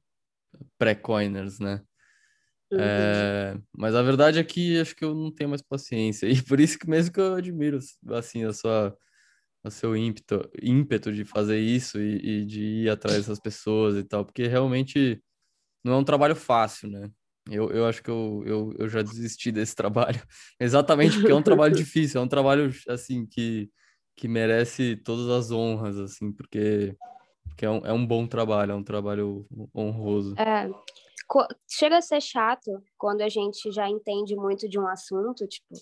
pré-coiners, 0.77 1.59
né? 1.59 1.81
Uhum. 2.71 2.79
É, 2.79 3.57
mas 3.71 3.93
a 3.93 4.01
verdade 4.01 4.39
é 4.39 4.43
que 4.43 4.79
acho 4.79 4.95
que 4.95 5.05
eu 5.05 5.13
não 5.13 5.31
tenho 5.31 5.49
mais 5.49 5.61
paciência. 5.61 6.27
E 6.29 6.41
por 6.41 6.59
isso 6.59 6.77
que 6.77 6.89
mesmo 6.89 7.13
que 7.13 7.19
eu 7.19 7.35
admiro, 7.35 7.79
assim, 8.11 8.43
a 8.43 8.53
sua, 8.53 8.97
o 9.63 9.71
seu 9.71 9.95
ímpeto, 9.95 10.49
ímpeto 10.61 11.11
de 11.11 11.23
fazer 11.23 11.59
isso 11.59 11.99
e, 11.99 12.41
e 12.41 12.45
de 12.45 12.61
ir 12.61 12.89
atrás 12.89 13.17
dessas 13.17 13.39
pessoas 13.39 13.95
e 13.95 14.03
tal, 14.03 14.25
porque 14.25 14.47
realmente 14.47 15.21
não 15.83 15.93
é 15.93 15.97
um 15.97 16.03
trabalho 16.03 16.35
fácil, 16.35 16.89
né? 16.89 17.09
Eu, 17.49 17.69
eu 17.71 17.85
acho 17.85 18.01
que 18.01 18.09
eu, 18.09 18.43
eu, 18.45 18.73
eu 18.79 18.89
já 18.89 19.01
desisti 19.01 19.51
desse 19.51 19.75
trabalho, 19.75 20.21
exatamente 20.59 21.17
porque 21.17 21.31
é 21.31 21.35
um 21.35 21.41
trabalho 21.41 21.73
difícil, 21.75 22.19
é 22.19 22.23
um 22.23 22.27
trabalho, 22.27 22.71
assim, 22.87 23.25
que, 23.25 23.69
que 24.15 24.27
merece 24.27 24.97
todas 24.97 25.29
as 25.29 25.51
honras, 25.51 25.97
assim, 25.97 26.31
porque, 26.31 26.95
porque 27.47 27.65
é, 27.65 27.69
um, 27.69 27.85
é 27.85 27.93
um 27.93 28.05
bom 28.05 28.27
trabalho, 28.27 28.71
é 28.71 28.75
um 28.75 28.83
trabalho 28.83 29.45
honroso. 29.75 30.35
É, 30.37 30.69
chega 31.69 31.97
a 31.97 32.01
ser 32.01 32.21
chato 32.21 32.71
quando 32.97 33.21
a 33.21 33.29
gente 33.29 33.71
já 33.71 33.89
entende 33.89 34.35
muito 34.35 34.67
de 34.67 34.79
um 34.79 34.87
assunto, 34.87 35.47
tipo, 35.47 35.75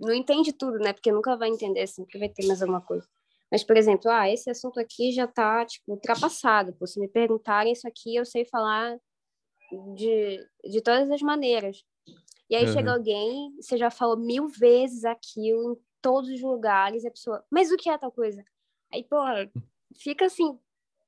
não 0.00 0.14
entende 0.14 0.52
tudo, 0.52 0.78
né? 0.78 0.92
Porque 0.92 1.12
nunca 1.12 1.36
vai 1.36 1.48
entender, 1.48 1.86
sempre 1.86 2.18
vai 2.18 2.28
ter 2.28 2.46
mais 2.46 2.62
alguma 2.62 2.80
coisa. 2.80 3.06
Mas, 3.50 3.64
por 3.64 3.76
exemplo, 3.76 4.10
ah, 4.10 4.30
esse 4.30 4.48
assunto 4.48 4.78
aqui 4.78 5.12
já 5.12 5.26
tá, 5.26 5.64
tipo, 5.66 5.92
ultrapassado. 5.92 6.72
Pô, 6.74 6.86
se 6.86 7.00
me 7.00 7.08
perguntarem 7.08 7.72
isso 7.72 7.86
aqui, 7.86 8.14
eu 8.14 8.24
sei 8.24 8.44
falar 8.44 8.96
de, 9.94 10.38
de 10.64 10.80
todas 10.80 11.10
as 11.10 11.20
maneiras. 11.20 11.84
E 12.48 12.56
aí 12.56 12.66
uhum. 12.66 12.72
chega 12.72 12.92
alguém, 12.92 13.54
você 13.60 13.76
já 13.76 13.90
falou 13.90 14.16
mil 14.16 14.48
vezes 14.48 15.04
aquilo 15.04 15.72
em 15.72 15.76
todos 16.02 16.30
os 16.30 16.40
lugares, 16.40 17.04
e 17.04 17.08
a 17.08 17.10
pessoa, 17.10 17.44
mas 17.50 17.70
o 17.70 17.76
que 17.76 17.90
é 17.90 17.98
tal 17.98 18.10
coisa? 18.10 18.44
Aí, 18.92 19.04
pô, 19.04 19.18
fica 19.94 20.26
assim, 20.26 20.58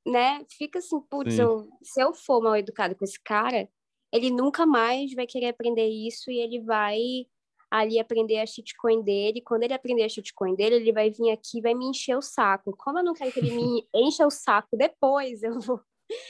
né? 0.07 0.45
Fica 0.51 0.79
assim, 0.79 1.01
putz, 1.01 1.39
eu, 1.39 1.69
se 1.83 2.01
eu 2.01 2.13
for 2.13 2.41
mal 2.41 2.57
educado 2.57 2.95
com 2.95 3.05
esse 3.05 3.21
cara, 3.21 3.69
ele 4.13 4.31
nunca 4.31 4.67
mais 4.67 5.15
vai 5.15 5.27
querer 5.27 5.49
aprender 5.49 5.89
isso 5.89 6.31
e 6.31 6.39
ele 6.39 6.61
vai 6.61 7.27
ali 7.73 7.99
aprender 7.99 8.39
a 8.39 8.45
shitcoin 8.45 9.03
dele. 9.03 9.41
Quando 9.41 9.63
ele 9.63 9.73
aprender 9.73 10.05
a 10.05 10.09
shitcoin 10.09 10.55
dele, 10.55 10.77
ele 10.77 10.93
vai 10.93 11.11
vir 11.11 11.31
aqui 11.31 11.57
e 11.59 11.61
vai 11.63 11.75
me 11.75 11.87
encher 11.87 12.15
o 12.15 12.21
saco. 12.21 12.77
Como 12.77 12.99
eu 12.99 13.05
não 13.05 13.15
quero 13.15 13.33
que 13.33 13.41
ele 13.41 13.55
me 13.55 13.89
encha 13.97 14.27
o 14.27 14.31
saco 14.31 14.77
depois, 14.77 15.43
eu 15.43 15.59
vou 15.59 15.81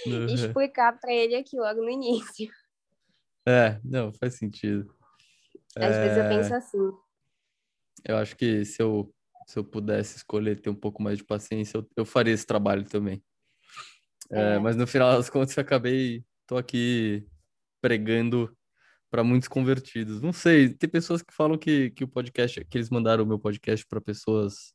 uhum. 0.07 0.27
explicar 0.27 0.97
para 1.01 1.13
ele 1.13 1.35
aqui 1.35 1.59
logo 1.59 1.83
no 1.83 1.91
início. 1.91 2.49
É, 3.47 3.81
não, 3.85 4.13
faz 4.13 4.37
sentido. 4.37 4.95
Às 5.77 5.97
é... 5.97 6.05
vezes 6.05 6.19
eu 6.19 6.29
penso 6.29 6.55
assim. 6.55 6.93
Eu 8.05 8.17
acho 8.19 8.37
que 8.37 8.65
se 8.65 8.81
eu, 8.81 9.13
se 9.49 9.59
eu 9.59 9.65
pudesse 9.65 10.19
escolher 10.19 10.61
ter 10.61 10.71
um 10.71 10.77
pouco 10.77 11.03
mais 11.03 11.19
de 11.19 11.25
paciência, 11.25 11.79
eu, 11.79 11.89
eu 11.97 12.05
faria 12.05 12.33
esse 12.33 12.47
trabalho 12.47 12.85
também. 12.85 13.21
É, 14.31 14.55
é. 14.55 14.59
Mas 14.61 14.77
no 14.77 14.87
final 14.87 15.17
das 15.17 15.29
contas, 15.29 15.57
eu 15.57 15.61
acabei, 15.61 16.25
tô 16.47 16.57
aqui 16.57 17.27
pregando 17.81 18.57
para 19.13 19.23
muitos 19.23 19.47
convertidos. 19.47 20.23
Não 20.23 20.33
sei, 20.33 20.71
tem 20.71 20.89
pessoas 20.89 21.21
que 21.21 21.35
falam 21.35 21.59
que, 21.59 21.91
que 21.91 22.03
o 22.03 22.09
podcast, 22.09 22.65
que 22.65 22.79
eles 22.79 22.89
mandaram 22.89 23.25
o 23.25 23.27
meu 23.27 23.39
podcast 23.39 23.87
para 23.87 24.01
pessoas, 24.01 24.73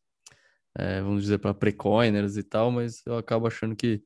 é, 0.77 1.01
vamos 1.01 1.23
dizer, 1.23 1.39
para 1.39 1.55
pre-coiners 1.55 2.38
e 2.38 2.43
tal, 2.43 2.69
mas 2.69 3.01
eu 3.07 3.17
acabo 3.17 3.47
achando 3.47 3.75
que 3.75 4.03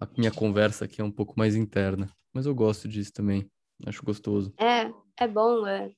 a 0.00 0.08
minha 0.16 0.32
conversa 0.32 0.86
aqui 0.86 1.02
é 1.02 1.04
um 1.04 1.12
pouco 1.12 1.34
mais 1.36 1.54
interna. 1.54 2.10
Mas 2.32 2.46
eu 2.46 2.54
gosto 2.54 2.88
disso 2.88 3.12
também, 3.12 3.50
acho 3.84 4.02
gostoso. 4.02 4.50
É, 4.58 4.90
é 5.22 5.28
bom, 5.28 5.66
é, 5.66 5.92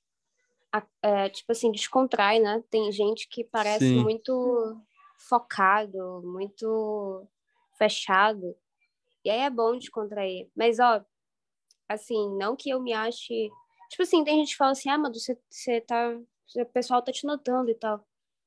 é 1.00 1.28
tipo 1.28 1.52
assim, 1.52 1.70
descontrai, 1.70 2.40
né? 2.40 2.60
Tem 2.68 2.90
gente 2.90 3.28
que 3.28 3.44
parece 3.44 3.86
Sim. 3.86 4.02
muito 4.02 4.76
focado, 5.28 6.20
muito 6.24 7.24
fechado. 7.78 8.56
E 9.24 9.30
aí 9.30 9.42
é 9.42 9.50
bom 9.50 9.78
descontrair. 9.78 10.48
Mas, 10.56 10.80
ó, 10.80 11.00
assim, 11.88 12.36
não 12.36 12.56
que 12.56 12.70
eu 12.70 12.80
me 12.80 12.92
ache. 12.92 13.48
Tipo 13.88 14.02
assim, 14.02 14.24
tem 14.24 14.38
gente 14.38 14.50
que 14.50 14.56
fala 14.56 14.72
assim, 14.72 14.90
ah, 14.90 14.98
mas 14.98 15.22
você, 15.22 15.38
você 15.48 15.80
tá. 15.80 16.16
O 16.56 16.66
pessoal 16.66 17.02
tá 17.02 17.12
te 17.12 17.26
notando 17.26 17.70
e 17.70 17.74
tal. 17.74 18.06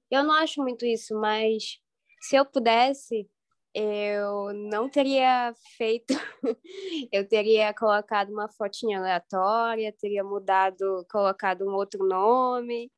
Eu 0.10 0.24
não 0.24 0.34
acho 0.34 0.62
muito 0.62 0.86
isso, 0.86 1.16
mas 1.20 1.80
se 2.22 2.36
eu 2.36 2.46
pudesse, 2.46 3.30
eu 3.74 4.54
não 4.54 4.90
teria 4.90 5.54
feito. 5.78 6.14
eu 7.12 7.28
teria 7.28 7.74
colocado 7.74 8.32
uma 8.32 8.50
fotinha 8.50 9.00
aleatória, 9.00 9.94
teria 9.94 10.24
mudado, 10.24 11.06
colocado 11.10 11.68
um 11.68 11.74
outro 11.74 12.06
nome 12.06 12.92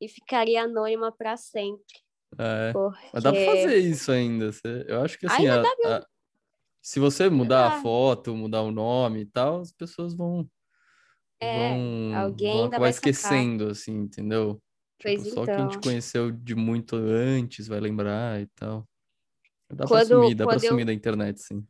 e 0.00 0.08
ficaria 0.08 0.62
anônima 0.62 1.12
para 1.12 1.36
sempre. 1.36 2.06
É, 2.38 2.72
porque... 2.72 3.08
Mas 3.12 3.22
dá 3.22 3.32
pra 3.32 3.44
fazer 3.44 3.76
isso 3.78 4.10
ainda. 4.10 4.50
Eu 4.86 5.02
acho 5.02 5.18
que 5.18 5.26
assim, 5.26 5.46
a, 5.48 5.62
a, 5.62 6.06
se 6.82 7.00
você 7.00 7.28
mudar 7.28 7.66
a 7.66 7.82
foto, 7.82 8.34
mudar 8.34 8.62
o 8.62 8.70
nome 8.70 9.22
e 9.22 9.26
tal, 9.26 9.60
as 9.60 9.72
pessoas 9.72 10.14
vão. 10.14 10.48
É, 11.40 11.68
vão, 11.68 12.16
alguém 12.18 12.56
vão 12.56 12.64
acabar 12.66 12.88
esquecendo, 12.88 13.68
assim, 13.68 13.92
entendeu? 13.92 14.60
Tipo, 14.98 15.10
então. 15.10 15.44
Só 15.44 15.44
quem 15.44 15.68
te 15.68 15.78
conheceu 15.78 16.30
de 16.30 16.54
muito 16.54 16.96
antes 16.96 17.68
vai 17.68 17.80
lembrar 17.80 18.40
e 18.40 18.46
tal. 18.54 18.88
Dá 19.70 19.86
quando, 19.86 20.08
pra 20.08 20.16
sumir, 20.16 20.34
dá 20.34 20.46
pra 20.46 20.58
sumir 20.58 20.80
eu... 20.80 20.86
da 20.86 20.92
internet, 20.92 21.40
sim. 21.40 21.66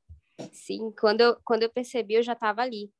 Sim, 0.52 0.92
quando 0.98 1.22
eu, 1.22 1.36
quando 1.44 1.62
eu 1.62 1.70
percebi, 1.70 2.14
eu 2.14 2.22
já 2.22 2.34
tava 2.34 2.62
ali. 2.62 2.92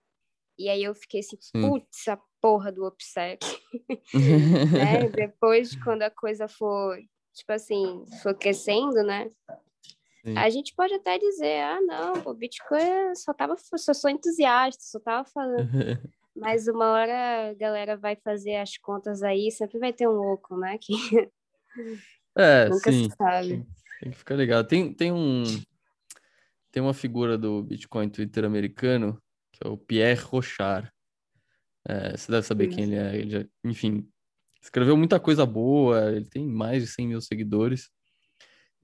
E 0.59 0.69
aí 0.69 0.83
eu 0.83 0.95
fiquei 0.95 1.21
assim, 1.21 1.37
putz, 1.53 2.09
a 2.09 2.19
porra 2.41 2.73
do 2.73 2.85
OPSEC. 2.85 3.45
né? 4.73 5.09
Depois, 5.15 5.77
quando 5.77 6.03
a 6.03 6.11
coisa 6.11 6.49
for, 6.49 6.99
tipo 7.35 7.53
assim, 7.53 8.05
for 8.23 8.35
crescendo, 8.35 9.03
né? 9.03 9.31
Sim. 10.25 10.37
A 10.37 10.51
gente 10.51 10.75
pode 10.75 10.95
até 10.95 11.19
dizer, 11.19 11.61
ah, 11.63 11.81
não, 11.83 12.15
o 12.25 12.35
Bitcoin 12.35 13.15
só 13.15 13.33
tava, 13.33 13.55
só 13.77 13.95
sou 13.95 14.11
entusiasta, 14.11 14.83
só 14.83 14.99
tava 14.99 15.29
falando. 15.29 15.69
Mas 16.37 16.69
uma 16.69 16.91
hora 16.91 17.51
a 17.51 17.55
galera 17.55 17.97
vai 17.97 18.17
fazer 18.17 18.57
as 18.57 18.77
contas 18.77 19.23
aí, 19.23 19.51
sempre 19.51 19.79
vai 19.79 19.93
ter 19.93 20.07
um 20.07 20.13
louco, 20.13 20.57
né? 20.57 20.79
Que 20.81 20.93
é, 22.37 22.69
nunca 22.69 22.93
sim. 22.93 23.09
se 23.09 23.17
sabe. 23.17 23.67
Tem 24.01 24.11
que 24.11 24.19
ficar 24.19 24.37
ligado. 24.37 24.67
Tem, 24.67 24.93
tem 24.93 25.13
um 25.13 25.45
tem 26.71 26.83
uma 26.83 26.93
figura 26.93 27.39
do 27.39 27.63
Bitcoin 27.63 28.11
Twitter 28.11 28.45
americano, 28.45 29.19
que 29.51 29.67
é 29.67 29.71
o 29.71 29.79
Pierre 29.79 30.21
Rochard. 30.21 30.93
É, 31.89 32.15
você 32.15 32.31
deve 32.31 32.47
saber 32.47 32.69
quem 32.69 32.85
ele 32.85 32.97
é. 32.97 33.17
Ele 33.17 33.31
já, 33.31 33.47
enfim, 33.65 34.07
escreveu 34.61 34.95
muita 34.95 35.19
coisa 35.19 35.47
boa, 35.47 36.13
ele 36.13 36.27
tem 36.27 36.47
mais 36.47 36.83
de 36.83 36.89
100 36.89 37.09
mil 37.09 37.21
seguidores. 37.23 37.89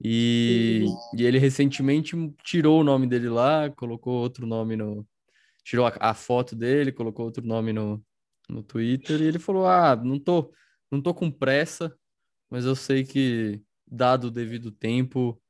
E, 0.03 0.85
e 1.15 1.23
ele 1.23 1.37
recentemente 1.37 2.15
tirou 2.43 2.81
o 2.81 2.83
nome 2.83 3.05
dele 3.05 3.29
lá, 3.29 3.69
colocou 3.69 4.13
outro 4.13 4.47
nome 4.47 4.75
no. 4.75 5.05
Tirou 5.63 5.87
a, 5.87 5.93
a, 5.99 6.13
foto 6.13 6.55
dele, 6.55 6.91
colocou 6.91 7.25
outro 7.25 7.45
nome 7.45 7.71
no, 7.71 8.03
no 8.49 8.61
Twitter 8.61 9.21
e 9.21 9.25
ele 9.25 9.39
falou: 9.39 9.65
Ah, 9.65 9.95
não 9.95 10.19
tô, 10.19 10.53
não 10.91 11.01
tô 11.01 11.13
com 11.13 11.31
pressa, 11.31 11.95
mas 12.49 12.65
eu 12.65 12.75
sei 12.75 13.03
que, 13.03 13.61
dado 13.87 14.25
o 14.25 14.31
devido 14.31 14.71
tempo, 14.71 15.41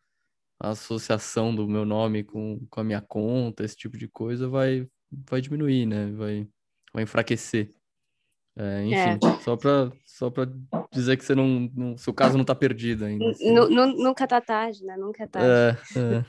a 0.59 0.69
associação 0.69 1.53
do 1.53 1.67
meu 1.67 1.83
nome 1.83 2.23
com, 2.23 2.65
com 2.69 2.79
a 2.79 2.83
minha 2.83 3.01
conta, 3.01 3.63
esse 3.63 3.75
tipo 3.75 3.97
de 3.97 4.07
coisa, 4.07 4.47
vai, 4.47 4.87
vai 5.29 5.41
diminuir, 5.41 5.85
né? 5.85 6.11
Vai, 6.11 6.47
vai 6.93 7.03
enfraquecer. 7.03 7.73
É, 8.55 8.83
enfim, 8.83 9.27
é. 9.27 9.39
só 9.41 9.57
para 9.57 9.91
só 10.05 10.29
pra 10.29 10.47
dizer 10.91 11.17
que 11.17 11.25
você 11.25 11.33
não, 11.33 11.71
não 11.75 11.97
seu 11.97 12.13
caso 12.13 12.35
não 12.35 12.43
está 12.43 12.53
perdido 12.53 13.03
ainda. 13.03 13.31
Assim. 13.31 13.51
Nunca 13.51 14.27
tá 14.27 14.39
tarde, 14.39 14.85
né? 14.85 14.95
Nunca 14.95 15.23
é 15.23 15.27
tarde. 15.27 15.49
É, 15.97 15.99
é. 15.99 16.25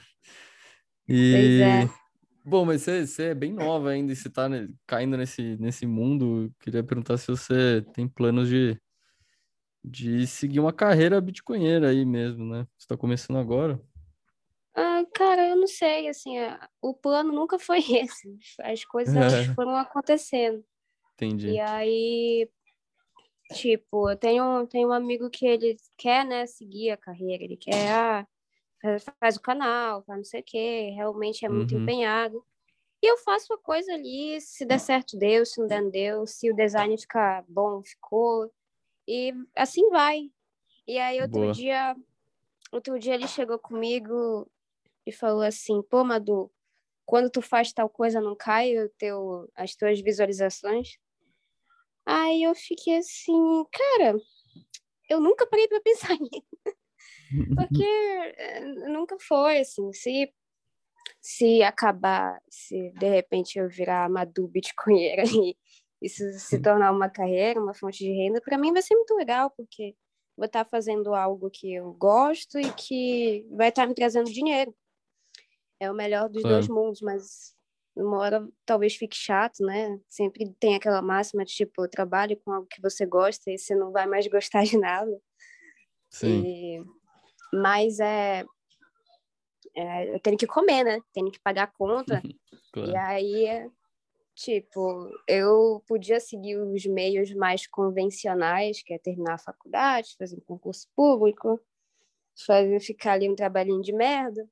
E... 1.07 1.61
É. 1.61 2.04
Bom, 2.47 2.67
mas 2.67 2.83
você, 2.83 3.07
você 3.07 3.23
é 3.29 3.35
bem 3.35 3.55
nova 3.55 3.89
ainda 3.89 4.13
e 4.13 4.17
você 4.17 4.29
está 4.29 4.47
caindo 4.87 5.17
nesse, 5.17 5.57
nesse 5.57 5.87
mundo. 5.87 6.53
queria 6.61 6.85
perguntar 6.85 7.17
se 7.17 7.27
você 7.29 7.81
tem 7.95 8.07
planos 8.07 8.51
de, 8.51 8.79
de 9.83 10.27
seguir 10.27 10.61
uma 10.61 10.73
carreira 10.73 11.19
bitcoinheira 11.23 11.89
aí 11.89 12.05
mesmo, 12.05 12.45
né? 12.45 12.67
Você 12.77 12.85
está 12.85 12.99
começando 12.99 13.39
agora. 13.39 13.81
Ah, 14.75 15.05
cara, 15.15 15.49
eu 15.49 15.57
não 15.57 15.67
sei, 15.67 16.07
assim, 16.09 16.35
o 16.83 16.93
plano 16.93 17.33
nunca 17.33 17.59
foi 17.59 17.79
esse. 18.05 18.37
As 18.61 18.85
coisas 18.85 19.15
foram 19.57 19.75
acontecendo. 19.77 20.63
Entendi. 21.15 21.53
E 21.53 21.61
aí, 21.61 22.51
tipo, 23.55 24.11
eu 24.11 24.17
tenho, 24.17 24.67
tenho 24.67 24.89
um 24.91 24.93
amigo 24.93 25.31
que 25.31 25.47
ele 25.47 25.77
quer, 25.97 26.27
né, 26.27 26.45
seguir 26.45 26.91
a 26.91 26.97
carreira, 26.99 27.43
ele 27.43 27.57
quer, 27.57 27.91
ah, 27.91 28.27
faz 29.21 29.37
o 29.37 29.41
canal, 29.41 30.03
faz 30.03 30.19
não 30.19 30.25
sei 30.25 30.41
o 30.41 30.45
quê, 30.45 30.91
realmente 30.95 31.45
é 31.45 31.49
muito 31.49 31.75
uhum. 31.75 31.83
empenhado. 31.83 32.45
E 33.03 33.07
eu 33.07 33.19
faço 33.19 33.53
a 33.53 33.59
coisa 33.59 33.93
ali, 33.93 34.41
se 34.41 34.65
der 34.65 34.81
certo, 34.81 35.19
deu, 35.19 35.45
se 35.45 35.61
não 35.61 35.67
der, 35.67 35.83
não 35.83 35.91
deu, 35.91 36.27
se 36.27 36.51
o 36.51 36.57
design 36.57 36.97
ficar 36.97 37.45
bom, 37.47 37.83
ficou. 37.83 38.51
E 39.07 39.35
assim 39.57 39.89
vai. 39.91 40.31
E 40.87 40.99
aí 40.99 41.21
outro 41.21 41.41
Boa. 41.41 41.53
dia, 41.53 41.97
outro 42.73 42.99
dia 42.99 43.15
ele 43.15 43.29
chegou 43.29 43.59
comigo 43.59 44.51
e 45.07 45.13
falou 45.13 45.43
assim, 45.43 45.83
pô, 45.83 46.03
Madu, 46.03 46.51
quando 47.05 47.31
tu 47.31 47.43
faz 47.43 47.73
tal 47.73 47.89
coisa 47.89 48.21
não 48.21 48.35
cai 48.35 48.79
o 48.79 48.89
teu, 48.99 49.51
as 49.55 49.75
tuas 49.75 50.01
visualizações? 50.01 50.97
Aí 52.07 52.43
eu 52.43 52.55
fiquei 52.55 52.99
assim, 52.99 53.65
cara, 53.71 54.17
eu 55.09 55.21
nunca 55.21 55.47
parei 55.47 55.69
para 55.69 55.81
pensar 55.85 56.17
nisso. 56.19 56.77
Porque 57.55 57.85
eh, 57.85 58.61
nunca 58.89 59.17
foi 59.21 59.61
assim, 59.61 59.93
se 59.93 60.33
se 61.21 61.63
acabar, 61.63 62.41
se 62.51 62.91
de 62.93 63.09
repente 63.09 63.59
eu 63.59 63.69
virar 63.69 64.09
Madu 64.11 64.47
Bitcoinheira 64.49 65.23
e 65.27 65.57
isso 66.01 66.23
se 66.39 66.61
tornar 66.61 66.93
uma 66.93 67.09
carreira, 67.09 67.61
uma 67.61 67.75
fonte 67.75 68.05
de 68.05 68.13
renda, 68.13 68.41
para 68.41 68.59
mim 68.59 68.73
vai 68.73 68.83
ser 68.83 68.95
muito 68.95 69.15
legal, 69.15 69.51
porque 69.57 69.97
vou 70.37 70.47
estar 70.47 70.65
fazendo 70.67 71.15
algo 71.15 71.51
que 71.51 71.73
eu 71.73 71.95
gosto 71.95 72.59
e 72.59 72.71
que 72.75 73.47
vai 73.51 73.71
estar 73.71 73.87
me 73.87 73.95
trazendo 73.95 74.31
dinheiro. 74.31 74.75
É 75.81 75.91
o 75.91 75.95
melhor 75.95 76.29
dos 76.29 76.45
é. 76.45 76.49
dois 76.49 76.69
mundos, 76.69 77.01
mas 77.01 77.55
uma 77.97 78.19
hora 78.19 78.47
talvez 78.67 78.97
fique 78.97 79.17
chato, 79.17 79.65
né? 79.65 79.99
Sempre 80.09 80.53
tem 80.59 80.75
aquela 80.75 81.01
máxima 81.01 81.45
de 81.45 81.55
tipo, 81.55 81.89
trabalhe 81.89 82.37
com 82.37 82.53
algo 82.53 82.67
que 82.67 82.83
você 82.83 83.07
gosta 83.07 83.51
e 83.51 83.59
você 83.59 83.75
não 83.75 83.93
vai 83.93 84.07
mais 84.07 84.27
gostar 84.27 84.65
de 84.65 84.77
nada. 84.77 85.19
Sim. 86.11 86.43
E... 86.45 86.85
Mas 87.63 88.01
é... 88.01 88.45
é... 89.77 90.15
Eu 90.15 90.21
tenho 90.21 90.37
que 90.37 90.47
comer, 90.47 90.85
né? 90.85 91.01
Tenho 91.13 91.31
que 91.31 91.41
pagar 91.41 91.65
a 91.65 91.67
conta. 91.67 92.23
claro. 92.73 92.91
E 92.91 92.97
aí, 92.97 93.71
tipo, 94.35 95.11
eu 95.29 95.83
podia 95.87 96.21
seguir 96.21 96.57
os 96.57 96.85
meios 96.87 97.33
mais 97.35 97.67
convencionais, 97.67 98.83
que 98.83 98.95
é 98.95 98.99
terminar 98.99 99.35
a 99.35 99.39
faculdade, 99.39 100.17
fazer 100.19 100.37
um 100.37 100.41
concurso 100.41 100.89
público, 100.95 101.61
fazer 102.47 102.81
ficar 102.81 103.13
ali 103.13 103.31
um 103.31 103.37
trabalhinho 103.37 103.81
de 103.81 103.93
merda. 103.93 104.49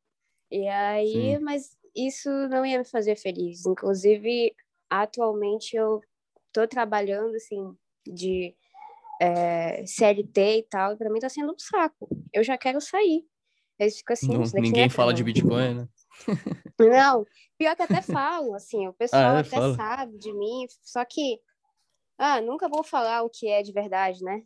E 0.51 0.69
aí, 0.69 1.37
Sim. 1.37 1.39
mas 1.39 1.77
isso 1.95 2.31
não 2.49 2.65
ia 2.65 2.79
me 2.79 2.85
fazer 2.85 3.17
feliz. 3.17 3.67
Inclusive, 3.67 4.55
atualmente 4.89 5.77
eu 5.77 6.01
tô 6.53 6.67
trabalhando 6.69 7.35
assim 7.35 7.77
de 8.07 8.55
é, 9.23 9.87
CLT 9.87 10.59
e 10.59 10.63
tal, 10.65 10.93
e 10.93 10.97
para 10.97 11.09
mim 11.09 11.21
tá 11.21 11.29
sendo 11.29 11.53
um 11.53 11.59
saco. 11.59 12.09
Eu 12.33 12.43
já 12.43 12.59
quero 12.59 12.81
sair. 12.81 13.25
Eles 13.79 13.99
ficam 13.99 14.15
assim, 14.15 14.29
não, 14.29 14.43
ninguém 14.61 14.89
fala 14.89 15.15
de 15.15 15.23
Bitcoin, 15.23 15.75
né? 15.75 15.89
Não, 16.79 17.25
pior 17.57 17.77
que 17.77 17.83
até 17.83 18.03
falam, 18.03 18.55
assim, 18.55 18.89
o 18.89 18.93
pessoal 18.93 19.37
ah, 19.37 19.39
é? 19.39 19.41
até 19.41 19.51
Fala. 19.51 19.75
sabe 19.77 20.19
de 20.19 20.33
mim, 20.33 20.67
só 20.83 21.05
que 21.05 21.39
ah, 22.19 22.41
nunca 22.41 22.69
vou 22.69 22.83
falar 22.83 23.23
o 23.23 23.31
que 23.31 23.49
é 23.49 23.63
de 23.63 23.73
verdade, 23.73 24.23
né? 24.25 24.43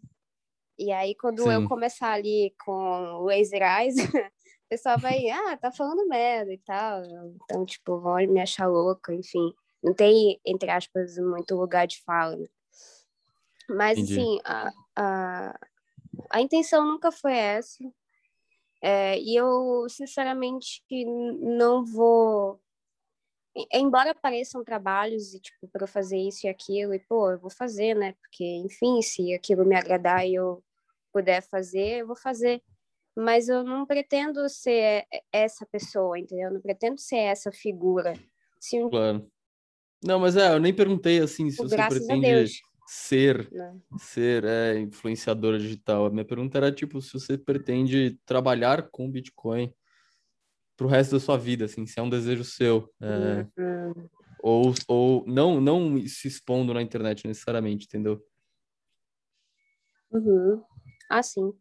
E 0.79 0.93
aí, 0.93 1.15
quando 1.15 1.43
Sim. 1.43 1.53
eu 1.53 1.69
começar 1.69 2.13
ali 2.13 2.55
com 2.63 2.73
o 2.73 3.25
Laser 3.25 3.63
Eyes, 3.63 3.97
o 4.31 4.69
pessoal 4.69 4.99
vai, 4.99 5.29
ah, 5.31 5.57
tá 5.57 5.73
falando 5.73 6.07
merda 6.07 6.53
e 6.53 6.59
tal. 6.59 7.03
Então, 7.45 7.65
tipo, 7.65 7.99
vão 7.99 8.17
me 8.17 8.41
achar 8.41 8.67
louca, 8.67 9.15
enfim. 9.15 9.53
Não 9.83 9.95
tem, 9.95 10.39
entre 10.45 10.71
aspas, 10.71 11.17
muito 11.17 11.55
lugar 11.55 11.87
de 11.87 12.03
fala. 12.05 12.37
Né? 12.37 12.47
Mas, 13.69 13.99
Entendi. 13.99 14.21
assim, 14.21 14.39
a, 14.45 14.73
a, 14.97 15.59
a 16.31 16.41
intenção 16.41 16.87
nunca 16.87 17.11
foi 17.11 17.37
essa. 17.37 17.85
É, 18.83 19.19
e 19.19 19.35
eu, 19.35 19.87
sinceramente, 19.89 20.83
não 21.41 21.85
vou. 21.85 22.61
Embora 23.73 24.11
apareçam 24.11 24.63
trabalhos 24.63 25.33
e, 25.33 25.41
tipo, 25.41 25.67
para 25.69 25.85
eu 25.85 25.89
fazer 25.89 26.19
isso 26.19 26.47
e 26.47 26.49
aquilo, 26.51 26.93
e, 26.95 26.99
pô, 26.99 27.31
eu 27.31 27.39
vou 27.39 27.51
fazer, 27.51 27.95
né? 27.95 28.15
Porque, 28.21 28.45
enfim, 28.45 29.01
se 29.01 29.33
aquilo 29.35 29.65
me 29.65 29.75
agradar 29.75 30.27
e 30.27 30.35
eu 30.35 30.63
puder 31.11 31.43
fazer, 31.43 32.01
eu 32.01 32.07
vou 32.07 32.17
fazer 32.17 32.63
mas 33.17 33.49
eu 33.49 33.65
não 33.65 33.87
pretendo 33.87 34.47
ser 34.51 35.07
essa 35.33 35.65
pessoa, 35.65 36.19
entendeu? 36.19 36.49
Eu 36.49 36.55
não 36.55 36.61
pretendo 36.61 36.99
ser 36.99 37.17
essa 37.17 37.51
figura. 37.51 38.13
Se 38.61 38.83
um... 38.83 38.91
Claro. 38.91 39.27
Não, 40.05 40.21
mas 40.21 40.37
é, 40.37 40.53
eu 40.53 40.61
nem 40.61 40.75
perguntei 40.75 41.21
assim 41.21 41.51
se 41.51 41.57
você 41.57 41.77
pretende 41.77 42.61
ser 42.87 43.49
não. 43.53 43.83
ser 43.99 44.45
é, 44.45 44.79
influenciadora 44.79 45.59
digital. 45.59 46.07
A 46.07 46.11
minha 46.11 46.25
pergunta 46.25 46.57
era 46.57 46.71
tipo 46.71 47.01
se 47.03 47.13
você 47.13 47.37
pretende 47.37 48.19
trabalhar 48.25 48.89
com 48.91 49.11
Bitcoin 49.11 49.73
pro 50.77 50.87
resto 50.87 51.13
da 51.13 51.21
sua 51.21 51.37
vida, 51.37 51.65
assim, 51.65 51.87
se 51.87 51.99
é 51.99 52.03
um 52.03 52.11
desejo 52.11 52.45
seu. 52.45 52.93
É... 53.01 53.47
Uhum. 53.61 54.09
Ou, 54.41 54.75
ou 54.87 55.25
não, 55.27 55.61
não 55.61 56.07
se 56.07 56.29
expondo 56.29 56.73
na 56.73 56.83
internet 56.83 57.27
necessariamente, 57.27 57.87
entendeu? 57.87 58.23
Uhum. 60.13 60.63
Ah, 61.11 61.23
sim. 61.23 61.53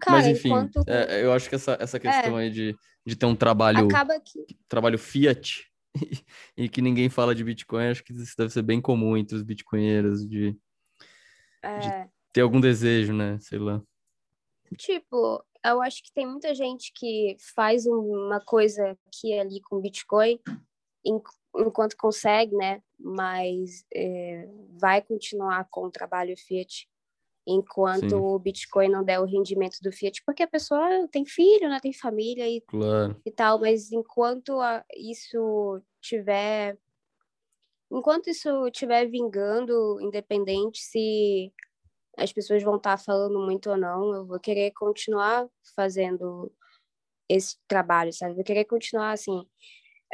Cara, 0.00 0.18
Mas 0.18 0.26
enfim, 0.28 0.48
enquanto... 0.48 0.84
é, 0.86 1.24
eu 1.24 1.32
acho 1.32 1.48
que 1.48 1.56
essa, 1.56 1.76
essa 1.80 1.98
questão 1.98 2.38
é. 2.38 2.44
aí 2.44 2.50
de, 2.50 2.74
de 3.04 3.16
ter 3.16 3.26
um 3.26 3.34
trabalho, 3.34 3.88
que... 4.24 4.56
trabalho 4.68 4.98
fiat 4.98 5.71
e 6.56 6.68
que 6.68 6.82
ninguém 6.82 7.08
fala 7.08 7.34
de 7.34 7.44
Bitcoin, 7.44 7.88
acho 7.88 8.04
que 8.04 8.12
isso 8.12 8.36
deve 8.36 8.50
ser 8.50 8.62
bem 8.62 8.80
comum 8.80 9.16
entre 9.16 9.36
os 9.36 9.42
bitcoinheiros 9.42 10.26
de, 10.26 10.56
é... 11.62 11.78
de 11.78 12.10
ter 12.32 12.40
algum 12.40 12.60
desejo, 12.60 13.12
né? 13.12 13.38
Sei 13.40 13.58
lá. 13.58 13.82
Tipo, 14.76 15.44
eu 15.64 15.80
acho 15.82 16.02
que 16.02 16.12
tem 16.12 16.26
muita 16.26 16.54
gente 16.54 16.92
que 16.94 17.36
faz 17.54 17.86
uma 17.86 18.40
coisa 18.40 18.96
aqui 19.06 19.38
ali 19.38 19.60
com 19.60 19.80
Bitcoin 19.80 20.40
enquanto 21.54 21.96
consegue, 21.96 22.56
né? 22.56 22.82
Mas 22.98 23.84
é, 23.94 24.48
vai 24.80 25.02
continuar 25.02 25.66
com 25.70 25.84
o 25.86 25.90
trabalho 25.90 26.36
Fiat 26.36 26.88
enquanto 27.46 28.10
Sim. 28.10 28.14
o 28.14 28.38
Bitcoin 28.38 28.88
não 28.88 29.04
der 29.04 29.20
o 29.20 29.24
rendimento 29.24 29.78
do 29.82 29.92
Fiat, 29.92 30.22
porque 30.24 30.42
a 30.42 30.48
pessoa 30.48 31.08
tem 31.10 31.24
filho, 31.24 31.68
né, 31.68 31.78
tem 31.80 31.92
família 31.92 32.48
e, 32.48 32.60
claro. 32.62 33.20
e 33.24 33.30
tal, 33.30 33.58
mas 33.58 33.90
enquanto 33.90 34.60
a, 34.60 34.84
isso 34.96 35.80
tiver 36.00 36.78
enquanto 37.90 38.30
isso 38.30 38.70
tiver 38.70 39.06
vingando, 39.06 40.00
independente 40.00 40.78
se 40.78 41.52
as 42.16 42.32
pessoas 42.32 42.62
vão 42.62 42.76
estar 42.76 42.96
falando 42.96 43.38
muito 43.40 43.70
ou 43.70 43.76
não, 43.76 44.14
eu 44.14 44.26
vou 44.26 44.40
querer 44.40 44.70
continuar 44.72 45.46
fazendo 45.74 46.50
esse 47.28 47.56
trabalho, 47.66 48.12
sabe? 48.12 48.34
Vou 48.34 48.44
querer 48.44 48.64
continuar 48.64 49.12
assim, 49.12 49.46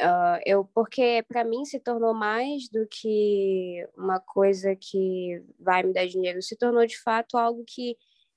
Uh, 0.00 0.38
eu 0.46 0.64
porque 0.72 1.24
para 1.26 1.44
mim 1.44 1.64
se 1.64 1.80
tornou 1.80 2.14
mais 2.14 2.68
do 2.68 2.86
que 2.88 3.84
uma 3.96 4.20
coisa 4.20 4.76
que 4.76 5.42
vai 5.58 5.82
me 5.82 5.92
dar 5.92 6.06
dinheiro, 6.06 6.40
se 6.40 6.56
tornou 6.56 6.86
de 6.86 7.00
fato 7.02 7.36
algo 7.36 7.64
que 7.66 7.96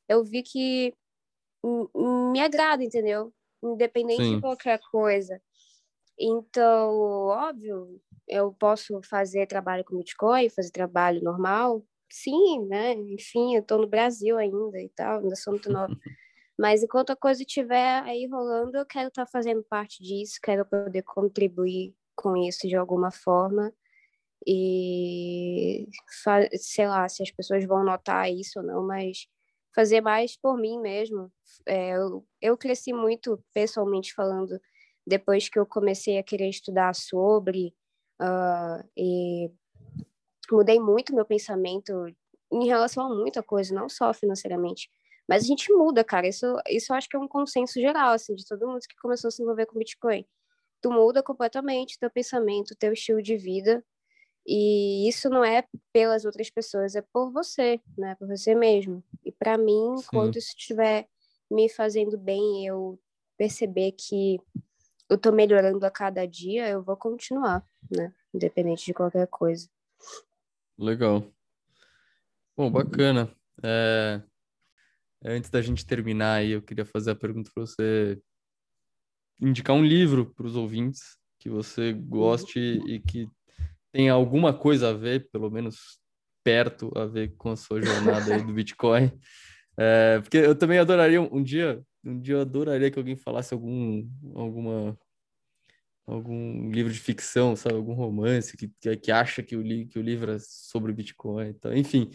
eu 0.10 0.24
vi 0.24 0.42
que 0.42 0.96
me 1.96 2.42
agrada, 2.42 2.84
entendeu? 2.84 3.32
Independente 3.64 4.24
Sim. 4.24 4.36
de 4.36 4.42
qualquer 4.42 4.80
coisa. 4.92 5.40
Então, 6.20 6.92
óbvio, 7.28 8.02
eu 8.28 8.54
posso 8.54 9.00
fazer 9.04 9.48
trabalho 9.48 9.84
com 9.84 9.98
Bitcoin, 9.98 10.50
fazer 10.50 10.72
trabalho 10.72 11.22
normal, 11.24 11.84
sim, 12.12 12.66
né? 12.68 12.94
Enfim, 12.94 13.56
eu 13.56 13.62
estou 13.62 13.80
no 13.80 13.88
Brasil 13.88 14.38
ainda 14.38 14.80
e 14.80 14.90
tal, 14.90 15.20
ainda 15.20 15.36
sou 15.36 15.54
muito 15.54 15.72
nova. 15.72 15.94
Mas 16.58 16.84
enquanto 16.84 17.12
a 17.12 17.16
coisa 17.16 17.42
estiver 17.42 18.04
aí 18.04 18.28
rolando, 18.28 18.78
eu 18.78 18.86
quero 18.86 19.08
estar 19.08 19.26
tá 19.26 19.32
fazendo 19.32 19.64
parte 19.64 20.04
disso, 20.04 20.40
quero 20.42 20.66
poder 20.66 21.02
contribuir 21.04 21.96
com 22.16 22.38
isso 22.38 22.68
de 22.68 22.76
alguma 22.76 23.12
forma. 23.12 23.74
E 24.46 25.88
sei 26.56 26.88
lá 26.88 27.08
se 27.08 27.24
as 27.24 27.32
pessoas 27.32 27.66
vão 27.66 27.84
notar 27.84 28.32
isso 28.32 28.60
ou 28.60 28.66
não, 28.66 28.86
mas 28.86 29.28
fazer 29.74 30.02
mais 30.02 30.36
por 30.38 30.58
mim 30.58 30.80
mesmo. 30.80 31.32
É, 31.66 31.92
eu, 31.92 32.26
eu 32.42 32.58
cresci 32.58 32.94
muito, 32.94 33.44
pessoalmente 33.54 34.14
falando, 34.14 34.60
depois 35.06 35.50
que 35.50 35.60
eu 35.60 35.66
comecei 35.66 36.18
a 36.18 36.24
querer 36.24 36.50
estudar 36.50 36.96
sobre, 36.96 37.74
uh, 38.22 38.88
e 38.98 39.52
mudei 40.52 40.80
muito 40.80 41.16
meu 41.16 41.26
pensamento 41.26 42.08
em 42.52 42.66
relação 42.66 43.06
a 43.06 43.16
muita 43.16 43.42
coisa, 43.42 43.74
não 43.74 43.88
só 43.88 44.14
financeiramente, 44.14 44.90
mas 45.32 45.46
a 45.46 45.48
gente 45.48 45.72
muda, 45.72 46.04
cara. 46.04 46.28
Isso, 46.28 46.46
isso 46.68 46.92
eu 46.92 46.98
acho 46.98 47.08
que 47.08 47.16
é 47.16 47.20
um 47.20 47.26
consenso 47.26 47.80
geral, 47.80 48.12
assim, 48.12 48.36
de 48.36 48.46
todo 48.46 48.68
mundo 48.68 48.82
que 48.82 48.98
começou 48.98 49.30
a 49.30 49.32
se 49.32 49.42
envolver 49.42 49.66
com 49.66 49.80
Bitcoin. 49.80 50.26
Tu 50.82 50.92
muda 50.92 51.24
completamente 51.24 51.98
teu 51.98 52.12
pensamento, 52.12 52.76
teu 52.76 52.92
estilo 52.92 53.22
de 53.22 53.38
vida. 53.38 53.82
E 54.46 55.08
isso 55.08 55.30
não 55.30 55.42
é 55.42 55.64
pelas 55.94 56.26
outras 56.26 56.50
pessoas, 56.50 56.96
é 56.98 57.02
por 57.14 57.32
você, 57.32 57.80
né? 57.98 58.14
Por 58.16 58.28
você 58.28 58.54
mesmo. 58.54 59.02
E 59.24 59.32
para 59.32 59.58
mim, 59.58 59.96
Sim. 60.00 60.08
quando 60.08 60.36
isso 60.36 60.50
estiver 60.50 61.08
me 61.50 61.70
fazendo 61.70 62.18
bem, 62.18 62.68
eu 62.68 63.00
perceber 63.38 63.94
que 63.94 64.38
eu 65.10 65.18
tô 65.18 65.32
melhorando 65.32 65.86
a 65.86 65.90
cada 65.90 66.26
dia, 66.28 66.68
eu 66.68 66.84
vou 66.84 66.98
continuar, 66.98 67.66
né? 67.90 68.14
Independente 68.34 68.84
de 68.84 68.94
qualquer 68.94 69.28
coisa. 69.28 69.70
Legal. 70.78 71.24
Bom, 72.58 72.70
bacana. 72.70 73.34
É, 73.64 74.22
Antes 75.24 75.50
da 75.50 75.62
gente 75.62 75.86
terminar 75.86 76.36
aí, 76.36 76.52
eu 76.52 76.62
queria 76.62 76.86
fazer 76.86 77.12
a 77.12 77.16
pergunta 77.16 77.52
para 77.54 77.66
você 77.66 78.20
indicar 79.40 79.76
um 79.76 79.86
livro 79.86 80.34
para 80.34 80.46
os 80.46 80.56
ouvintes 80.56 81.18
que 81.40 81.50
você 81.50 81.94
goste 81.94 82.60
e 82.60 83.00
que 83.00 83.28
tenha 83.92 84.14
alguma 84.14 84.54
coisa 84.54 84.90
a 84.90 84.94
ver, 84.94 85.30
pelo 85.32 85.50
menos 85.50 86.00
perto 86.44 86.92
a 86.96 87.06
ver 87.06 87.36
com 87.36 87.52
a 87.52 87.56
sua 87.56 87.82
jornada 87.82 88.36
aí 88.36 88.44
do 88.44 88.54
Bitcoin. 88.54 89.12
É, 89.78 90.20
porque 90.22 90.38
eu 90.38 90.56
também 90.56 90.80
adoraria 90.80 91.22
um 91.22 91.42
dia, 91.42 91.82
um 92.04 92.20
dia 92.20 92.36
eu 92.36 92.42
adoraria 92.42 92.92
que 92.92 93.00
alguém 93.00 93.16
falasse 93.16 93.54
algum, 93.54 94.08
alguma, 94.36 94.98
algum 96.06 96.70
livro 96.70 96.92
de 96.92 97.00
ficção, 97.00 97.56
sabe, 97.56 97.76
algum 97.76 97.94
romance 97.94 98.56
que, 98.56 98.72
que, 98.80 98.96
que 98.98 99.12
acha 99.12 99.42
que 99.42 99.56
o, 99.56 99.62
li, 99.62 99.86
que 99.88 100.00
o 100.00 100.04
livro 100.04 100.32
é 100.32 100.38
sobre 100.40 100.94
Bitcoin. 100.94 101.50
Então, 101.50 101.76
enfim, 101.76 102.10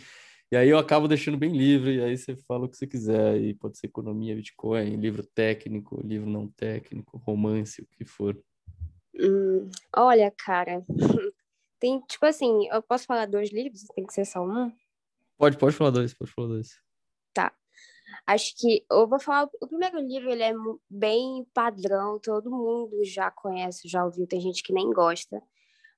E 0.51 0.57
aí 0.57 0.69
eu 0.69 0.79
acabo 0.79 1.09
deixando 1.09 1.37
bem 1.37 1.57
livre, 1.57 1.97
e 1.97 2.01
aí 2.01 2.17
você 2.17 2.37
fala 2.37 2.67
o 2.67 2.69
que 2.69 2.77
você 2.77 2.87
quiser, 2.87 3.37
e 3.41 3.53
pode 3.53 3.79
ser 3.79 3.89
economia, 3.89 4.37
Bitcoin, 4.37 4.97
livro 4.97 5.25
técnico, 5.27 6.01
livro 6.07 6.31
não 6.31 6.47
técnico, 6.49 7.19
romance, 7.19 7.83
o 7.83 7.87
que 7.87 8.05
for. 8.05 8.41
Hum, 9.19 9.69
olha, 9.97 10.33
cara, 10.39 10.85
tem, 11.81 12.01
tipo 12.03 12.25
assim, 12.27 12.69
eu 12.69 12.81
posso 12.81 13.07
falar 13.07 13.27
dois 13.27 13.51
livros? 13.51 13.83
Tem 13.95 14.07
que 14.07 14.13
ser 14.13 14.25
só 14.25 14.41
um? 14.41 14.73
Pode, 15.37 15.59
pode 15.59 15.75
falar 15.75 15.91
dois, 15.91 16.15
pode 16.15 16.31
falar 16.31 16.49
dois. 16.49 16.81
Tá. 17.35 17.53
Acho 18.25 18.55
que 18.57 18.87
eu 18.89 19.09
vou 19.09 19.19
falar, 19.19 19.49
o 19.61 19.67
primeiro 19.67 19.99
livro 19.99 20.31
ele 20.31 20.45
é 20.45 20.53
bem 20.89 21.45
padrão, 21.53 22.21
todo 22.21 22.51
mundo 22.51 23.05
já 23.05 23.33
conhece, 23.33 23.89
já 23.89 24.05
ouviu, 24.05 24.29
tem 24.29 24.41
gente 24.41 24.63
que 24.63 24.73
nem 24.73 24.93
gosta, 24.93 25.43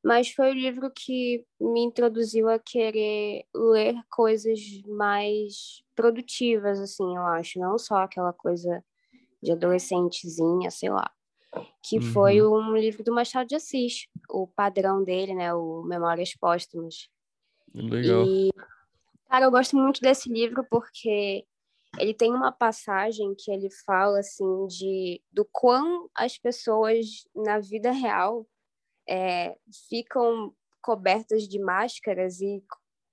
mas 0.02 0.30
foi 0.30 0.50
o 0.50 0.54
livro 0.54 0.90
que 0.90 1.44
me 1.60 1.80
introduziu 1.80 2.48
a 2.48 2.58
querer 2.58 3.44
ler 3.54 3.94
coisas 4.10 4.58
mais 4.86 5.82
produtivas, 5.94 6.80
assim, 6.80 7.16
eu 7.16 7.22
acho, 7.22 7.58
não 7.58 7.78
só 7.78 8.02
aquela 8.02 8.32
coisa 8.32 8.84
de 9.42 9.52
adolescentezinha, 9.52 10.70
sei 10.70 10.90
lá, 10.90 11.10
que 11.82 11.96
uhum. 11.96 12.02
foi 12.12 12.42
um 12.42 12.76
livro 12.76 13.02
do 13.02 13.14
Machado 13.14 13.48
de 13.48 13.56
Assis, 13.56 14.06
o 14.30 14.46
padrão 14.46 15.02
dele, 15.02 15.34
né, 15.34 15.52
o 15.54 15.82
Memórias 15.82 16.34
Póstumas. 16.34 17.08
Legal. 17.74 18.24
E, 18.26 18.50
cara, 19.28 19.46
eu 19.46 19.50
gosto 19.50 19.76
muito 19.76 20.00
desse 20.00 20.28
livro 20.28 20.64
porque 20.70 21.44
ele 21.98 22.14
tem 22.14 22.32
uma 22.32 22.52
passagem 22.52 23.34
que 23.36 23.50
ele 23.50 23.68
fala 23.84 24.20
assim 24.20 24.66
de 24.66 25.22
do 25.32 25.46
quão 25.50 26.08
as 26.14 26.36
pessoas 26.36 27.26
na 27.34 27.58
vida 27.58 27.90
real 27.90 28.46
é, 29.08 29.56
ficam 29.88 30.54
cobertas 30.80 31.46
de 31.48 31.58
máscaras 31.58 32.40
e 32.40 32.62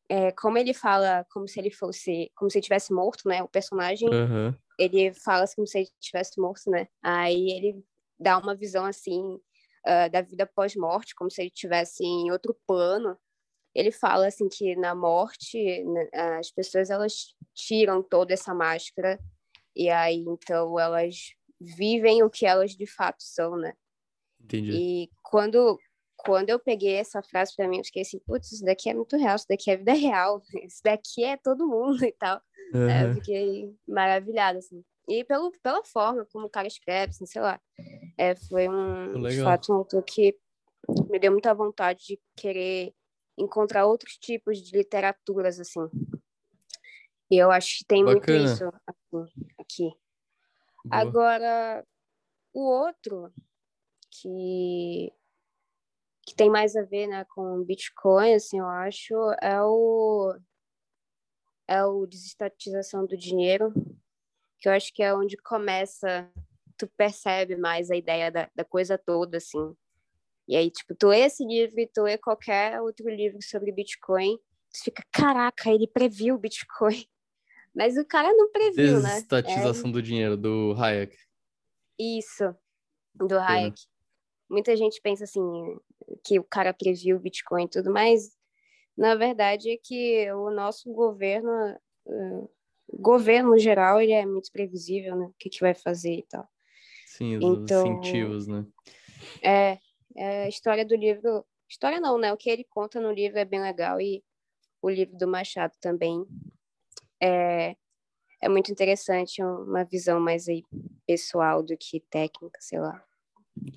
é, 0.10 0.32
como 0.32 0.58
ele 0.58 0.74
fala 0.74 1.26
como 1.32 1.48
se 1.48 1.60
ele 1.60 1.72
fosse 1.72 2.32
como 2.36 2.50
se 2.50 2.58
ele 2.58 2.64
tivesse 2.64 2.94
morto 2.94 3.28
né 3.28 3.42
o 3.42 3.48
personagem 3.48 4.08
uhum. 4.08 4.54
ele 4.78 5.14
fala 5.14 5.44
assim, 5.44 5.56
como 5.56 5.68
se 5.68 5.80
ele 5.80 5.90
tivesse 6.00 6.40
morto 6.40 6.70
né 6.70 6.88
aí 7.04 7.52
ele 7.52 7.84
dá 8.20 8.38
uma 8.38 8.56
visão 8.56 8.86
assim 8.86 9.22
uh, 9.22 10.10
da 10.12 10.22
vida 10.22 10.46
pós-morte 10.46 11.16
como 11.16 11.32
se 11.32 11.42
ele 11.42 11.50
tivesse 11.50 12.04
em 12.04 12.32
outro 12.32 12.56
plano 12.68 13.18
ele 13.74 13.92
fala 13.92 14.28
assim 14.28 14.48
que 14.48 14.76
na 14.76 14.94
morte 14.94 15.84
né, 15.84 16.08
as 16.38 16.52
pessoas 16.52 16.90
elas 16.90 17.36
tiram 17.54 18.02
toda 18.02 18.34
essa 18.34 18.54
máscara 18.54 19.20
e 19.76 19.90
aí 19.90 20.24
então 20.28 20.80
elas 20.80 21.36
vivem 21.60 22.24
o 22.24 22.30
que 22.30 22.46
elas 22.46 22.72
de 22.72 22.86
fato 22.86 23.22
são, 23.22 23.58
né? 23.58 23.74
Entendi. 24.42 24.72
E 24.72 25.10
quando 25.24 25.80
quando 26.26 26.50
eu 26.50 26.60
peguei 26.60 26.96
essa 26.96 27.22
frase 27.22 27.56
para 27.56 27.68
mim, 27.68 27.78
eu 27.78 27.84
fiquei 27.84 28.02
assim, 28.02 28.20
putz, 28.20 28.52
isso 28.52 28.66
daqui 28.66 28.90
é 28.90 28.94
muito 28.94 29.16
real, 29.16 29.36
isso 29.36 29.46
daqui 29.48 29.72
é 29.72 29.78
vida 29.78 29.94
real, 29.94 30.42
isso 30.66 30.82
daqui 30.84 31.24
é 31.24 31.38
todo 31.38 31.68
mundo 31.68 32.04
e 32.04 32.12
tal. 32.12 32.42
Uhum. 32.74 32.90
É, 32.90 33.06
eu 33.06 33.14
fiquei 33.16 33.76
maravilhada, 33.88 34.60
assim. 34.60 34.84
E 35.08 35.24
pelo, 35.24 35.52
pela 35.62 35.84
forma 35.86 36.26
como 36.32 36.48
o 36.48 36.50
cara 36.50 36.68
escreve, 36.68 37.12
assim, 37.12 37.26
sei 37.26 37.42
lá. 37.42 37.62
É, 38.18 38.36
foi 38.36 38.68
um, 38.68 39.22
de 39.22 39.44
fato, 39.44 39.72
um 39.72 39.76
autor 39.76 40.02
que 40.04 40.36
me 41.10 41.20
deu 41.20 41.32
muita 41.32 41.54
vontade 41.54 42.06
de 42.08 42.20
querer 42.36 42.94
encontrar 43.38 43.86
outros 43.86 44.18
tipos 44.18 44.60
de 44.60 44.76
literaturas, 44.76 45.60
assim. 45.60 45.88
E 47.30 47.38
eu 47.38 47.52
acho 47.52 47.80
que 47.80 47.86
tem 47.86 48.04
Bacana. 48.04 48.40
muito 48.40 48.52
isso 48.52 48.66
aqui. 48.66 49.34
aqui. 49.60 49.92
Agora, 50.90 51.86
o 52.54 52.62
outro 52.62 53.32
que, 54.12 55.12
que 56.26 56.36
tem 56.36 56.50
mais 56.50 56.76
a 56.76 56.82
ver 56.82 57.08
né, 57.08 57.26
com 57.36 57.64
Bitcoin, 57.64 58.34
assim, 58.34 58.60
eu 58.60 58.68
acho, 58.68 59.14
é 59.42 59.62
o, 59.62 60.36
é 61.68 61.86
o 61.86 62.06
desestatização 62.08 63.06
do 63.06 63.16
dinheiro, 63.16 63.72
que 64.60 64.68
eu 64.68 64.74
acho 64.74 64.92
que 64.94 65.04
é 65.04 65.14
onde 65.14 65.38
começa, 65.38 66.28
tu 66.78 66.88
percebe 66.98 67.56
mais 67.56 67.92
a 67.92 67.96
ideia 67.96 68.32
da, 68.32 68.50
da 68.56 68.66
coisa 68.66 68.98
toda, 68.98 69.38
assim. 69.38 69.76
E 70.48 70.56
aí, 70.56 70.72
tipo, 70.72 70.96
tu 70.96 71.08
lê 71.08 71.22
esse 71.22 71.46
livro 71.46 71.80
e 71.80 71.88
tu 71.88 72.04
lê 72.04 72.18
qualquer 72.18 72.82
outro 72.82 73.08
livro 73.10 73.40
sobre 73.42 73.72
Bitcoin, 73.72 74.38
tu 74.38 74.84
fica, 74.84 75.04
caraca, 75.12 75.70
ele 75.72 75.88
previu 75.88 76.36
o 76.36 76.40
Bitcoin. 76.40 77.06
Mas 77.76 77.98
o 77.98 78.06
cara 78.06 78.32
não 78.34 78.52
previu, 78.52 79.02
né? 79.02 79.10
Desestatização 79.10 79.90
é... 79.90 79.94
do 79.94 80.02
dinheiro, 80.02 80.38
do 80.38 80.74
Hayek. 80.78 81.16
Isso, 82.00 82.56
do 83.14 83.38
Hayek. 83.38 83.80
Muita 84.50 84.76
gente 84.78 85.02
pensa 85.02 85.24
assim, 85.24 85.42
que 86.24 86.40
o 86.40 86.44
cara 86.44 86.74
previu 86.74 87.18
o 87.18 87.20
Bitcoin 87.20 87.66
e 87.66 87.70
tudo, 87.70 87.92
mas 87.92 88.36
na 88.98 89.16
verdade 89.16 89.72
é 89.72 89.78
que 89.78 90.32
o 90.32 90.50
nosso 90.50 90.92
governo, 90.92 91.78
uh, 92.06 92.50
governo 92.94 93.58
geral, 93.58 94.00
ele 94.00 94.14
é 94.14 94.26
muito 94.26 94.52
previsível, 94.52 95.16
né? 95.16 95.26
O 95.26 95.36
que, 95.38 95.50
que 95.50 95.62
vai 95.62 95.74
fazer 95.74 96.14
e 96.14 96.24
tal. 96.24 96.48
Sim, 97.06 97.38
os 97.38 97.44
então, 97.44 97.86
incentivos, 97.86 98.48
né? 98.48 98.66
É, 99.42 99.78
é, 100.16 100.44
a 100.44 100.48
história 100.48 100.86
do 100.86 100.96
livro. 100.96 101.46
História 101.68 102.00
não, 102.00 102.18
né? 102.18 102.32
O 102.32 102.38
que 102.38 102.50
ele 102.50 102.64
conta 102.64 103.00
no 103.00 103.12
livro 103.12 103.40
é 103.40 103.46
bem 103.46 103.62
legal 103.62 104.00
e 104.00 104.24
o 104.82 104.90
livro 104.90 105.18
do 105.18 105.28
Machado 105.28 105.74
também 105.82 106.26
é, 107.22 107.76
é 108.42 108.50
muito 108.50 108.72
interessante, 108.72 109.42
uma 109.42 109.84
visão 109.84 110.20
mais 110.20 110.48
aí 110.48 110.64
pessoal 111.08 111.64
do 111.64 111.76
que 111.78 112.00
técnica, 112.02 112.60
sei 112.62 112.80
lá. 112.80 113.04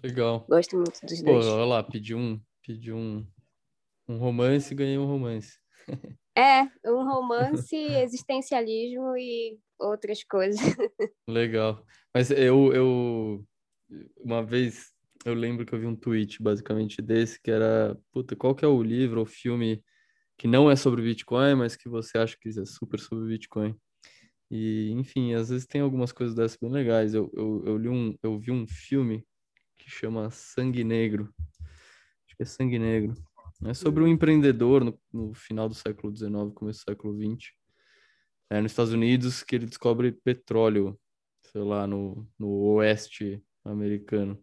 Legal. 0.03 0.47
Gosto 0.49 0.77
muito 0.77 1.01
dos 1.05 1.23
Pô, 1.23 1.33
dois. 1.33 1.47
olha 1.47 1.65
lá, 1.65 1.83
pedi 1.83 2.15
um, 2.15 2.41
pedi 2.63 2.93
um, 2.93 3.27
um 4.09 4.19
romance 4.19 4.73
e 4.73 4.77
ganhei 4.77 4.99
um 4.99 5.07
romance. 5.07 5.59
É, 6.37 6.63
um 6.87 7.03
romance, 7.03 7.75
existencialismo 8.01 9.17
e 9.17 9.59
outras 9.77 10.23
coisas. 10.23 10.61
Legal. 11.29 11.85
Mas 12.15 12.31
eu, 12.31 12.73
eu 12.73 13.45
uma 14.21 14.41
vez 14.45 14.95
eu 15.25 15.35
lembro 15.35 15.67
que 15.67 15.75
eu 15.75 15.79
vi 15.79 15.87
um 15.87 15.97
tweet 15.97 16.43
basicamente 16.43 17.03
desse, 17.03 17.41
que 17.41 17.51
era, 17.51 17.99
puta, 18.13 18.37
qual 18.37 18.55
que 18.55 18.65
é 18.65 18.69
o 18.69 18.83
livro 18.83 19.21
ou 19.21 19.27
filme 19.27 19.83
que 20.37 20.47
não 20.47 20.71
é 20.71 20.77
sobre 20.77 21.03
Bitcoin, 21.03 21.57
mas 21.57 21.77
que 21.77 21.89
você 21.89 22.19
acha 22.19 22.37
que 22.41 22.49
é 22.49 22.65
super 22.65 23.01
sobre 23.01 23.29
Bitcoin? 23.29 23.75
E, 24.51 24.91
enfim, 24.93 25.35
às 25.35 25.51
vezes 25.51 25.67
tem 25.67 25.81
algumas 25.81 26.13
coisas 26.13 26.35
dessas 26.35 26.57
bem 26.57 26.71
legais. 26.71 27.15
Eu, 27.15 27.31
eu, 27.35 27.65
eu, 27.67 27.77
li 27.77 27.89
um, 27.89 28.17
eu 28.23 28.39
vi 28.39 28.51
um 28.51 28.67
filme 28.67 29.25
que 29.89 29.95
chama 29.95 30.31
Sangue 30.31 30.85
Negro. 30.85 31.33
Acho 32.27 32.37
que 32.37 32.43
é 32.43 32.45
Sangue 32.45 32.79
Negro. 32.79 33.15
É 33.65 33.73
sobre 33.73 34.05
um 34.05 34.07
empreendedor 34.07 34.85
no, 34.85 35.01
no 35.11 35.33
final 35.33 35.67
do 35.67 35.75
século 35.75 36.15
XIX, 36.15 36.53
começo 36.55 36.85
do 36.85 36.91
século 36.91 37.15
XX, 37.17 37.51
é, 38.51 38.61
nos 38.61 38.71
Estados 38.71 38.93
Unidos, 38.93 39.43
que 39.43 39.57
ele 39.57 39.67
descobre 39.67 40.13
petróleo, 40.13 40.99
sei 41.51 41.63
lá, 41.63 41.87
no, 41.87 42.29
no 42.39 42.49
oeste 42.75 43.43
americano. 43.65 44.39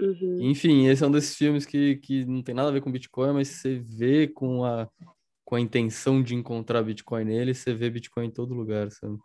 Uhum. 0.00 0.42
Enfim, 0.42 0.86
esse 0.86 1.02
é 1.02 1.06
um 1.06 1.10
desses 1.10 1.34
filmes 1.34 1.64
que, 1.64 1.96
que 1.96 2.24
não 2.26 2.42
tem 2.42 2.54
nada 2.54 2.68
a 2.68 2.72
ver 2.72 2.82
com 2.82 2.92
Bitcoin, 2.92 3.32
mas 3.32 3.48
você 3.48 3.78
vê 3.78 4.28
com 4.28 4.64
a, 4.64 4.88
com 5.44 5.56
a 5.56 5.60
intenção 5.60 6.22
de 6.22 6.34
encontrar 6.34 6.82
Bitcoin 6.82 7.24
nele, 7.24 7.54
você 7.54 7.72
vê 7.72 7.88
Bitcoin 7.88 8.26
em 8.26 8.30
todo 8.30 8.54
lugar, 8.54 8.90
sabe? 8.92 9.18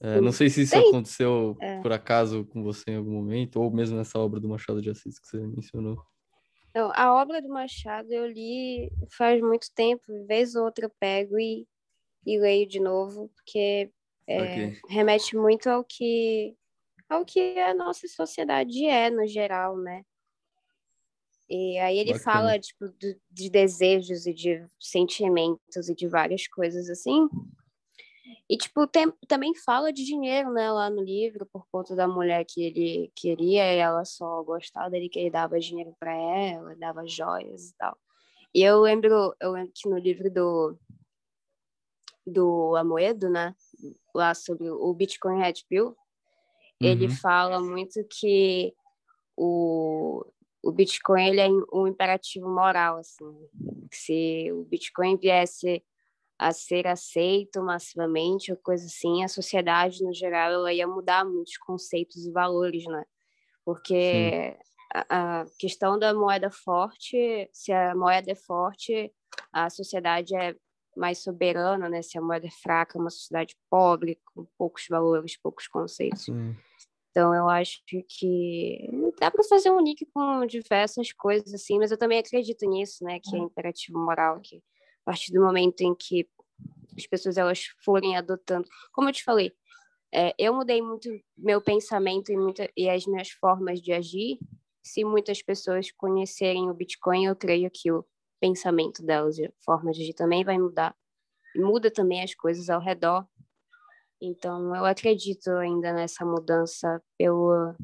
É, 0.00 0.20
não 0.20 0.32
sei 0.32 0.50
se 0.50 0.62
isso 0.62 0.72
tem. 0.72 0.88
aconteceu 0.88 1.56
é. 1.60 1.80
por 1.80 1.92
acaso 1.92 2.44
com 2.46 2.62
você 2.62 2.84
em 2.88 2.96
algum 2.96 3.12
momento, 3.12 3.60
ou 3.60 3.70
mesmo 3.70 3.96
nessa 3.96 4.18
obra 4.18 4.38
do 4.38 4.48
Machado 4.48 4.82
de 4.82 4.90
Assis 4.90 5.18
que 5.18 5.26
você 5.26 5.38
mencionou. 5.38 5.96
Não, 6.74 6.92
a 6.94 7.14
obra 7.14 7.40
do 7.40 7.48
Machado 7.48 8.12
eu 8.12 8.26
li 8.26 8.92
faz 9.16 9.40
muito 9.40 9.68
tempo, 9.74 10.02
vez 10.26 10.54
ou 10.54 10.64
outra 10.64 10.84
eu 10.86 10.92
pego 11.00 11.38
e, 11.38 11.66
e 12.26 12.38
leio 12.38 12.68
de 12.68 12.78
novo, 12.80 13.30
porque 13.34 13.90
é, 14.26 14.42
okay. 14.42 14.80
remete 14.88 15.36
muito 15.36 15.68
ao 15.68 15.82
que 15.82 16.54
ao 17.08 17.24
que 17.24 17.58
a 17.60 17.72
nossa 17.72 18.06
sociedade 18.08 18.84
é 18.84 19.08
no 19.08 19.26
geral, 19.26 19.78
né? 19.78 20.02
E 21.48 21.78
aí 21.78 21.98
ele 21.98 22.12
Bacana. 22.12 22.32
fala 22.32 22.58
tipo 22.58 22.88
de, 22.98 23.16
de 23.30 23.48
desejos 23.48 24.26
e 24.26 24.34
de 24.34 24.66
sentimentos 24.80 25.88
e 25.88 25.94
de 25.94 26.08
várias 26.08 26.46
coisas 26.48 26.90
assim. 26.90 27.28
E 28.48 28.56
tipo 28.56 28.86
tem, 28.86 29.12
também 29.26 29.54
fala 29.54 29.92
de 29.92 30.04
dinheiro, 30.04 30.52
né, 30.52 30.70
lá 30.70 30.88
no 30.88 31.02
livro 31.02 31.46
por 31.46 31.66
conta 31.70 31.94
da 31.96 32.06
mulher 32.06 32.44
que 32.44 32.62
ele 32.62 33.12
queria 33.14 33.74
e 33.74 33.78
ela 33.78 34.04
só 34.04 34.42
gostava 34.42 34.90
dele 34.90 35.08
que 35.08 35.18
ele 35.18 35.30
dava 35.30 35.58
dinheiro 35.58 35.94
para 35.98 36.14
ela, 36.14 36.76
dava 36.76 37.06
joias 37.06 37.70
e 37.70 37.76
tal. 37.76 37.96
E 38.54 38.62
eu 38.62 38.80
lembro, 38.80 39.34
eu 39.40 39.52
lembro 39.52 39.72
que 39.74 39.88
no 39.88 39.98
livro 39.98 40.30
do 40.30 40.78
do 42.26 42.74
Amoedo, 42.74 43.30
né, 43.30 43.54
lá 44.12 44.34
sobre 44.34 44.68
o 44.68 44.92
Bitcoin 44.92 45.38
Red 45.38 45.62
Pill, 45.68 45.96
ele 46.80 47.06
uhum. 47.06 47.12
fala 47.12 47.60
muito 47.60 48.04
que 48.04 48.74
o, 49.36 50.24
o 50.62 50.72
Bitcoin 50.72 51.28
ele 51.28 51.40
é 51.40 51.48
um 51.72 51.86
imperativo 51.86 52.48
moral, 52.48 52.98
assim, 52.98 53.32
se 53.92 54.50
o 54.52 54.64
Bitcoin 54.64 55.16
viesse 55.16 55.82
a 56.38 56.52
ser 56.52 56.86
aceito 56.86 57.62
massivamente 57.62 58.52
ou 58.52 58.58
coisa 58.58 58.84
assim, 58.86 59.24
a 59.24 59.28
sociedade 59.28 60.04
no 60.04 60.12
geral 60.12 60.52
ela 60.52 60.72
ia 60.72 60.86
mudar 60.86 61.24
muitos 61.24 61.56
conceitos 61.56 62.26
e 62.26 62.30
valores, 62.30 62.84
né? 62.84 63.04
Porque 63.64 64.56
a, 64.94 65.40
a, 65.40 65.46
questão 65.58 65.98
da 65.98 66.12
moeda 66.14 66.50
forte, 66.50 67.48
se 67.52 67.72
a 67.72 67.94
moeda 67.94 68.30
é 68.30 68.34
forte, 68.34 69.12
a 69.52 69.70
sociedade 69.70 70.36
é, 70.36 70.54
mais 70.96 71.18
soberana, 71.18 71.88
né? 71.88 72.02
Se 72.02 72.18
a 72.18 72.22
moeda 72.22 72.46
é 72.46 72.50
fraca, 72.50 72.98
uma 72.98 73.10
sociedade 73.10 73.56
pobre, 73.70 74.20
com 74.34 74.46
poucos 74.58 74.86
valores, 74.88 75.38
poucos 75.40 75.66
conceitos. 75.66 76.24
Sim. 76.24 76.54
Então, 77.10 77.34
eu 77.34 77.48
acho 77.48 77.80
que 77.86 78.90
dá 79.18 79.30
para 79.30 79.42
fazer 79.44 79.70
um 79.70 79.80
link 79.80 80.04
com 80.12 80.44
diversas 80.44 81.12
coisas, 81.12 81.54
assim, 81.54 81.78
mas 81.78 81.90
eu 81.90 81.96
também 81.96 82.18
acredito 82.18 82.68
nisso, 82.68 83.02
né? 83.02 83.18
Que 83.22 83.36
é 83.36 83.38
imperativo 83.38 83.98
moral, 83.98 84.38
que 84.42 84.62
a 85.06 85.12
partir 85.12 85.32
do 85.32 85.40
momento 85.40 85.82
em 85.82 85.94
que 85.94 86.28
as 86.96 87.06
pessoas 87.06 87.36
elas 87.36 87.66
forem 87.84 88.16
adotando, 88.16 88.68
como 88.92 89.08
eu 89.08 89.12
te 89.12 89.22
falei, 89.22 89.52
é, 90.12 90.34
eu 90.36 90.52
mudei 90.52 90.82
muito 90.82 91.08
meu 91.36 91.60
pensamento 91.60 92.32
e, 92.32 92.36
muita, 92.36 92.68
e 92.76 92.90
as 92.90 93.06
minhas 93.06 93.30
formas 93.30 93.80
de 93.80 93.92
agir. 93.92 94.38
Se 94.82 95.04
muitas 95.04 95.42
pessoas 95.42 95.92
conhecerem 95.92 96.68
o 96.68 96.74
Bitcoin, 96.74 97.26
eu 97.26 97.36
creio 97.36 97.70
que 97.72 97.92
o 97.92 98.04
pensamento 98.40 99.04
delas 99.04 99.38
a 99.38 99.48
forma 99.64 99.92
de 99.92 100.02
agir 100.02 100.14
também 100.14 100.44
vai 100.44 100.58
mudar. 100.58 100.96
E 101.54 101.60
muda 101.60 101.90
também 101.90 102.22
as 102.22 102.34
coisas 102.34 102.68
ao 102.68 102.80
redor. 102.80 103.26
Então, 104.20 104.74
eu 104.74 104.84
acredito 104.84 105.50
ainda 105.50 105.92
nessa 105.92 106.24
mudança 106.24 107.02
pelo, 107.18 107.74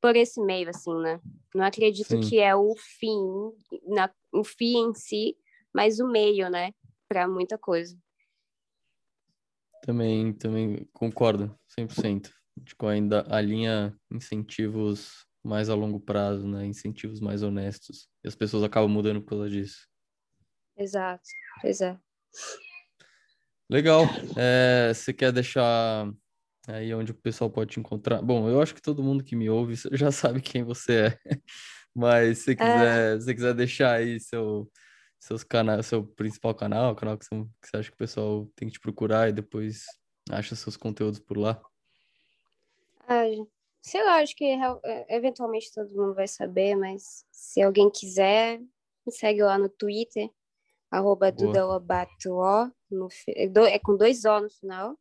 por 0.00 0.14
esse 0.14 0.40
meio, 0.40 0.68
assim, 0.70 0.94
né? 1.00 1.20
Não 1.54 1.64
acredito 1.64 2.08
Sim. 2.08 2.20
que 2.20 2.38
é 2.38 2.54
o 2.54 2.74
fim, 2.76 3.50
na, 3.86 4.10
o 4.32 4.44
fim 4.44 4.88
em 4.88 4.94
si, 4.94 5.36
mas 5.74 5.98
o 5.98 6.06
meio, 6.06 6.48
né? 6.48 6.72
Para 7.08 7.26
muita 7.26 7.58
coisa. 7.58 7.98
Também, 9.82 10.32
também 10.32 10.88
concordo, 10.92 11.58
100%. 11.78 12.30
Tipo, 12.64 12.86
ainda 12.86 13.26
alinha 13.28 13.94
incentivos 14.10 15.26
mais 15.42 15.68
a 15.68 15.74
longo 15.74 16.00
prazo, 16.00 16.46
né? 16.46 16.64
Incentivos 16.64 17.20
mais 17.20 17.42
honestos. 17.42 18.08
E 18.22 18.28
as 18.28 18.34
pessoas 18.34 18.62
acabam 18.62 18.90
mudando 18.90 19.20
por 19.20 19.30
causa 19.30 19.50
disso. 19.50 19.86
Exato, 20.76 21.24
pois 21.60 21.80
é. 21.80 21.98
Legal. 23.68 24.04
É, 24.36 24.92
você 24.94 25.12
quer 25.12 25.32
deixar 25.32 26.10
aí 26.66 26.94
onde 26.94 27.12
o 27.12 27.14
pessoal 27.14 27.50
pode 27.50 27.72
te 27.72 27.80
encontrar? 27.80 28.22
Bom, 28.22 28.48
eu 28.48 28.62
acho 28.62 28.74
que 28.74 28.80
todo 28.80 29.02
mundo 29.02 29.24
que 29.24 29.36
me 29.36 29.50
ouve 29.50 29.74
já 29.92 30.10
sabe 30.10 30.40
quem 30.40 30.62
você 30.62 31.06
é. 31.06 31.18
Mas 31.94 32.38
se 32.38 32.44
você 32.44 32.56
quiser, 32.56 33.16
é... 33.16 33.18
se 33.18 33.24
você 33.24 33.34
quiser 33.34 33.54
deixar 33.54 33.92
aí 33.96 34.18
seu, 34.18 34.70
seus 35.24 35.42
canais, 35.42 35.86
seu 35.86 36.04
principal 36.04 36.54
canal, 36.54 36.92
o 36.92 36.94
canal 36.94 37.16
que 37.16 37.24
você, 37.24 37.30
que 37.62 37.68
você 37.68 37.76
acha 37.78 37.88
que 37.88 37.94
o 37.94 37.98
pessoal 37.98 38.46
tem 38.54 38.68
que 38.68 38.74
te 38.74 38.80
procurar 38.80 39.26
e 39.26 39.32
depois 39.32 39.86
acha 40.30 40.54
seus 40.54 40.76
conteúdos 40.76 41.18
por 41.18 41.38
lá. 41.38 41.58
Ah, 43.08 43.24
sei 43.80 44.04
lá, 44.04 44.16
acho 44.16 44.36
que 44.36 44.44
é, 44.44 45.16
eventualmente 45.16 45.72
todo 45.72 45.88
mundo 45.96 46.14
vai 46.14 46.28
saber, 46.28 46.76
mas 46.76 47.24
se 47.32 47.62
alguém 47.62 47.90
quiser, 47.90 48.60
me 49.06 49.12
segue 49.12 49.42
lá 49.42 49.56
no 49.56 49.70
Twitter, 49.70 50.28
arroba 50.90 51.32
Duda 51.32 51.66
no, 52.90 53.08
é 53.66 53.78
com 53.78 53.96
dois 53.96 54.26
O 54.26 54.40
no 54.40 54.50
final. 54.50 54.98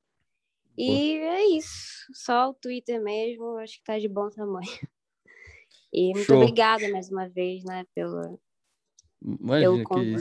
E 0.77 1.19
Boa. 1.19 1.33
é 1.35 1.45
isso, 1.47 2.07
só 2.13 2.49
o 2.49 2.53
Twitter 2.53 3.01
mesmo, 3.03 3.57
acho 3.57 3.77
que 3.77 3.83
tá 3.83 3.99
de 3.99 4.07
bom 4.07 4.29
tamanho. 4.29 4.67
E 5.95 6.11
muito 6.11 6.25
Show. 6.25 6.37
obrigada 6.37 6.89
mais 6.89 7.11
uma 7.11 7.29
vez, 7.29 7.63
né, 7.63 7.85
pelo, 7.93 8.41
Imagina. 9.23 9.83
Que 9.83 10.17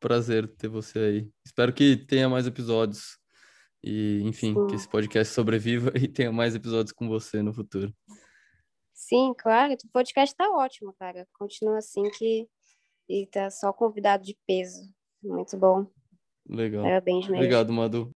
prazer 0.00 0.46
ter 0.56 0.68
você 0.68 0.98
aí. 0.98 1.30
Espero 1.46 1.72
que 1.72 1.96
tenha 1.96 2.28
mais 2.28 2.46
episódios 2.46 3.18
e, 3.82 4.20
enfim, 4.22 4.54
Sim. 4.54 4.66
que 4.66 4.74
esse 4.74 4.88
podcast 4.88 5.32
sobreviva 5.32 5.92
e 5.96 6.06
tenha 6.06 6.30
mais 6.30 6.54
episódios 6.54 6.92
com 6.92 7.08
você 7.08 7.42
no 7.42 7.52
futuro. 7.52 7.92
Sim, 8.92 9.34
claro, 9.36 9.72
o 9.72 9.88
podcast 9.92 10.34
tá 10.36 10.48
ótimo, 10.50 10.94
cara. 10.98 11.26
Continua 11.32 11.78
assim 11.78 12.02
que 12.10 12.46
e 13.08 13.26
tá 13.26 13.50
só 13.50 13.72
convidado 13.72 14.24
de 14.24 14.36
peso. 14.46 14.82
Muito 15.22 15.56
bom. 15.56 15.86
Legal. 16.48 16.82
Parabéns 16.82 17.24
mesmo. 17.24 17.36
Obrigado, 17.36 17.72
Madu. 17.72 18.10